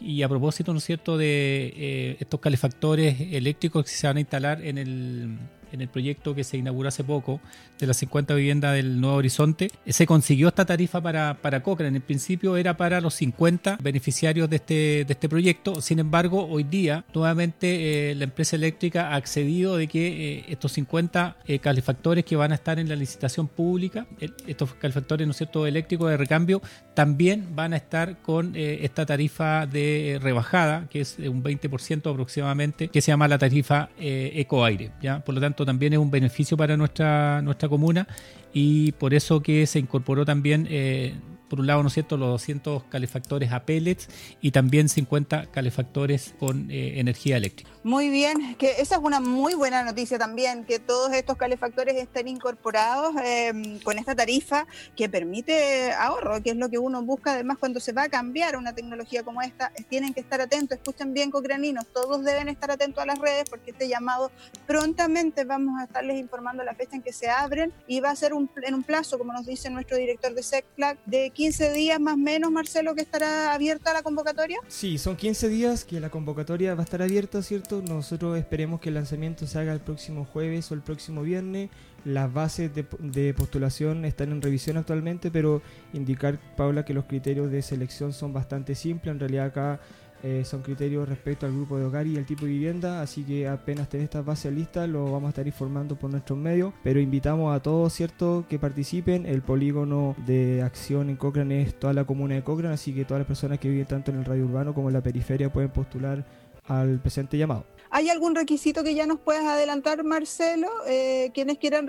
y 0.00 0.22
a 0.22 0.28
propósito, 0.28 0.72
¿no 0.72 0.78
es 0.78 0.84
cierto?, 0.84 1.16
de 1.16 1.72
eh, 1.76 2.16
estos 2.20 2.40
calefactores 2.40 3.20
eléctricos 3.32 3.84
que 3.84 3.90
se 3.90 4.06
van 4.06 4.16
a 4.16 4.20
instalar 4.20 4.64
en 4.64 4.78
el, 4.78 5.38
en 5.74 5.80
el 5.80 5.88
proyecto 5.88 6.34
que 6.34 6.44
se 6.44 6.56
inauguró 6.56 6.88
hace 6.88 7.04
poco 7.04 7.40
de 7.78 7.86
las 7.86 7.96
50 7.98 8.34
viviendas 8.34 8.74
del 8.74 9.00
Nuevo 9.00 9.16
Horizonte, 9.16 9.70
se 9.86 10.06
consiguió 10.06 10.48
esta 10.48 10.64
tarifa 10.64 11.00
para, 11.00 11.34
para 11.42 11.62
Cochrane. 11.62 11.96
En 11.96 12.02
principio 12.02 12.56
era 12.56 12.76
para 12.76 13.00
los 13.00 13.14
50 13.14 13.78
beneficiarios 13.82 14.48
de 14.48 14.56
este, 14.56 14.74
de 15.04 15.06
este 15.08 15.28
proyecto. 15.28 15.80
Sin 15.80 15.98
embargo, 15.98 16.46
hoy 16.46 16.64
día 16.64 17.04
nuevamente 17.12 18.10
eh, 18.10 18.14
la 18.14 18.24
empresa 18.24 18.56
eléctrica 18.56 19.10
ha 19.10 19.16
accedido 19.16 19.76
de 19.76 19.88
que 19.88 20.38
eh, 20.38 20.44
estos 20.48 20.72
50 20.72 21.36
eh, 21.46 21.58
calefactores 21.58 22.24
que 22.24 22.36
van 22.36 22.52
a 22.52 22.54
estar 22.54 22.78
en 22.78 22.88
la 22.88 22.96
licitación 22.96 23.48
pública, 23.48 24.06
estos 24.46 24.74
calefactores 24.74 25.26
¿no 25.26 25.32
es 25.32 25.36
cierto? 25.36 25.66
eléctricos 25.66 26.08
de 26.10 26.16
recambio, 26.16 26.62
también 26.94 27.54
van 27.56 27.72
a 27.72 27.76
estar 27.76 28.22
con 28.22 28.54
esta 28.54 29.04
tarifa 29.04 29.66
de 29.66 30.18
rebajada, 30.22 30.86
que 30.88 31.00
es 31.00 31.18
un 31.18 31.42
20% 31.42 32.10
aproximadamente, 32.10 32.88
que 32.88 33.00
se 33.00 33.10
llama 33.10 33.26
la 33.26 33.38
tarifa 33.38 33.88
Ecoaire. 33.98 34.92
¿ya? 35.02 35.24
Por 35.24 35.34
lo 35.34 35.40
tanto, 35.40 35.63
también 35.64 35.92
es 35.92 35.98
un 35.98 36.10
beneficio 36.10 36.56
para 36.56 36.76
nuestra, 36.76 37.42
nuestra 37.42 37.68
comuna 37.68 38.06
y 38.52 38.92
por 38.92 39.14
eso 39.14 39.42
que 39.42 39.66
se 39.66 39.78
incorporó 39.78 40.24
también 40.24 40.66
eh, 40.70 41.14
por 41.48 41.60
un 41.60 41.66
lado, 41.66 41.82
¿no 41.82 41.90
cierto?, 41.90 42.16
los 42.16 42.28
200 42.30 42.84
calefactores 42.84 43.52
a 43.52 43.64
pellets 43.64 44.08
y 44.40 44.50
también 44.50 44.88
50 44.88 45.46
calefactores 45.52 46.34
con 46.38 46.70
eh, 46.70 46.98
energía 46.98 47.36
eléctrica. 47.36 47.73
Muy 47.84 48.08
bien, 48.08 48.54
que 48.54 48.80
esa 48.80 48.94
es 48.94 49.02
una 49.02 49.20
muy 49.20 49.52
buena 49.52 49.84
noticia 49.84 50.18
también, 50.18 50.64
que 50.64 50.78
todos 50.78 51.12
estos 51.12 51.36
calefactores 51.36 51.96
estén 51.96 52.28
incorporados 52.28 53.14
em, 53.22 53.78
con 53.80 53.98
esta 53.98 54.14
tarifa 54.14 54.66
que 54.96 55.10
permite 55.10 55.92
ahorro, 55.92 56.42
que 56.42 56.48
es 56.48 56.56
lo 56.56 56.70
que 56.70 56.78
uno 56.78 57.02
busca 57.02 57.34
además 57.34 57.58
cuando 57.58 57.80
se 57.80 57.92
va 57.92 58.04
a 58.04 58.08
cambiar 58.08 58.56
una 58.56 58.74
tecnología 58.74 59.22
como 59.22 59.42
esta. 59.42 59.70
Tienen 59.90 60.14
que 60.14 60.20
estar 60.20 60.40
atentos, 60.40 60.78
escuchen 60.78 61.12
bien, 61.12 61.30
cocraninos, 61.30 61.84
todos 61.88 62.24
deben 62.24 62.48
estar 62.48 62.70
atentos 62.70 63.02
a 63.02 63.06
las 63.06 63.18
redes 63.18 63.50
porque 63.50 63.72
este 63.72 63.86
llamado 63.86 64.30
prontamente 64.66 65.44
vamos 65.44 65.78
a 65.78 65.84
estarles 65.84 66.18
informando 66.18 66.64
la 66.64 66.74
fecha 66.74 66.96
en 66.96 67.02
que 67.02 67.12
se 67.12 67.28
abren 67.28 67.70
y 67.86 68.00
va 68.00 68.08
a 68.08 68.16
ser 68.16 68.32
un, 68.32 68.48
en 68.62 68.72
un 68.72 68.82
plazo, 68.82 69.18
como 69.18 69.34
nos 69.34 69.44
dice 69.44 69.68
nuestro 69.68 69.98
director 69.98 70.32
de 70.32 70.42
SECPLAC, 70.42 71.04
de 71.04 71.28
15 71.28 71.74
días 71.74 72.00
más 72.00 72.14
o 72.14 72.16
menos, 72.16 72.50
Marcelo, 72.50 72.94
que 72.94 73.02
estará 73.02 73.52
abierta 73.52 73.92
la 73.92 74.02
convocatoria. 74.02 74.56
Sí, 74.68 74.96
son 74.96 75.16
15 75.16 75.48
días 75.50 75.84
que 75.84 76.00
la 76.00 76.08
convocatoria 76.08 76.74
va 76.74 76.80
a 76.80 76.84
estar 76.84 77.02
abierta, 77.02 77.42
¿cierto? 77.42 77.73
Nosotros 77.82 78.38
esperemos 78.38 78.80
que 78.80 78.88
el 78.90 78.94
lanzamiento 78.94 79.46
se 79.46 79.58
haga 79.58 79.72
el 79.72 79.80
próximo 79.80 80.24
jueves 80.24 80.70
o 80.70 80.74
el 80.74 80.80
próximo 80.80 81.22
viernes. 81.22 81.70
Las 82.04 82.32
bases 82.32 82.70
de, 82.74 83.34
postulación 83.34 84.04
están 84.04 84.32
en 84.32 84.42
revisión 84.42 84.76
actualmente, 84.76 85.30
pero 85.30 85.62
indicar, 85.92 86.38
Paula, 86.56 86.84
que 86.84 86.94
los 86.94 87.04
criterios 87.04 87.50
de 87.50 87.62
selección 87.62 88.12
son 88.12 88.32
bastante 88.32 88.74
simples. 88.74 89.12
En 89.12 89.20
realidad 89.20 89.46
acá 89.46 89.80
eh, 90.22 90.42
son 90.44 90.62
criterios 90.62 91.06
respecto 91.06 91.44
al 91.44 91.52
grupo 91.52 91.78
de 91.78 91.84
hogar 91.84 92.06
y 92.06 92.16
el 92.16 92.24
tipo 92.24 92.46
de 92.46 92.52
vivienda, 92.52 93.02
así 93.02 93.24
que 93.24 93.46
apenas 93.46 93.90
tenés 93.90 94.04
estas 94.04 94.24
bases 94.24 94.54
listas 94.54 94.88
lo 94.88 95.04
vamos 95.04 95.24
a 95.24 95.28
estar 95.28 95.46
informando 95.46 95.96
por 95.96 96.10
nuestros 96.10 96.38
medios, 96.38 96.72
pero 96.82 96.98
invitamos 96.98 97.54
a 97.54 97.60
todos, 97.60 97.92
¿cierto?, 97.92 98.46
que 98.48 98.58
participen. 98.58 99.26
El 99.26 99.42
polígono 99.42 100.16
de 100.26 100.62
acción 100.62 101.10
en 101.10 101.16
Cochrane 101.16 101.60
es 101.60 101.78
toda 101.78 101.92
la 101.92 102.04
comuna 102.04 102.36
de 102.36 102.42
Cochrane, 102.42 102.72
así 102.72 102.94
que 102.94 103.04
todas 103.04 103.20
las 103.20 103.26
personas 103.26 103.58
que 103.58 103.68
viven 103.68 103.84
tanto 103.84 104.12
en 104.12 104.18
el 104.18 104.24
radio 104.24 104.46
urbano 104.46 104.72
como 104.72 104.88
en 104.88 104.94
la 104.94 105.02
periferia 105.02 105.52
pueden 105.52 105.70
postular 105.70 106.24
al 106.66 107.00
presente 107.00 107.36
llamado. 107.38 107.66
¿Hay 107.96 108.08
algún 108.08 108.34
requisito 108.34 108.82
que 108.82 108.96
ya 108.96 109.06
nos 109.06 109.20
puedas 109.20 109.44
adelantar, 109.44 110.02
Marcelo? 110.02 110.66
Eh, 110.88 111.30
quienes 111.32 111.58
quieran 111.58 111.86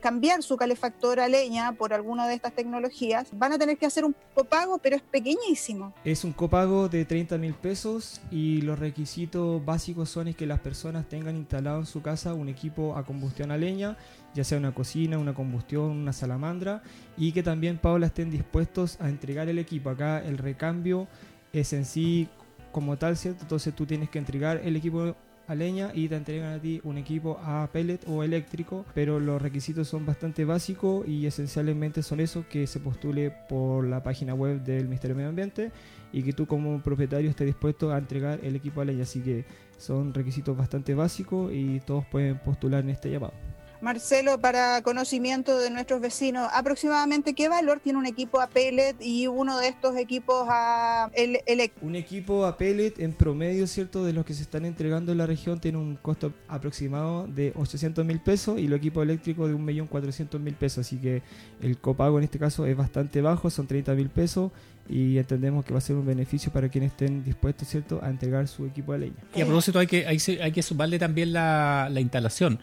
cambiar 0.00 0.42
su 0.42 0.56
calefactor 0.56 1.20
a 1.20 1.28
leña 1.28 1.70
por 1.74 1.94
alguna 1.94 2.26
de 2.26 2.34
estas 2.34 2.54
tecnologías 2.54 3.28
van 3.32 3.52
a 3.52 3.58
tener 3.58 3.78
que 3.78 3.86
hacer 3.86 4.04
un 4.04 4.16
copago, 4.34 4.78
pero 4.78 4.96
es 4.96 5.02
pequeñísimo. 5.02 5.94
Es 6.04 6.24
un 6.24 6.32
copago 6.32 6.88
de 6.88 7.04
30 7.04 7.38
mil 7.38 7.54
pesos 7.54 8.20
y 8.32 8.62
los 8.62 8.80
requisitos 8.80 9.64
básicos 9.64 10.10
son 10.10 10.26
es 10.26 10.34
que 10.34 10.44
las 10.44 10.58
personas 10.58 11.08
tengan 11.08 11.36
instalado 11.36 11.78
en 11.78 11.86
su 11.86 12.02
casa 12.02 12.34
un 12.34 12.48
equipo 12.48 12.96
a 12.96 13.04
combustión 13.04 13.52
a 13.52 13.56
leña, 13.56 13.96
ya 14.34 14.42
sea 14.42 14.58
una 14.58 14.74
cocina, 14.74 15.18
una 15.18 15.34
combustión, 15.34 15.84
una 15.84 16.12
salamandra, 16.12 16.82
y 17.16 17.30
que 17.30 17.44
también, 17.44 17.78
Paula, 17.78 18.08
estén 18.08 18.28
dispuestos 18.28 19.00
a 19.00 19.08
entregar 19.08 19.48
el 19.48 19.60
equipo. 19.60 19.90
Acá 19.90 20.20
el 20.20 20.38
recambio 20.38 21.06
es 21.52 21.72
en 21.72 21.84
sí 21.84 22.28
como 22.74 22.96
tal, 22.98 23.16
¿cierto? 23.16 23.42
Entonces 23.42 23.72
tú 23.72 23.86
tienes 23.86 24.10
que 24.10 24.18
entregar 24.18 24.60
el 24.64 24.74
equipo 24.74 25.14
a 25.46 25.54
leña 25.54 25.92
y 25.94 26.08
te 26.08 26.16
entregan 26.16 26.54
a 26.54 26.58
ti 26.60 26.80
un 26.82 26.98
equipo 26.98 27.38
a 27.40 27.68
pellet 27.72 28.00
o 28.08 28.24
eléctrico, 28.24 28.84
pero 28.94 29.20
los 29.20 29.40
requisitos 29.40 29.86
son 29.86 30.04
bastante 30.04 30.44
básicos 30.44 31.06
y 31.06 31.24
esencialmente 31.24 32.02
son 32.02 32.18
esos 32.18 32.46
que 32.46 32.66
se 32.66 32.80
postule 32.80 33.30
por 33.48 33.86
la 33.86 34.02
página 34.02 34.34
web 34.34 34.64
del 34.64 34.86
Ministerio 34.86 35.14
de 35.14 35.18
Medio 35.18 35.28
Ambiente 35.28 35.70
y 36.12 36.24
que 36.24 36.32
tú 36.32 36.46
como 36.46 36.82
propietario 36.82 37.30
estés 37.30 37.46
dispuesto 37.46 37.92
a 37.92 37.98
entregar 37.98 38.40
el 38.42 38.56
equipo 38.56 38.80
a 38.80 38.84
leña, 38.84 39.04
así 39.04 39.20
que 39.20 39.44
son 39.78 40.12
requisitos 40.12 40.56
bastante 40.56 40.94
básicos 40.94 41.52
y 41.52 41.78
todos 41.78 42.04
pueden 42.06 42.38
postular 42.38 42.82
en 42.82 42.90
este 42.90 43.08
llamado. 43.08 43.53
Marcelo, 43.84 44.40
para 44.40 44.80
conocimiento 44.80 45.58
de 45.58 45.68
nuestros 45.68 46.00
vecinos, 46.00 46.48
aproximadamente 46.54 47.34
qué 47.34 47.50
valor 47.50 47.80
tiene 47.80 47.98
un 47.98 48.06
equipo 48.06 48.40
a 48.40 48.46
pellet 48.46 48.96
y 48.98 49.26
uno 49.26 49.58
de 49.58 49.68
estos 49.68 49.94
equipos 49.98 50.46
a 50.48 51.10
eléctrico? 51.14 51.86
Un 51.86 51.94
equipo 51.94 52.46
a 52.46 52.56
pellet 52.56 52.98
en 52.98 53.12
promedio, 53.12 53.66
¿cierto? 53.66 54.02
De 54.02 54.14
los 54.14 54.24
que 54.24 54.32
se 54.32 54.42
están 54.42 54.64
entregando 54.64 55.12
en 55.12 55.18
la 55.18 55.26
región 55.26 55.60
tiene 55.60 55.76
un 55.76 55.96
costo 55.96 56.32
aproximado 56.48 57.26
de 57.26 57.52
800 57.56 58.06
mil 58.06 58.20
pesos 58.20 58.58
y 58.58 58.64
el 58.64 58.72
equipo 58.72 59.02
eléctrico 59.02 59.46
de 59.46 59.54
1.400.000 59.54 60.54
pesos. 60.54 60.86
Así 60.86 60.96
que 60.96 61.22
el 61.60 61.76
copago 61.76 62.16
en 62.16 62.24
este 62.24 62.38
caso 62.38 62.64
es 62.64 62.74
bastante 62.74 63.20
bajo, 63.20 63.50
son 63.50 63.66
30 63.66 63.92
mil 63.92 64.08
pesos 64.08 64.50
y 64.88 65.18
entendemos 65.18 65.62
que 65.62 65.74
va 65.74 65.78
a 65.78 65.82
ser 65.82 65.96
un 65.96 66.06
beneficio 66.06 66.50
para 66.50 66.70
quienes 66.70 66.92
estén 66.92 67.22
dispuestos, 67.22 67.68
¿cierto?, 67.68 68.00
a 68.02 68.08
entregar 68.08 68.48
su 68.48 68.64
equipo 68.64 68.94
de 68.94 69.00
leña. 69.00 69.16
Y 69.34 69.42
a 69.42 69.44
propósito 69.44 69.78
hay 69.78 69.86
que, 69.86 70.06
hay, 70.06 70.18
hay 70.40 70.52
que 70.52 70.62
sumarle 70.62 70.98
también 70.98 71.34
la, 71.34 71.88
la 71.90 72.00
instalación 72.00 72.58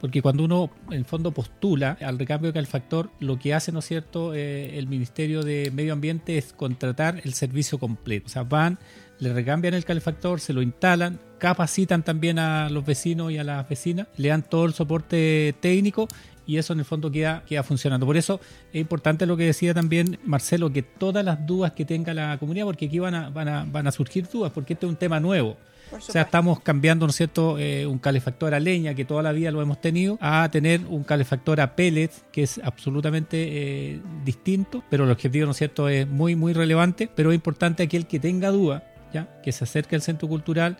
porque 0.00 0.22
cuando 0.22 0.44
uno 0.44 0.70
en 0.90 1.04
fondo 1.04 1.32
postula 1.32 1.96
al 2.00 2.18
recambio 2.18 2.50
de 2.50 2.54
calefactor, 2.54 3.10
lo 3.20 3.38
que 3.38 3.54
hace, 3.54 3.72
¿no 3.72 3.78
es 3.78 3.86
cierto?, 3.86 4.34
eh, 4.34 4.78
el 4.78 4.86
Ministerio 4.86 5.42
de 5.42 5.70
Medio 5.72 5.92
Ambiente 5.92 6.38
es 6.38 6.52
contratar 6.52 7.20
el 7.24 7.34
servicio 7.34 7.78
completo. 7.78 8.26
O 8.26 8.28
sea, 8.28 8.42
van, 8.42 8.78
le 9.18 9.32
recambian 9.32 9.74
el 9.74 9.84
calefactor, 9.84 10.40
se 10.40 10.52
lo 10.52 10.62
instalan, 10.62 11.18
capacitan 11.38 12.02
también 12.02 12.38
a 12.38 12.68
los 12.68 12.84
vecinos 12.84 13.32
y 13.32 13.38
a 13.38 13.44
las 13.44 13.68
vecinas, 13.68 14.08
le 14.16 14.28
dan 14.28 14.42
todo 14.42 14.66
el 14.66 14.74
soporte 14.74 15.54
técnico 15.60 16.08
y 16.46 16.58
eso 16.58 16.72
en 16.72 16.78
el 16.78 16.84
fondo 16.84 17.10
queda, 17.10 17.42
queda 17.46 17.62
funcionando. 17.62 18.06
Por 18.06 18.16
eso 18.16 18.40
es 18.72 18.80
importante 18.80 19.26
lo 19.26 19.36
que 19.36 19.44
decía 19.44 19.74
también 19.74 20.18
Marcelo, 20.24 20.72
que 20.72 20.82
todas 20.82 21.24
las 21.24 21.46
dudas 21.46 21.72
que 21.72 21.84
tenga 21.84 22.14
la 22.14 22.38
comunidad, 22.38 22.66
porque 22.66 22.86
aquí 22.86 22.98
van 22.98 23.14
a, 23.14 23.30
van 23.30 23.48
a, 23.48 23.64
van 23.64 23.86
a 23.86 23.92
surgir 23.92 24.28
dudas, 24.28 24.52
porque 24.52 24.74
este 24.74 24.86
es 24.86 24.90
un 24.90 24.96
tema 24.96 25.20
nuevo. 25.20 25.56
O 25.92 26.00
sea, 26.00 26.22
estamos 26.22 26.60
cambiando, 26.60 27.06
¿no 27.06 27.10
es 27.10 27.16
cierto?, 27.16 27.58
eh, 27.58 27.86
un 27.86 27.98
calefactor 27.98 28.54
a 28.54 28.60
leña, 28.60 28.94
que 28.94 29.04
toda 29.04 29.22
la 29.22 29.30
vida 29.30 29.52
lo 29.52 29.62
hemos 29.62 29.80
tenido, 29.80 30.18
a 30.20 30.48
tener 30.50 30.80
un 30.88 31.04
calefactor 31.04 31.60
a 31.60 31.76
pellets, 31.76 32.24
que 32.32 32.42
es 32.42 32.60
absolutamente 32.64 33.36
eh, 33.38 34.00
distinto, 34.24 34.82
pero 34.90 35.04
el 35.04 35.10
objetivo, 35.10 35.46
¿no 35.46 35.52
es 35.52 35.58
cierto?, 35.58 35.88
es 35.88 36.06
muy, 36.08 36.34
muy 36.34 36.52
relevante, 36.52 37.08
pero 37.14 37.30
es 37.30 37.36
importante 37.36 37.84
aquel 37.84 38.06
que 38.06 38.18
tenga 38.18 38.50
duda, 38.50 38.82
¿ya?, 39.12 39.40
que 39.42 39.52
se 39.52 39.62
acerque 39.62 39.94
al 39.94 40.02
centro 40.02 40.26
cultural 40.26 40.76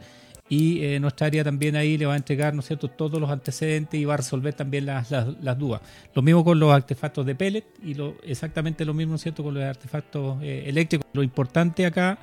y 0.49 0.83
eh, 0.83 1.01
nuestra 1.01 1.27
área 1.27 1.43
también 1.43 1.77
ahí 1.77 1.99
le 1.99 2.07
va 2.07 2.15
a 2.15 2.17
entregar, 2.17 2.55
¿no 2.55 2.63
cierto?, 2.63 2.89
todos 2.89 3.21
los 3.21 3.31
antecedentes 3.31 3.99
y 3.99 4.05
va 4.05 4.15
a 4.15 4.19
resolver 4.19 4.55
también 4.55 4.87
las, 4.87 5.11
las, 5.11 5.59
dudas. 5.59 5.81
Lo 6.15 6.23
mismo 6.23 6.45
con 6.45 6.59
los 6.61 6.73
artefactos 6.73 7.27
de 7.27 7.35
pellet 7.35 7.65
y 7.83 7.95
lo, 7.95 8.17
exactamente 8.23 8.85
lo 8.85 8.95
mismo, 8.95 9.13
¿no 9.13 9.19
cierto?, 9.19 9.43
con 9.43 9.55
los 9.55 9.63
artefactos 9.65 10.43
eléctricos. 10.43 11.07
Lo 11.13 11.23
importante 11.23 11.87
acá 11.87 12.19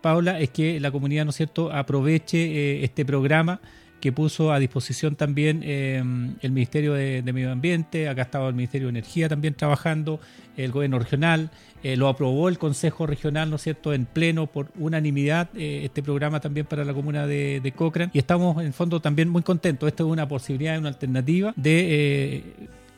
Paula, 0.00 0.38
es 0.40 0.50
que 0.50 0.80
la 0.80 0.90
comunidad, 0.90 1.24
¿no 1.24 1.30
es 1.30 1.36
cierto?, 1.36 1.72
aproveche 1.72 2.38
eh, 2.38 2.84
este 2.84 3.04
programa 3.04 3.60
que 4.00 4.12
puso 4.12 4.52
a 4.52 4.60
disposición 4.60 5.16
también 5.16 5.60
eh, 5.64 6.00
el 6.40 6.52
Ministerio 6.52 6.94
de, 6.94 7.20
Medio 7.32 7.50
Ambiente, 7.50 8.08
acá 8.08 8.22
estaba 8.22 8.46
el 8.48 8.54
Ministerio 8.54 8.86
de 8.86 8.90
Energía 8.90 9.28
también 9.28 9.54
trabajando, 9.54 10.20
el 10.56 10.70
gobierno 10.70 11.00
regional, 11.00 11.50
eh, 11.82 11.96
lo 11.96 12.08
aprobó 12.08 12.48
el 12.48 12.58
Consejo 12.58 13.06
Regional, 13.06 13.50
¿no 13.50 13.56
es 13.56 13.62
cierto?, 13.62 13.92
en 13.92 14.06
pleno 14.06 14.46
por 14.46 14.68
unanimidad, 14.78 15.48
este 15.54 16.02
programa 16.02 16.40
también 16.40 16.66
para 16.66 16.84
la 16.84 16.94
comuna 16.94 17.26
de, 17.26 17.60
de 17.60 17.72
Cochrane, 17.72 18.10
y 18.14 18.18
estamos 18.18 18.62
en 18.62 18.72
fondo 18.72 19.00
también 19.00 19.28
muy 19.28 19.42
contentos, 19.42 19.86
esto 19.88 20.06
es 20.06 20.12
una 20.12 20.28
posibilidad, 20.28 20.78
una 20.78 20.88
alternativa 20.88 21.52
de 21.56 22.42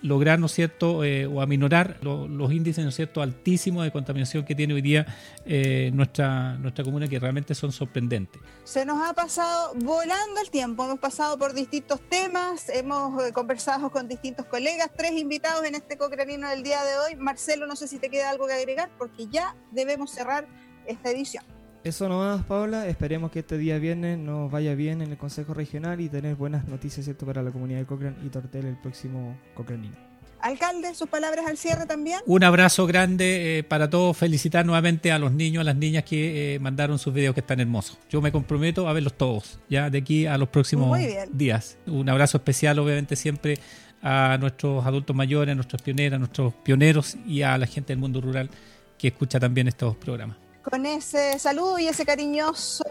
lograr, 0.03 0.39
¿no 0.39 0.47
es 0.47 0.53
cierto?, 0.53 1.05
eh, 1.05 1.27
o 1.27 1.41
aminorar 1.41 1.99
los 2.03 2.53
índices, 2.53 2.85
¿no 2.85 2.91
es 2.91 2.97
cierto?, 2.97 3.23
altísimos 3.23 3.85
de 3.85 3.91
contaminación 3.91 4.45
que 4.45 4.55
tiene 4.55 4.75
hoy 4.75 4.83
día 4.83 5.07
eh, 5.45 5.91
nuestra, 5.93 6.55
nuestra 6.59 6.85
comuna, 6.85 7.09
que 7.09 7.19
realmente 7.19 7.55
son 7.55 7.73
sorprendentes. 7.73 8.41
Se 8.65 8.85
nos 8.85 9.07
ha 9.07 9.13
pasado 9.13 9.73
volando 9.77 10.41
el 10.43 10.51
tiempo, 10.51 10.85
hemos 10.85 10.99
pasado 10.99 11.39
por 11.39 11.53
distintos 11.55 12.01
temas, 12.09 12.69
hemos 12.69 13.23
eh, 13.25 13.33
conversado 13.33 13.91
con 13.91 14.09
distintos 14.09 14.47
colegas, 14.47 14.91
tres 14.97 15.13
invitados 15.13 15.65
en 15.65 15.75
este 15.75 15.97
cocranino 15.97 16.49
del 16.49 16.63
día 16.63 16.83
de 16.85 16.99
hoy. 16.99 17.17
Marcelo, 17.17 17.67
no 17.67 17.77
sé 17.77 17.89
si 17.89 17.99
te 17.99 18.09
queda 18.09 18.31
algo 18.31 18.47
que 18.47 18.55
agregar, 18.55 18.91
porque 18.99 19.27
ya 19.29 19.55
debemos 19.71 20.11
cerrar 20.11 20.47
esta 20.87 21.11
edición. 21.11 21.45
Eso 21.83 22.11
nomás, 22.11 22.45
Paula. 22.45 22.87
Esperemos 22.89 23.31
que 23.31 23.39
este 23.39 23.57
día 23.57 23.79
viernes 23.79 24.19
nos 24.19 24.51
vaya 24.51 24.75
bien 24.75 25.01
en 25.01 25.13
el 25.13 25.17
Consejo 25.17 25.55
Regional 25.55 25.99
y 26.01 26.11
tener 26.11 26.35
buenas 26.35 26.69
noticias 26.69 27.07
¿cierto? 27.07 27.25
para 27.25 27.43
la 27.43 27.51
comunidad 27.51 27.79
de 27.79 27.87
Cochrane 27.87 28.17
y 28.25 28.29
Tortel 28.29 28.67
el 28.67 28.77
próximo 28.77 29.39
Cochranino. 29.55 29.97
Alcalde, 30.43 30.95
sus 30.95 31.09
palabras 31.09 31.47
al 31.47 31.57
cierre 31.57 31.87
también. 31.87 32.21
Un 32.27 32.45
abrazo 32.45 32.87
grande 32.87 33.59
eh, 33.59 33.63
para 33.63 33.89
todos. 33.89 34.17
Felicitar 34.17 34.67
nuevamente 34.67 35.11
a 35.11 35.19
los 35.19 35.33
niños, 35.33 35.63
a 35.63 35.65
las 35.65 35.77
niñas 35.77 36.05
que 36.05 36.55
eh, 36.55 36.59
mandaron 36.59 36.99
sus 36.99 37.15
videos 37.15 37.35
que 37.35 37.41
están 37.41 37.61
hermosos. 37.61 37.99
Yo 38.11 38.21
me 38.21 38.31
comprometo 38.31 38.87
a 38.87 38.93
verlos 38.93 39.15
todos, 39.15 39.59
ya 39.69 39.89
de 39.89 39.99
aquí 39.99 40.27
a 40.27 40.37
los 40.37 40.49
próximos 40.51 40.99
días. 41.33 41.79
Un 41.87 42.09
abrazo 42.11 42.39
especial, 42.39 42.79
obviamente, 42.79 43.17
siempre 43.17 43.59
a 44.03 44.37
nuestros 44.39 44.85
adultos 44.85 45.15
mayores, 45.17 45.53
a 45.53 45.55
nuestros 45.55 45.81
pioneros, 45.83 46.17
a 46.17 46.19
nuestros 46.19 46.55
pioneros 46.55 47.17
y 47.27 47.43
a 47.43 47.57
la 47.59 47.67
gente 47.67 47.93
del 47.93 47.99
mundo 47.99 48.21
rural 48.21 48.51
que 48.99 49.09
escucha 49.09 49.41
también 49.41 49.69
estos 49.69 49.97
programas. 49.97 50.37
Con 50.63 50.85
ese 50.85 51.39
saludo 51.39 51.79
y 51.79 51.89
ese 51.89 52.05
cariñoso 52.05 52.85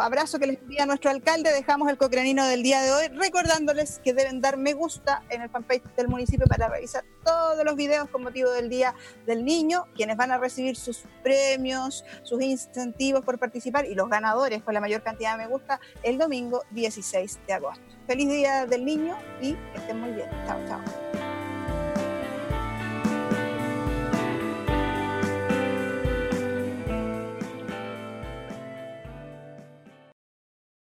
abrazo 0.00 0.40
que 0.40 0.48
les 0.48 0.58
envía 0.58 0.86
nuestro 0.86 1.10
alcalde, 1.10 1.52
dejamos 1.52 1.88
el 1.88 1.96
cocranino 1.96 2.44
del 2.46 2.64
día 2.64 2.82
de 2.82 2.90
hoy, 2.90 3.08
recordándoles 3.16 4.00
que 4.02 4.12
deben 4.12 4.40
dar 4.40 4.56
me 4.56 4.72
gusta 4.72 5.22
en 5.30 5.42
el 5.42 5.48
fanpage 5.48 5.84
del 5.96 6.08
municipio 6.08 6.46
para 6.46 6.68
revisar 6.68 7.04
todos 7.24 7.64
los 7.64 7.76
videos 7.76 8.08
con 8.08 8.24
motivo 8.24 8.50
del 8.50 8.68
Día 8.68 8.92
del 9.24 9.44
Niño, 9.44 9.86
quienes 9.94 10.16
van 10.16 10.32
a 10.32 10.38
recibir 10.38 10.74
sus 10.74 11.04
premios, 11.22 12.04
sus 12.24 12.42
incentivos 12.42 13.24
por 13.24 13.38
participar 13.38 13.86
y 13.86 13.94
los 13.94 14.08
ganadores 14.08 14.64
con 14.64 14.74
la 14.74 14.80
mayor 14.80 15.02
cantidad 15.04 15.38
de 15.38 15.44
me 15.44 15.46
gusta 15.46 15.80
el 16.02 16.18
domingo 16.18 16.64
16 16.72 17.38
de 17.46 17.52
agosto. 17.52 17.84
Feliz 18.08 18.28
Día 18.28 18.66
del 18.66 18.84
Niño 18.84 19.16
y 19.40 19.56
estén 19.76 20.00
muy 20.00 20.10
bien. 20.10 20.28
Chao, 20.46 20.58
chao. 20.66 21.25